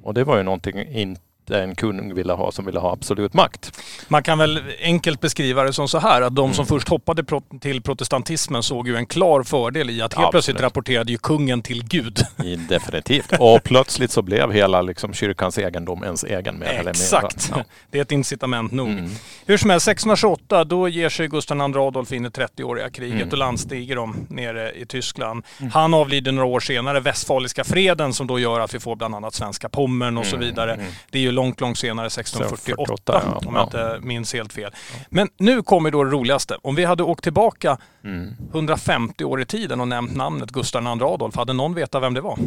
Och 0.02 0.14
det 0.14 0.24
var 0.24 0.36
ju 0.36 0.42
någonting 0.42 0.86
inte 0.88 1.22
en 1.50 1.74
kung 1.74 2.14
ville 2.14 2.32
ha 2.32 2.52
som 2.52 2.64
ville 2.66 2.78
ha 2.80 2.92
absolut 2.92 3.34
makt. 3.34 3.80
Man 4.08 4.22
kan 4.22 4.38
väl 4.38 4.60
enkelt 4.82 5.20
beskriva 5.20 5.62
det 5.64 5.72
som 5.72 5.88
så 5.88 5.98
här 5.98 6.22
att 6.22 6.34
de 6.36 6.52
som 6.54 6.62
Mm. 6.62 6.66
först 6.68 6.88
hoppade 6.88 7.24
till 7.60 7.82
protestantismen 7.82 8.62
såg 8.62 8.88
ju 8.88 8.96
en 8.96 9.06
klar 9.06 9.42
fördel 9.42 9.90
i 9.90 10.02
att 10.02 10.14
helt 10.14 10.30
plötsligt 10.30 10.60
rapporterade 10.60 11.12
ju 11.12 11.18
kungen 11.18 11.62
till 11.62 11.84
Gud. 11.84 12.18
Definitivt. 12.68 13.32
Och 13.38 13.62
plötsligt 13.64 14.10
så 14.10 14.22
blev 14.22 14.52
hela 14.52 14.82
liksom, 14.82 15.14
kyrkans 15.14 15.58
egendom 15.58 16.04
ens 16.04 16.24
egen 16.24 16.58
mer 16.58 16.66
eller 16.66 16.76
mindre. 16.78 16.90
Exakt. 16.90 17.50
Ja. 17.56 17.64
Det 17.90 17.98
är 17.98 18.02
ett 18.02 18.12
incitament 18.12 18.72
nog. 18.72 18.88
Mm. 18.88 19.10
Hur 19.46 19.56
som 19.56 19.70
helst, 19.70 19.88
1628 19.88 20.64
då 20.64 20.88
ger 20.88 21.08
sig 21.08 21.28
Gustav 21.28 21.56
II 21.70 21.76
Adolf 21.76 22.12
in 22.12 22.26
i 22.26 22.28
30-åriga 22.28 22.90
kriget 22.90 23.16
Mm. 23.16 23.28
och 23.28 23.38
landstiger 23.38 23.96
dem 23.96 24.16
nere 24.28 24.72
i 24.72 24.86
Tyskland. 24.86 25.44
Han 25.72 25.94
avlider 25.94 26.32
några 26.32 26.46
år 26.48 26.60
senare, 26.60 27.00
Westfaliska 27.00 27.64
freden 27.64 28.12
som 28.14 28.26
då 28.26 28.38
gör 28.38 28.60
att 28.60 28.74
vi 28.74 28.80
får 28.80 28.96
bland 28.96 29.14
annat 29.14 29.34
svenska 29.34 29.68
Pommern 29.68 30.18
och 30.18 30.26
så 30.26 30.36
Mm, 30.36 30.48
vidare. 30.48 30.74
mm. 30.74 30.86
Det 31.10 31.18
är 31.18 31.22
ju 31.22 31.32
långt, 31.40 31.60
långt 31.60 31.78
senare, 31.78 32.06
1648 32.06 32.84
48, 32.86 33.22
ja. 33.24 33.48
om 33.48 33.54
jag 33.54 33.60
Ja. 33.62 33.64
inte 33.64 34.06
minns 34.06 34.32
helt 34.32 34.52
fel. 34.52 34.72
Men 35.08 35.28
nu 35.38 35.62
kommer 35.62 35.90
då 35.90 36.04
det 36.04 36.10
roligaste. 36.10 36.56
Om 36.62 36.74
vi 36.74 36.84
hade 36.84 37.02
åkt 37.02 37.22
tillbaka 37.24 37.78
Mm. 38.04 38.34
150 38.52 39.24
år 39.24 39.40
i 39.40 39.44
tiden 39.46 39.80
och 39.80 39.88
nämnt 39.88 40.16
namnet 40.16 40.50
Gustav 40.50 40.82
II 40.82 40.88
Adolf, 41.02 41.36
hade 41.36 41.52
någon 41.52 41.74
vetat 41.74 42.02
vem 42.02 42.14
det 42.14 42.20
var? 42.20 42.38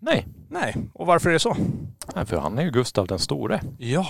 Nej. 0.00 0.26
Nej, 0.52 0.76
och 0.94 1.06
varför 1.06 1.28
är 1.28 1.32
det 1.32 1.38
så? 1.38 1.56
Nej, 2.14 2.26
för 2.26 2.36
han 2.36 2.58
är 2.58 2.62
ju 2.62 2.70
Gustav 2.70 3.06
den 3.06 3.18
store. 3.18 3.60
Ja, 3.78 4.06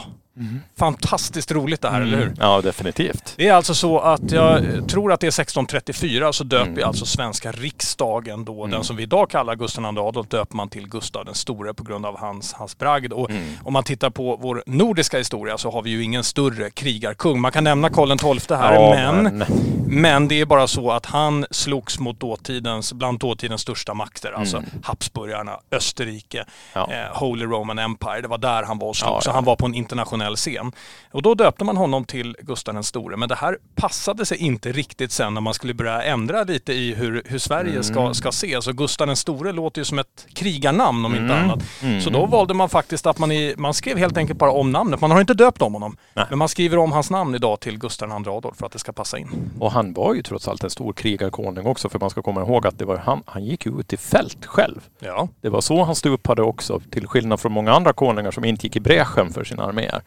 fantastiskt 0.78 1.50
roligt 1.52 1.81
det 1.81 1.88
här, 1.88 2.00
Mm. 2.00 2.09
eller 2.09 2.18
hur? 2.26 2.35
Ja, 2.40 2.61
definitivt. 2.61 3.35
Det 3.37 3.48
är 3.48 3.52
alltså 3.55 3.74
så 3.74 3.98
att 3.98 4.31
jag 4.33 4.62
tror 4.88 5.12
att 5.12 5.20
det 5.20 5.26
är 5.26 5.31
1634 5.31 6.33
så 6.33 6.44
döper 6.44 6.70
Mm. 6.72 6.85
alltså 6.85 7.07
svenska 7.07 7.52
riksdagen 7.52 8.44
då, 8.44 8.59
Mm. 8.64 8.70
den 8.70 8.85
som 8.85 8.96
vi 8.96 9.02
idag 9.02 9.31
kallar 9.31 9.55
Gustav 9.57 9.85
II 9.85 9.98
Adolf, 9.98 10.28
döper 10.28 10.57
man 10.57 10.68
till 10.68 10.88
Gustav 10.88 11.24
den 11.24 11.35
store 11.35 11.74
på 11.74 11.85
grund 11.85 12.07
av 12.07 12.18
hans, 12.18 12.52
hans 12.52 12.78
bragd. 12.78 13.12
Och 13.12 13.31
Mm. 13.31 13.42
om 13.64 13.72
man 13.72 13.85
tittar 13.85 14.11
på 14.11 14.37
vår 14.37 14.62
nordiska 14.66 15.18
historia 15.18 15.59
så 15.59 15.70
har 15.70 15.83
vi 15.83 15.90
ju 15.90 16.02
ingen 16.02 16.24
större 16.24 16.70
krigarkung. 16.70 17.40
Man 17.40 17.52
kan 17.52 17.64
nämna 17.64 17.90
Karl 17.90 18.16
XII 18.38 18.57
här, 18.57 18.74
Ja, 18.74 19.12
men, 19.12 19.44
men 19.87 20.28
det 20.28 20.40
är 20.40 20.46
bara 20.46 20.66
så 20.66 20.90
att 20.90 21.07
han 21.07 21.46
slogs 21.50 21.98
mot 21.98 22.20
dåtidens, 22.20 22.92
bland 22.92 23.18
dåtidens 23.18 23.61
största 23.61 23.94
makter, 23.94 24.33
alltså 24.33 24.57
Mm. 24.57 24.68
Habsburgarna, 24.83 25.57
Österrike, 25.70 26.31
Ja. 26.74 26.88
eh, 26.92 27.18
Holy 27.18 27.44
Roman 27.44 27.78
Empire. 27.78 28.20
Det 28.20 28.28
var 28.28 28.38
där 28.38 28.62
han 28.62 28.78
var 28.78 28.88
och 28.88 28.96
slogs. 28.96 29.12
Ja, 29.14 29.20
Så 29.20 29.30
han 29.30 29.44
var 29.44 29.56
på 29.56 29.66
en 29.66 29.74
internationell 29.74 30.36
scen. 30.36 30.72
Och 31.10 31.22
då 31.22 31.34
döpte 31.34 31.64
man 31.64 31.76
honom 31.76 32.04
till 32.04 32.36
Gustav 32.40 32.74
den 32.74 32.84
store. 32.84 33.16
Men 33.16 33.28
det 33.28 33.34
här 33.34 33.58
passade 33.74 34.26
sig 34.26 34.38
inte 34.38 34.72
riktigt 34.72 35.12
sen 35.12 35.34
när 35.34 35.40
man 35.40 35.54
skulle 35.54 35.74
börja 35.74 36.02
ändra 36.02 36.44
lite 36.44 36.72
i 36.72 36.94
hur, 36.94 37.22
hur 37.26 37.38
Sverige 37.38 37.82
ska, 37.82 38.00
Mm. 38.00 38.14
ska 38.14 38.28
ses. 38.28 38.66
Och 38.68 38.76
Gustav 38.76 39.06
den 39.06 39.16
store 39.16 39.52
låter 39.52 39.80
ju 39.80 39.84
som 39.84 39.98
ett 39.98 40.26
krigarnamn 40.34 41.04
om 41.04 41.12
inte 41.14 41.34
Mm. 41.34 41.44
annat. 41.50 41.62
Mm. 41.82 42.00
Så 42.00 42.10
då 42.10 42.26
valde 42.26 42.54
man 42.54 42.68
faktiskt 42.68 43.06
att 43.06 43.18
man, 43.18 43.32
i, 43.32 43.54
man 43.58 43.74
skrev 43.74 43.98
helt 43.98 44.16
enkelt 44.16 44.38
bara 44.38 44.52
om 44.52 44.72
namnet. 44.72 45.00
Man 45.00 45.10
har 45.10 45.20
inte 45.20 45.34
döpt 45.34 45.62
om 45.62 45.72
honom. 45.74 45.96
Nej. 46.14 46.26
Men 46.30 46.38
man 46.38 46.48
skriver 46.48 46.76
om 46.78 46.92
hans 46.92 47.10
namn 47.10 47.34
idag 47.34 47.60
till 47.60 47.78
Gustav 47.78 48.08
II 48.08 48.28
Adolf 48.32 48.56
för 48.56 48.66
att 48.66 48.72
det 48.72 48.78
ska 48.78 48.92
passa 48.92 49.18
in. 49.18 49.50
Och 49.60 49.72
han 49.72 49.92
var 49.92 50.14
ju 50.14 50.22
trots 50.22 50.48
allt 50.48 50.64
en 50.64 50.70
stor 50.70 50.92
krigarkonung 50.92 51.66
också 51.66 51.88
för 51.88 51.98
man 52.00 52.10
ska 52.10 52.22
komma 52.22 52.40
ihåg 52.42 52.66
att 52.66 52.78
det 52.78 52.84
var 52.84 52.96
han, 52.96 53.22
han 53.26 53.44
gick 53.44 53.66
ut 53.66 53.92
i 53.92 53.96
fält 53.96 54.46
själv. 54.46 54.80
Ja, 54.98 55.28
Det 55.40 55.48
var 55.48 55.60
så 55.60 55.84
han 55.84 55.96
stupade 56.22 56.42
också 56.42 56.80
till 56.90 57.06
skillnad 57.06 57.40
från 57.40 57.52
många 57.52 57.72
andra 57.72 57.92
konungar 57.92 58.30
som 58.30 58.44
inte 58.44 58.66
gick 58.66 58.76
i 58.76 58.80
bräschen 58.80 59.32
för 59.32 59.44
sina 59.44 59.64
arméer. 59.64 60.02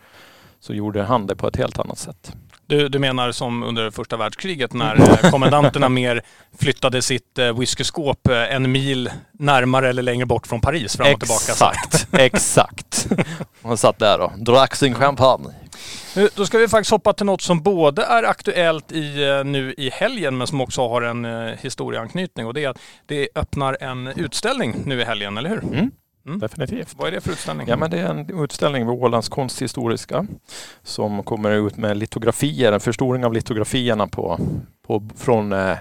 så 0.59 0.73
gjorde 0.73 1.03
han 1.03 1.27
det 1.27 1.35
på 1.35 1.47
ett 1.47 1.55
helt 1.55 1.79
annat 1.79 1.97
sätt. 1.97 2.33
Du, 2.67 2.89
du 2.89 2.99
menar 2.99 3.31
som 3.31 3.63
under 3.63 3.91
första 3.91 4.17
världskriget 4.17 4.73
när 4.73 4.95
eh, 4.95 5.31
kommendanterna 5.31 5.89
mer 5.89 6.21
flyttade 6.57 7.01
sitt 7.01 7.39
eh, 7.39 7.59
whiskyskåp 7.59 8.27
eh, 8.27 8.55
en 8.55 8.71
mil 8.71 9.09
närmare 9.31 9.89
eller 9.89 10.03
längre 10.03 10.25
bort 10.25 10.47
från 10.47 10.61
Paris 10.61 10.97
fram 10.97 11.13
och 11.13 11.19
tillbaka. 11.19 11.51
Exakt, 11.51 12.07
exakt. 12.13 13.07
Han 13.63 13.77
satt 13.77 13.99
där 13.99 14.19
och 14.19 14.31
drack 14.37 14.75
sin 14.75 14.93
champagne. 14.95 15.53
Nu, 16.15 16.29
Då 16.35 16.45
ska 16.45 16.57
vi 16.57 16.67
faktiskt 16.67 16.91
hoppa 16.91 17.13
till 17.13 17.25
något 17.25 17.41
som 17.41 17.61
både 17.61 18.03
är 18.03 18.23
aktuellt 18.23 18.91
i, 18.91 19.41
nu 19.45 19.73
i 19.77 19.89
helgen 19.89 20.37
men 20.37 20.47
som 20.47 20.61
också 20.61 20.87
har 20.87 21.01
en 21.01 21.53
historieanknytning 21.61 22.47
och 22.47 22.53
det 22.53 22.63
är 22.63 22.69
att 22.69 22.79
det 23.05 23.29
öppnar 23.35 23.77
en 23.81 24.07
utställning 24.07 24.75
nu 24.85 25.01
i 25.01 25.03
helgen, 25.03 25.37
eller 25.37 25.49
hur? 25.49 25.63
Mm. 25.63 25.91
Mm. 26.25 26.39
Definitivt. 26.39 26.95
Vad 26.97 27.07
är 27.07 27.11
det 27.11 27.21
för 27.21 27.31
utställning? 27.31 27.67
Ja 27.67 27.77
men 27.77 27.91
det 27.91 27.99
är 27.99 28.09
en 28.09 28.43
utställning 28.43 28.87
vid 28.87 29.03
Ålands 29.03 29.29
konsthistoriska 29.29 30.27
som 30.83 31.23
kommer 31.23 31.51
ut 31.51 31.77
med 31.77 31.97
litografier, 31.97 32.71
en 32.71 32.79
förstoring 32.79 33.25
av 33.25 33.33
litografierna 33.33 34.07
på, 34.07 34.39
på, 34.87 35.09
från 35.15 35.53
eh, 35.53 35.77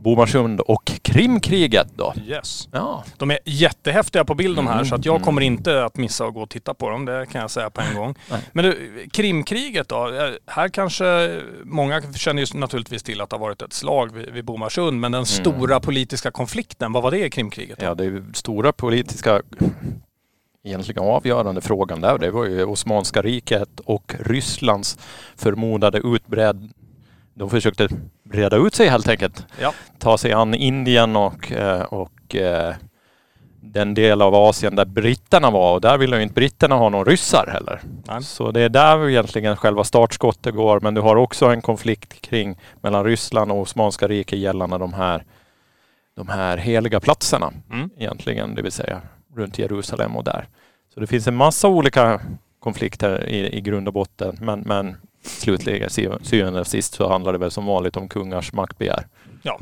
Bomarsund 0.00 0.60
och 0.60 0.92
Krimkriget 1.02 1.88
då. 1.96 2.14
Yes. 2.26 2.68
Ja, 2.72 3.04
De 3.16 3.30
är 3.30 3.38
jättehäftiga 3.44 4.24
på 4.24 4.34
bild 4.34 4.56
de 4.56 4.66
här 4.66 4.74
Mm, 4.74 4.86
så 4.86 4.94
att 4.94 5.04
jag 5.04 5.14
mm. 5.14 5.24
kommer 5.24 5.42
inte 5.42 5.84
att 5.84 5.96
missa 5.96 6.24
att 6.24 6.34
gå 6.34 6.42
och 6.42 6.50
titta 6.50 6.74
på 6.74 6.90
dem. 6.90 7.04
Det 7.04 7.26
kan 7.32 7.40
jag 7.40 7.50
säga 7.50 7.70
på 7.70 7.80
en 7.80 7.94
gång. 7.94 8.14
Nej. 8.30 8.40
Men 8.52 8.64
du, 8.64 8.90
Krimkriget 9.12 9.88
då? 9.88 10.08
Eh, 10.08 10.30
Här 10.46 10.68
kanske 10.68 11.40
många 11.64 12.02
känner 12.12 12.42
ju 12.46 12.58
naturligtvis 12.58 13.02
till 13.02 13.20
att 13.20 13.30
det 13.30 13.36
har 13.36 13.40
varit 13.40 13.62
ett 13.62 13.72
slag 13.72 14.14
vid, 14.14 14.30
vid 14.30 14.44
Bomarsund. 14.44 15.00
Men 15.00 15.12
den 15.12 15.26
stora 15.26 15.80
politiska 15.80 16.30
konflikten, 16.30 16.92
vad 16.92 17.02
var 17.02 17.10
det 17.10 17.26
i 17.26 17.30
Krimkriget? 17.30 17.78
Då? 17.78 17.84
ja 17.86 17.94
det 17.94 18.22
stora 18.34 18.72
politiska 18.72 19.42
egentligen 20.64 21.02
avgörande 21.02 21.60
frågan 21.60 22.00
där. 22.00 22.18
Det 22.18 22.30
var 22.30 22.44
ju 22.44 22.64
Osmanska 22.64 23.22
riket 23.22 23.80
och 23.84 24.14
Rysslands 24.18 24.98
förmodade 25.36 25.98
utbredd... 25.98 26.72
De 27.40 27.50
försökte 27.50 27.88
breda 28.22 28.56
ut 28.56 28.74
sig 28.74 28.88
helt 28.88 29.08
enkelt. 29.08 29.46
Ja. 29.60 29.72
ta 29.98 30.18
sig 30.18 30.32
an 30.32 30.54
Indien 30.54 31.16
och, 31.16 31.52
eh, 31.52 31.82
och 31.82 32.36
eh, 32.36 32.74
den 33.60 33.94
del 33.94 34.22
av 34.22 34.34
Asien 34.34 34.76
där 34.76 34.84
britterna 34.84 35.50
var 35.50 35.74
och 35.74 35.80
där 35.80 35.98
ville 35.98 36.16
ju 36.16 36.22
inte 36.22 36.34
britterna 36.34 36.74
ha 36.74 36.88
några 36.88 37.10
ryssar 37.10 37.46
heller. 37.52 37.80
Nej. 38.08 38.22
Så 38.22 38.50
det 38.50 38.60
är 38.60 38.68
där 38.68 39.08
egentligen 39.08 39.56
själva 39.56 39.84
startskottet 39.84 40.54
går 40.54 40.80
men 40.80 40.94
du 40.94 41.00
har 41.00 41.16
också 41.16 41.46
en 41.46 41.62
konflikt 41.62 42.20
kring 42.20 42.58
mellan 42.80 43.04
Ryssland 43.04 43.52
och 43.52 43.60
Osmanska 43.60 44.08
riket 44.08 44.38
gällande 44.38 44.78
de 44.78 44.92
här, 44.92 45.24
de 46.16 46.28
här 46.28 46.56
heliga 46.56 47.00
platserna 47.00 47.52
Mm. 47.70 47.90
egentligen, 47.98 48.54
det 48.54 48.62
vill 48.62 48.72
säga 48.72 49.00
runt 49.36 49.58
Jerusalem 49.58 50.16
och 50.16 50.24
där. 50.24 50.48
Så 50.94 51.00
det 51.00 51.06
finns 51.06 51.26
en 51.26 51.36
massa 51.36 51.68
olika 51.68 52.20
konflikter 52.58 53.28
i, 53.28 53.56
i 53.56 53.60
grund 53.60 53.88
och 53.88 53.94
botten 53.94 54.38
men, 54.40 54.60
men 54.60 54.96
slutligen, 55.22 55.90
syvende 56.22 56.60
och 56.60 56.66
sist 56.66 56.94
så 56.94 57.08
handlar 57.08 57.32
det 57.32 57.38
väl 57.38 57.50
som 57.50 57.66
vanligt 57.66 57.96
om 57.96 58.08
kungars 58.08 58.52
maktbegär. 58.52 59.06
Ja. 59.42 59.60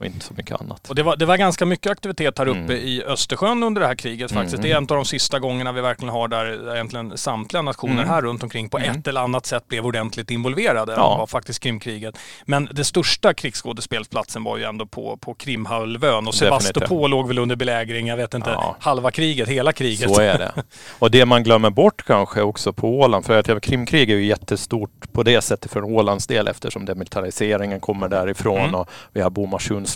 Och 0.00 0.06
inte 0.06 0.24
så 0.24 0.34
mycket 0.36 0.60
annat. 0.60 0.88
Och 0.88 0.94
det 0.94 1.02
var, 1.02 1.16
det 1.16 1.26
var 1.26 1.36
ganska 1.36 1.66
mycket 1.66 1.92
aktivitet 1.92 2.38
här 2.38 2.46
uppe 2.48 2.58
Mm. 2.58 2.76
i 2.76 3.02
Östersjön 3.06 3.62
under 3.62 3.80
det 3.80 3.86
här 3.86 3.94
kriget 3.94 4.32
faktiskt. 4.32 4.54
Mm. 4.54 4.62
Det 4.62 4.72
är 4.72 4.76
en 4.76 4.82
av 4.82 4.86
de 4.86 5.04
sista 5.04 5.38
gångerna 5.38 5.72
vi 5.72 5.80
verkligen 5.80 6.12
har 6.14 6.28
där 6.28 6.74
egentligen 6.74 7.18
samtliga 7.18 7.62
nationer 7.62 7.92
Mm. 7.92 8.08
här 8.08 8.22
runt 8.22 8.42
omkring 8.42 8.68
på 8.68 8.78
Mm. 8.78 8.90
ett 9.00 9.06
eller 9.06 9.20
annat 9.20 9.46
sätt 9.46 9.68
blev 9.68 9.86
ordentligt 9.86 10.30
involverade. 10.30 10.92
Ja. 10.92 11.16
var 11.18 11.26
faktiskt 11.26 11.60
Krimkriget. 11.62 12.18
Men 12.44 12.68
det 12.72 12.84
största 12.84 13.34
krigsskådespelsplatsen 13.34 14.44
var 14.44 14.56
ju 14.56 14.64
ändå 14.64 14.86
på, 14.86 15.16
på 15.16 15.34
Krimhalvön 15.34 16.26
och 16.28 16.34
Definitivt. 16.40 16.90
låg 17.10 17.28
väl 17.28 17.38
under 17.38 17.56
belägring, 17.56 18.06
jag 18.06 18.16
vet 18.16 18.34
inte, 18.34 18.50
Ja. 18.50 18.76
halva 18.80 19.10
kriget, 19.10 19.48
hela 19.48 19.72
kriget. 19.72 20.14
Så 20.14 20.20
är 20.20 20.38
det. 20.38 20.52
Och 20.98 21.10
det 21.10 21.24
man 21.26 21.42
glömmer 21.44 21.70
bort 21.70 22.04
kanske 22.06 22.42
också 22.42 22.72
på 22.72 22.98
Åland, 23.00 23.24
för 23.24 23.38
att 23.38 23.48
ja, 23.48 23.60
Krimkrig 23.60 24.10
är 24.10 24.16
ju 24.16 24.24
jättestort 24.26 25.12
på 25.12 25.22
det 25.22 25.40
sättet 25.42 25.72
för 25.72 25.84
Ålands 25.84 26.26
del 26.26 26.48
eftersom 26.48 26.84
demilitariseringen 26.84 27.80
kommer 27.80 28.08
därifrån 28.08 28.58
Mm. 28.58 28.74
och 28.74 28.88
vi 29.12 29.20
har 29.20 29.30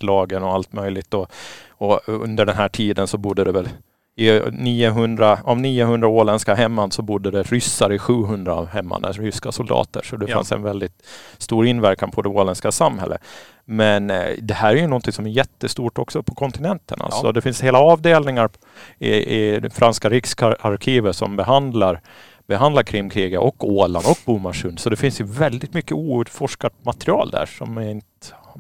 Bomarsundslagen 0.01 0.43
och 0.43 0.53
allt 0.53 0.73
möjligt. 0.73 1.15
Och, 1.15 1.31
och 1.79 2.01
under 2.07 2.47
den 2.47 2.57
här 2.57 2.69
tiden 2.69 3.07
så 3.07 3.19
bodde 3.19 3.45
det 3.45 3.53
väl 3.53 3.69
i 4.17 4.41
900, 4.53 5.39
av 5.45 5.61
900 5.61 6.09
åländska 6.09 6.55
hemman 6.55 6.91
så 6.91 7.03
bodde 7.03 7.31
det 7.31 7.43
ryssar 7.43 7.93
i 7.93 7.99
700 7.99 8.55
av 8.55 8.67
hemman, 8.67 9.05
alltså 9.05 9.23
ryska 9.23 9.53
soldater. 9.53 10.03
Så 10.05 10.17
det 10.17 10.27
Ja. 10.29 10.35
fanns 10.37 10.53
en 10.53 10.63
väldigt 10.63 11.03
stor 11.39 11.67
inverkan 11.67 12.11
på 12.11 12.23
det 12.23 12.29
åländska 12.29 12.73
samhället. 12.73 13.21
Men 13.65 14.11
eh, 14.11 14.25
det 14.43 14.55
här 14.55 14.73
är 14.77 14.81
ju 14.81 14.87
någonting 14.87 15.13
som 15.13 15.27
är 15.27 15.31
jättestort 15.31 15.99
också 15.99 16.23
på 16.23 16.35
kontinenten. 16.35 17.01
Alltså. 17.01 17.27
Ja. 17.27 17.33
Det 17.33 17.41
finns 17.41 17.63
hela 17.63 17.79
avdelningar 17.79 18.51
i, 18.99 19.11
i 19.11 19.61
det 19.61 19.71
franska 19.71 20.11
riksarkivet 20.11 21.17
som 21.17 21.37
behandlar, 21.37 22.01
behandlar 22.47 22.83
Krimkriget 22.83 23.41
och 23.41 23.65
Åland 23.69 24.07
och 24.07 24.19
Bomarsund. 24.25 24.79
Så 24.81 24.91
det 24.91 24.97
finns 24.97 25.21
ju 25.21 25.25
väldigt 25.25 25.75
mycket 25.75 25.93
outforskat 25.93 26.73
material 26.85 27.31
där 27.31 27.47
som 27.47 27.79
inte, 27.81 28.07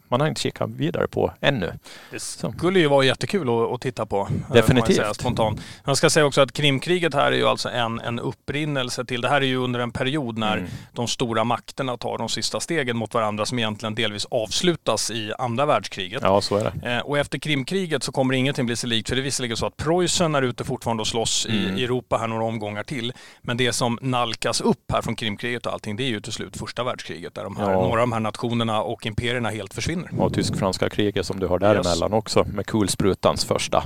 man 0.08 0.20
har 0.20 0.28
inte 0.28 0.40
kikat 0.40 0.70
vidare 0.70 1.08
på 1.08 1.32
ännu. 1.40 1.72
Det 2.10 2.20
skulle 2.20 2.78
ju 2.80 2.86
vara 2.88 3.04
jättekul 3.04 3.48
att, 3.48 3.72
att 3.74 3.80
titta 3.80 4.06
på. 4.06 4.20
eh, 4.20 4.28
man 4.30 4.52
Definitivt. 4.52 4.96
säga 4.96 5.14
Spontant. 5.14 5.60
Jag 5.84 5.96
ska 5.96 6.10
säga 6.10 6.26
också 6.26 6.40
att 6.40 6.52
Krimkriget 6.52 7.14
här 7.14 7.32
är 7.32 7.36
ju 7.36 7.46
alltså 7.48 7.68
en, 7.68 8.00
en 8.00 8.18
upprinnelse 8.18 9.04
till, 9.04 9.20
det 9.20 9.28
här 9.28 9.40
är 9.40 9.46
ju 9.46 9.56
under 9.56 9.80
en 9.80 9.90
period 9.92 10.38
när 10.38 10.56
Mm. 10.56 10.70
de 10.92 11.08
stora 11.08 11.44
makterna 11.44 11.96
tar 11.96 12.18
de 12.18 12.28
sista 12.28 12.60
stegen 12.60 12.96
mot 12.96 13.14
varandra 13.14 13.46
som 13.46 13.58
egentligen 13.58 13.94
delvis 13.94 14.24
avslutas 14.30 15.10
i 15.10 15.32
andra 15.38 15.66
världskriget. 15.66 16.22
Ja, 16.22 16.40
så 16.40 16.56
är 16.56 16.72
det. 16.82 16.92
Eh, 16.92 16.98
Och 17.00 17.18
efter 17.18 17.38
Krimkriget 17.38 18.02
så 18.02 18.12
kommer 18.12 18.34
ingenting 18.34 18.66
bli 18.66 18.76
sig 18.76 18.88
likt. 18.90 19.08
För 19.08 19.16
det 19.16 19.20
är 19.22 19.24
visserligen 19.24 19.56
så 19.56 19.66
att 19.66 19.76
Preussen 19.76 20.34
är 20.34 20.42
ute 20.42 20.64
fortfarande 20.64 21.00
och 21.00 21.06
slåss 21.06 21.46
Mm. 21.46 21.76
i 21.76 21.80
i 21.82 21.84
Europa 21.84 22.16
här 22.16 22.26
några 22.26 22.44
omgångar 22.44 22.82
till. 22.82 23.12
Men 23.42 23.56
det 23.56 23.72
som 23.72 23.98
nalkas 24.02 24.60
upp 24.60 24.92
här 24.92 25.02
från 25.02 25.16
Krimkriget 25.16 25.66
och 25.66 25.72
allting 25.72 25.96
det 25.96 26.02
är 26.04 26.08
ju 26.08 26.20
till 26.20 26.32
slut 26.32 26.56
första 26.56 26.84
världskriget. 26.84 27.34
Där 27.34 27.44
de 27.44 27.56
här, 27.56 27.70
Ja. 27.70 27.80
några 27.80 27.92
av 28.02 28.08
de 28.08 28.12
här 28.12 28.20
nationerna 28.20 28.82
och 28.82 29.06
imperierna 29.06 29.50
helt 29.50 29.74
försvinner. 29.82 30.10
Och 30.18 30.34
tysk-franska 30.34 30.88
kriget 30.90 31.26
som 31.26 31.40
du 31.40 31.46
har 31.46 31.58
däremellan 31.58 32.12
också 32.12 32.44
med 32.44 32.66
kulsprutans 32.66 33.44
första 33.44 33.84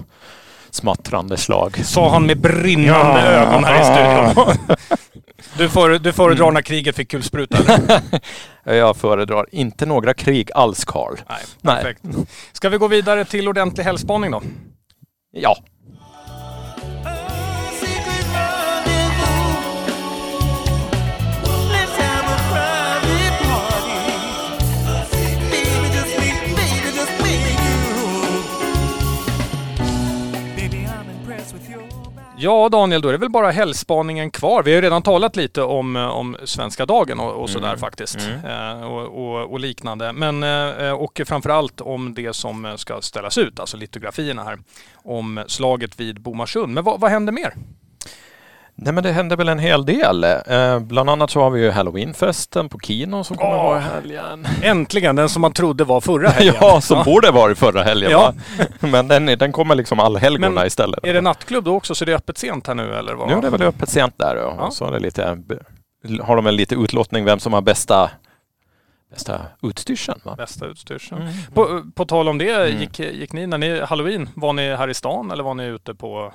smattrande 0.71 1.37
slag. 1.37 1.77
Sa 1.85 2.11
han 2.11 2.27
med 2.27 2.41
brinnande 2.41 3.21
Ja. 3.21 3.27
ögon 3.27 3.65
här 3.65 3.81
i 3.81 3.85
studion. 4.35 4.77
Du, 5.59 5.69
före, 5.69 5.99
du 5.99 6.13
föredrar 6.13 6.51
när 6.51 6.63
kriget 6.63 6.97
fick 6.97 7.11
kulspruta? 7.11 7.59
Jag 8.65 8.97
föredrar 8.97 9.47
inte 9.53 9.87
några 9.87 10.15
krig 10.15 10.51
alls, 10.55 10.85
Karl. 10.85 11.15
Nej, 11.29 11.45
Nej. 11.61 11.97
Ska 12.53 12.69
vi 12.69 12.77
gå 12.79 12.89
vidare 12.89 13.25
till 13.25 13.49
ordentlig 13.49 13.85
helgspaning 13.85 14.31
då? 14.31 14.43
Ja, 15.33 15.57
Ja 32.39 32.69
Daniel, 32.69 33.01
då 33.01 33.09
är 33.09 33.13
det 33.13 33.19
väl 33.19 33.31
bara 33.31 33.51
helgspaningen 33.51 34.31
kvar. 34.31 34.63
Vi 34.63 34.71
har 34.71 34.77
ju 34.77 34.83
redan 34.83 35.03
talat 35.03 35.37
lite 35.37 35.63
om, 35.63 35.97
eh, 35.97 36.07
om 36.07 36.37
svenska 36.45 36.87
dagen 36.87 37.21
och, 37.21 37.43
och 37.43 37.51
sådär 37.51 37.67
Mm. 37.69 37.79
faktiskt. 37.79 38.19
Mm. 38.21 38.81
Eh, 38.81 38.83
och, 38.93 39.03
och, 39.27 39.53
och 39.53 39.61
liknande. 39.61 40.13
Men, 40.13 40.43
eh, 40.43 40.93
och 40.93 41.21
framförallt 41.27 41.81
om 41.81 42.15
det 42.15 42.33
som 42.37 42.65
eh, 42.65 42.77
ska 42.77 43.01
ställas 43.01 43.39
ut, 43.39 43.61
alltså 43.61 43.77
litografierna 43.77 44.45
här. 44.45 44.59
Om 44.95 45.45
slaget 45.47 46.01
vid 46.01 46.21
Bomarsund. 46.21 46.75
Men 46.75 46.85
vad, 46.85 47.01
vad 47.01 47.11
händer 47.11 47.33
mer? 47.33 47.55
Nej 48.79 48.93
men 48.93 49.03
det 49.05 49.13
händer 49.13 49.37
väl 49.37 49.49
en 49.49 49.59
hel 49.59 49.85
del. 49.87 50.25
Eh, 50.25 50.79
bland 50.81 51.11
annat 51.11 51.31
så 51.31 51.41
har 51.41 51.51
vi 51.51 51.61
ju 51.63 51.71
halloweenfesten 51.71 52.69
på 52.69 52.79
Kino 52.79 53.25
som 53.25 53.37
kommer 53.37 53.55
Åh! 53.57 53.63
vara 53.65 53.79
i 53.79 53.83
helgen. 53.83 54.47
Äntligen, 54.63 55.17
den 55.17 55.29
som 55.29 55.43
man 55.43 55.53
trodde 55.53 55.85
var 55.85 56.01
förra 56.01 56.29
helgen. 56.31 56.55
Ja, 56.61 56.81
som 56.81 57.05
borde 57.05 57.31
varit 57.31 57.59
förra 57.59 57.83
helgen 57.83 58.11
Ja. 58.11 58.35
va? 58.59 58.65
Men 58.89 59.09
den, 59.09 59.27
den 59.27 59.53
kommer 59.53 59.75
liksom 59.75 60.01
allhelgona 60.01 60.67
istället. 60.67 61.05
Är 61.05 61.15
det 61.15 61.21
nattklubb 61.21 61.65
då 61.65 61.75
också 61.77 61.95
så 61.95 62.05
det 62.05 62.13
är 62.13 62.17
öppet 62.17 62.39
sent 62.39 62.67
här 62.67 62.75
nu 62.75 62.95
eller? 62.95 63.15
Vad? 63.15 63.29
Nu 63.29 63.35
är 63.35 63.43
det 63.43 63.51
väl 63.51 63.63
öppet 63.63 63.89
sent 63.89 64.15
där 64.19 64.37
ja. 64.37 64.55
Ja. 64.59 64.67
Och 64.67 64.73
så 64.73 64.87
är 64.87 64.93
det 64.93 64.99
lite, 64.99 65.39
har 66.23 66.37
de 66.37 66.45
väl 66.45 66.55
lite 66.55 66.75
utlottning 66.75 67.25
vem 67.25 67.39
som 67.39 67.53
har 67.53 67.61
bästa, 67.63 68.11
bästa 69.11 69.41
utstyrseln 69.63 70.21
va? 70.25 70.35
Bästa 70.37 70.67
utstyrseln. 70.67 71.23
Mm. 71.23 71.35
På, 71.55 71.83
på 71.95 72.05
tal 72.05 72.29
om 72.29 72.39
det, 72.39 72.51
Mm. 72.69 72.81
gick, 72.81 72.99
gick 72.99 73.33
ni 73.33 73.47
när 73.47 73.59
ni 73.59 73.81
halloween, 73.81 74.29
var 74.35 74.53
ni 74.53 74.77
här 74.77 74.89
i 74.89 74.95
stan 74.95 75.31
eller 75.31 75.45
var 75.45 75.55
ni 75.55 75.65
ute 75.65 75.95
på 75.95 76.33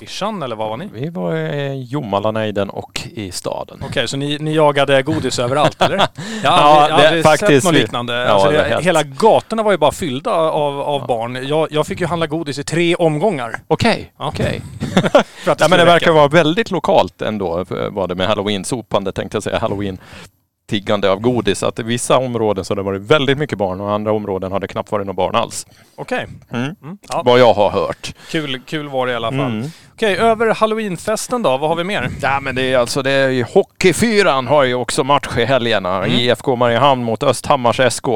vischan 0.00 0.42
eller 0.42 0.56
vad 0.56 0.68
var 0.68 0.76
ni? 0.76 0.88
Vi 0.92 1.08
var 1.08 1.36
i 1.36 1.82
Jomalanejden 1.82 2.70
och 2.70 3.00
i 3.12 3.32
staden. 3.32 3.82
Okej, 3.88 4.08
så 4.08 4.16
ni, 4.16 4.38
ni 4.38 4.54
jagade 4.54 5.02
godis 5.02 5.38
överallt 5.38 5.82
eller? 5.82 5.96
Jag 5.98 6.08
Ja, 6.42 6.50
har 6.50 6.80
aldrig, 6.80 6.98
det- 7.00 7.06
aldrig 7.08 7.24
faktiskt 7.24 7.50
sett 7.52 7.64
något 7.64 7.80
liknande. 7.82 8.12
Ja, 8.14 8.26
alltså, 8.28 8.50
det 8.50 8.56
det, 8.76 8.82
hela 8.84 9.02
gatorna 9.02 9.62
var 9.62 9.72
ju 9.72 9.78
bara 9.78 9.92
fyllda 9.92 10.30
av, 10.30 10.80
av 10.80 11.00
Ja. 11.00 11.06
barn. 11.06 11.38
Jag, 11.48 11.68
jag 11.72 11.86
fick 11.86 12.00
ju 12.00 12.06
handla 12.06 12.26
godis 12.26 12.58
i 12.58 12.64
tre 12.64 12.94
omgångar. 12.94 13.60
Okej, 13.68 14.12
Ja. 14.18 14.28
okej. 14.28 14.62
Det 15.44 15.56
Ja, 15.60 15.68
men 15.68 15.78
det 15.78 15.84
verkar 15.84 16.12
vara 16.12 16.28
väldigt 16.28 16.70
lokalt 16.70 17.22
ändå, 17.22 17.64
var 17.90 18.08
det 18.08 18.14
med 18.14 18.26
halloween-sopande 18.28 19.12
tänkte 19.12 19.36
jag 19.36 19.42
säga, 19.42 19.58
halloween 19.58 19.98
tiggande 20.66 21.10
av 21.10 21.20
godis. 21.20 21.62
Att 21.62 21.78
i 21.78 21.82
vissa 21.82 22.18
områden 22.18 22.64
så 22.64 22.70
har 22.72 22.76
det 22.76 22.82
varit 22.82 23.02
väldigt 23.02 23.38
mycket 23.38 23.58
barn 23.58 23.80
och 23.80 23.88
i 23.90 23.92
andra 23.92 24.12
områden 24.12 24.52
har 24.52 24.60
det 24.60 24.68
knappt 24.68 24.92
varit 24.92 25.06
några 25.06 25.16
barn 25.16 25.34
alls. 25.34 25.66
Okej, 25.96 26.26
Mm. 26.50 26.74
mm. 26.82 26.98
ja, 27.08 27.22
Vad 27.24 27.38
jag 27.40 27.54
har 27.54 27.70
hört. 27.70 28.14
kul, 28.30 28.60
kul 28.66 28.88
var 28.88 29.06
det 29.06 29.12
i 29.12 29.16
alla 29.16 29.30
fall. 29.30 29.40
Mm. 29.40 29.68
Okej, 29.94 30.16
över 30.16 30.54
halloweenfesten 30.54 31.42
då, 31.42 31.56
vad 31.58 31.68
har 31.70 31.76
vi 31.76 31.84
mer? 31.84 32.10
Ja 32.22 32.40
men 32.40 32.54
det 32.54 32.62
är 32.72 32.78
alltså, 32.78 33.02
det 33.02 33.10
är 33.10 33.28
ju 33.28 33.42
Hockeyfyran 33.44 34.46
har 34.46 34.64
ju 34.64 34.74
också 34.74 35.04
match 35.04 35.36
i 35.38 35.44
helgerna. 35.44 35.96
Mm. 35.96 36.10
IFK 36.10 36.56
Mariehamn 36.56 37.04
mot 37.04 37.22
Östhammars 37.22 37.80
SK. 37.94 38.06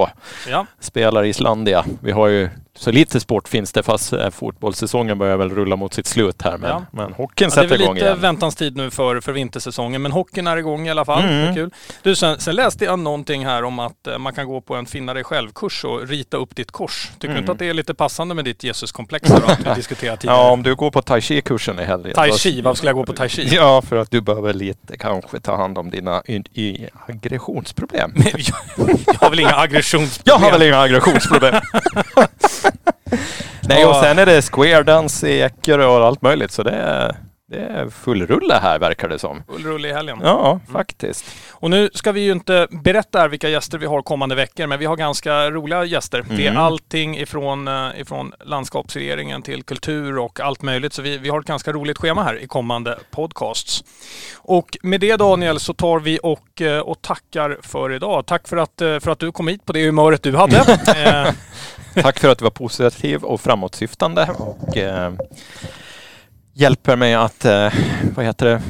Ja, 0.48 0.66
Spelar 0.80 1.24
i 1.24 1.28
Islandia. 1.28 1.84
Vi 2.02 2.12
har 2.12 2.26
ju 2.26 2.50
så 2.78 2.90
lite 2.90 3.20
sport 3.20 3.48
finns 3.48 3.72
det 3.72 3.82
fast 3.82 4.12
eh, 4.12 4.30
fotbollssäsongen 4.30 5.18
börjar 5.18 5.36
väl 5.36 5.50
rulla 5.50 5.76
mot 5.76 5.94
sitt 5.94 6.06
slut 6.06 6.42
här. 6.42 6.58
Men, 6.58 6.70
Ja. 6.70 6.82
men 6.92 7.12
hockeyn 7.12 7.26
ja 7.36 7.36
det 7.38 7.44
är 7.44 7.50
sätter 7.50 7.68
väl 7.68 7.80
igång 7.82 7.94
lite 7.94 8.06
igen. 8.06 8.20
väntans 8.20 8.56
tid 8.56 8.76
nu 8.76 8.90
för, 8.90 9.20
för 9.20 9.32
vintersäsongen, 9.32 10.02
men 10.02 10.12
hockeyn 10.12 10.46
är 10.46 10.56
igång 10.56 10.86
i 10.86 10.90
alla 10.90 11.04
fall. 11.04 11.22
Mm. 11.22 11.34
Det 11.44 11.48
är 11.50 11.54
kul. 11.54 11.70
Du, 12.02 12.16
sen, 12.16 12.40
sen 12.40 12.54
läste 12.56 12.84
jag 12.84 12.98
någonting 12.98 13.46
här 13.46 13.64
om 13.64 13.78
att 13.78 14.06
eh, 14.06 14.18
man 14.18 14.34
kan 14.34 14.46
gå 14.46 14.60
på 14.60 14.74
en 14.74 14.86
finna 14.86 15.14
dig 15.14 15.24
själv-kurs 15.24 15.84
och 15.84 16.08
rita 16.08 16.36
upp 16.36 16.56
ditt 16.56 16.70
kors. 16.70 17.10
Tycker 17.18 17.28
du 17.34 17.38
inte 17.38 17.38
Mm. 17.48 17.52
att 17.52 17.58
det 17.58 17.68
är 17.68 17.74
lite 17.74 17.94
passande 17.94 18.34
med 18.34 18.44
ditt 18.44 18.64
Jesuskomplex 18.64 19.30
att 19.30 19.60
vi 19.66 19.70
diskuterar 19.74 20.16
tidigare? 20.16 20.36
Ja, 20.38 20.50
om 20.50 20.62
du 20.62 20.74
går 20.74 20.90
på 20.90 21.02
tai 21.02 21.20
chi-kursen 21.68 21.80
i 21.80 21.84
helgen. 21.84 22.14
Tai 22.14 22.32
chi, 22.32 22.60
varför 22.60 22.76
skulle 22.76 22.88
jag 22.88 22.96
gå 22.96 23.06
på 23.06 23.12
tai 23.12 23.28
chi? 23.28 23.48
Ja, 23.52 23.82
för 23.82 23.96
att 23.96 24.10
du 24.10 24.20
behöver 24.20 24.52
lite 24.54 24.96
kanske 24.96 25.40
ta 25.40 25.56
hand 25.56 25.78
om 25.78 25.90
dina 25.90 26.22
aggressionsproblem. 27.06 28.12
jag, 28.16 28.40
jag 29.06 29.14
har 29.14 29.30
väl 29.30 29.40
inga 29.40 29.56
aggressionsproblem? 29.56 30.42
Jag 30.42 30.50
har 30.50 30.58
väl 30.58 30.68
inga 30.68 30.80
aggressionsproblem. 30.80 31.54
Nej, 33.68 33.86
och 33.86 33.96
sen 33.96 34.18
är 34.18 34.26
det 34.26 34.42
square 34.42 34.82
dance 34.82 35.28
i 35.28 35.42
Eckerö 35.42 35.86
och 35.86 36.06
allt 36.06 36.22
möjligt. 36.22 36.50
Så 36.50 36.62
det 36.62 36.70
är, 36.70 37.16
det 37.50 37.60
är 37.60 37.88
full 37.88 38.26
rulle 38.26 38.54
här 38.54 38.78
verkar 38.78 39.08
det 39.08 39.18
som. 39.18 39.42
Full 39.48 39.64
rulle 39.64 39.88
i 39.88 39.92
helgen. 39.92 40.18
Ja, 40.22 40.60
faktiskt. 40.72 41.24
Och 41.60 41.70
nu 41.70 41.90
ska 41.94 42.12
vi 42.12 42.20
ju 42.20 42.32
inte 42.32 42.66
berätta 42.70 43.28
vilka 43.28 43.48
gäster 43.48 43.78
vi 43.78 43.86
har 43.86 44.02
kommande 44.02 44.34
veckor, 44.34 44.66
men 44.66 44.78
vi 44.78 44.84
har 44.86 44.96
ganska 44.96 45.50
roliga 45.50 45.84
gäster. 45.84 46.24
Det 46.28 46.46
är 46.46 46.50
Mm. 46.50 46.62
allting 46.62 47.18
ifrån, 47.18 47.68
eh, 47.68 48.00
ifrån 48.00 48.32
landskapsregeringen 48.44 49.42
till 49.42 49.62
kultur 49.62 50.18
och 50.18 50.40
allt 50.40 50.62
möjligt. 50.62 50.92
Så 50.92 51.02
vi, 51.02 51.18
vi 51.18 51.28
har 51.28 51.40
ett 51.40 51.46
ganska 51.46 51.72
roligt 51.72 51.98
schema 51.98 52.22
här 52.22 52.38
i 52.42 52.46
kommande 52.46 52.98
podcasts. 53.10 53.84
Och 54.36 54.76
med 54.82 55.00
det 55.00 55.16
Daniel 55.16 55.60
så 55.60 55.74
tar 55.74 56.00
vi 56.00 56.18
och, 56.22 56.62
eh, 56.62 56.78
och 56.80 57.02
tackar 57.02 57.58
för 57.62 57.92
idag. 57.92 58.26
Tack 58.26 58.48
för 58.48 58.56
att, 58.56 58.80
eh, 58.80 58.98
för 58.98 59.10
att 59.10 59.18
du 59.18 59.32
kom 59.32 59.48
hit 59.48 59.64
på 59.66 59.72
det 59.72 59.86
humöret 59.86 60.22
du 60.22 60.36
hade. 60.36 60.56
Eh, 60.96 61.32
Tack 62.02 62.18
för 62.18 62.28
att 62.28 62.38
du 62.38 62.42
var 62.42 62.50
positiv 62.50 63.24
och 63.24 63.40
framåtsyftande 63.40 64.28
och 64.38 64.76
eh, 64.76 65.12
hjälper 66.54 66.96
mig 66.96 67.14
att, 67.14 67.44
eh, 67.44 67.72
vad 68.16 68.24
heter 68.24 68.46
det, 68.46 68.62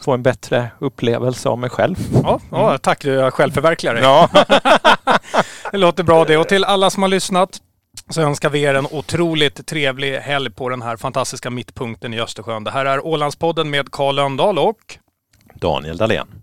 få 0.00 0.12
en 0.12 0.22
bättre 0.22 0.70
upplevelse 0.78 1.48
av 1.48 1.58
mig 1.58 1.70
själv. 1.70 1.96
ja, 2.22 2.40
ja, 2.50 2.78
tack, 2.78 3.02
du 3.02 3.20
är 3.20 3.30
självförverkligare. 3.30 4.00
Ja, 4.00 4.28
Det 5.72 5.78
låter 5.78 6.02
bra 6.02 6.24
det. 6.24 6.36
Och 6.36 6.48
till 6.48 6.64
alla 6.64 6.90
som 6.90 7.02
har 7.02 7.10
lyssnat 7.10 7.50
så 8.10 8.22
önskar 8.22 8.50
vi 8.50 8.62
er 8.62 8.74
en 8.74 8.86
otroligt 8.90 9.66
trevlig 9.66 10.16
helg 10.16 10.50
på 10.50 10.68
den 10.68 10.82
här 10.82 10.96
fantastiska 10.96 11.50
mittpunkten 11.50 12.14
i 12.14 12.20
Östersjön. 12.20 12.64
Det 12.64 12.70
här 12.70 12.86
är 12.86 13.06
Ålandspodden 13.06 13.70
med 13.70 13.90
Karl 13.90 14.14
Lönndahl 14.14 14.58
och 14.58 14.78
Daniel 15.54 15.96
Dahlén. 15.96 16.42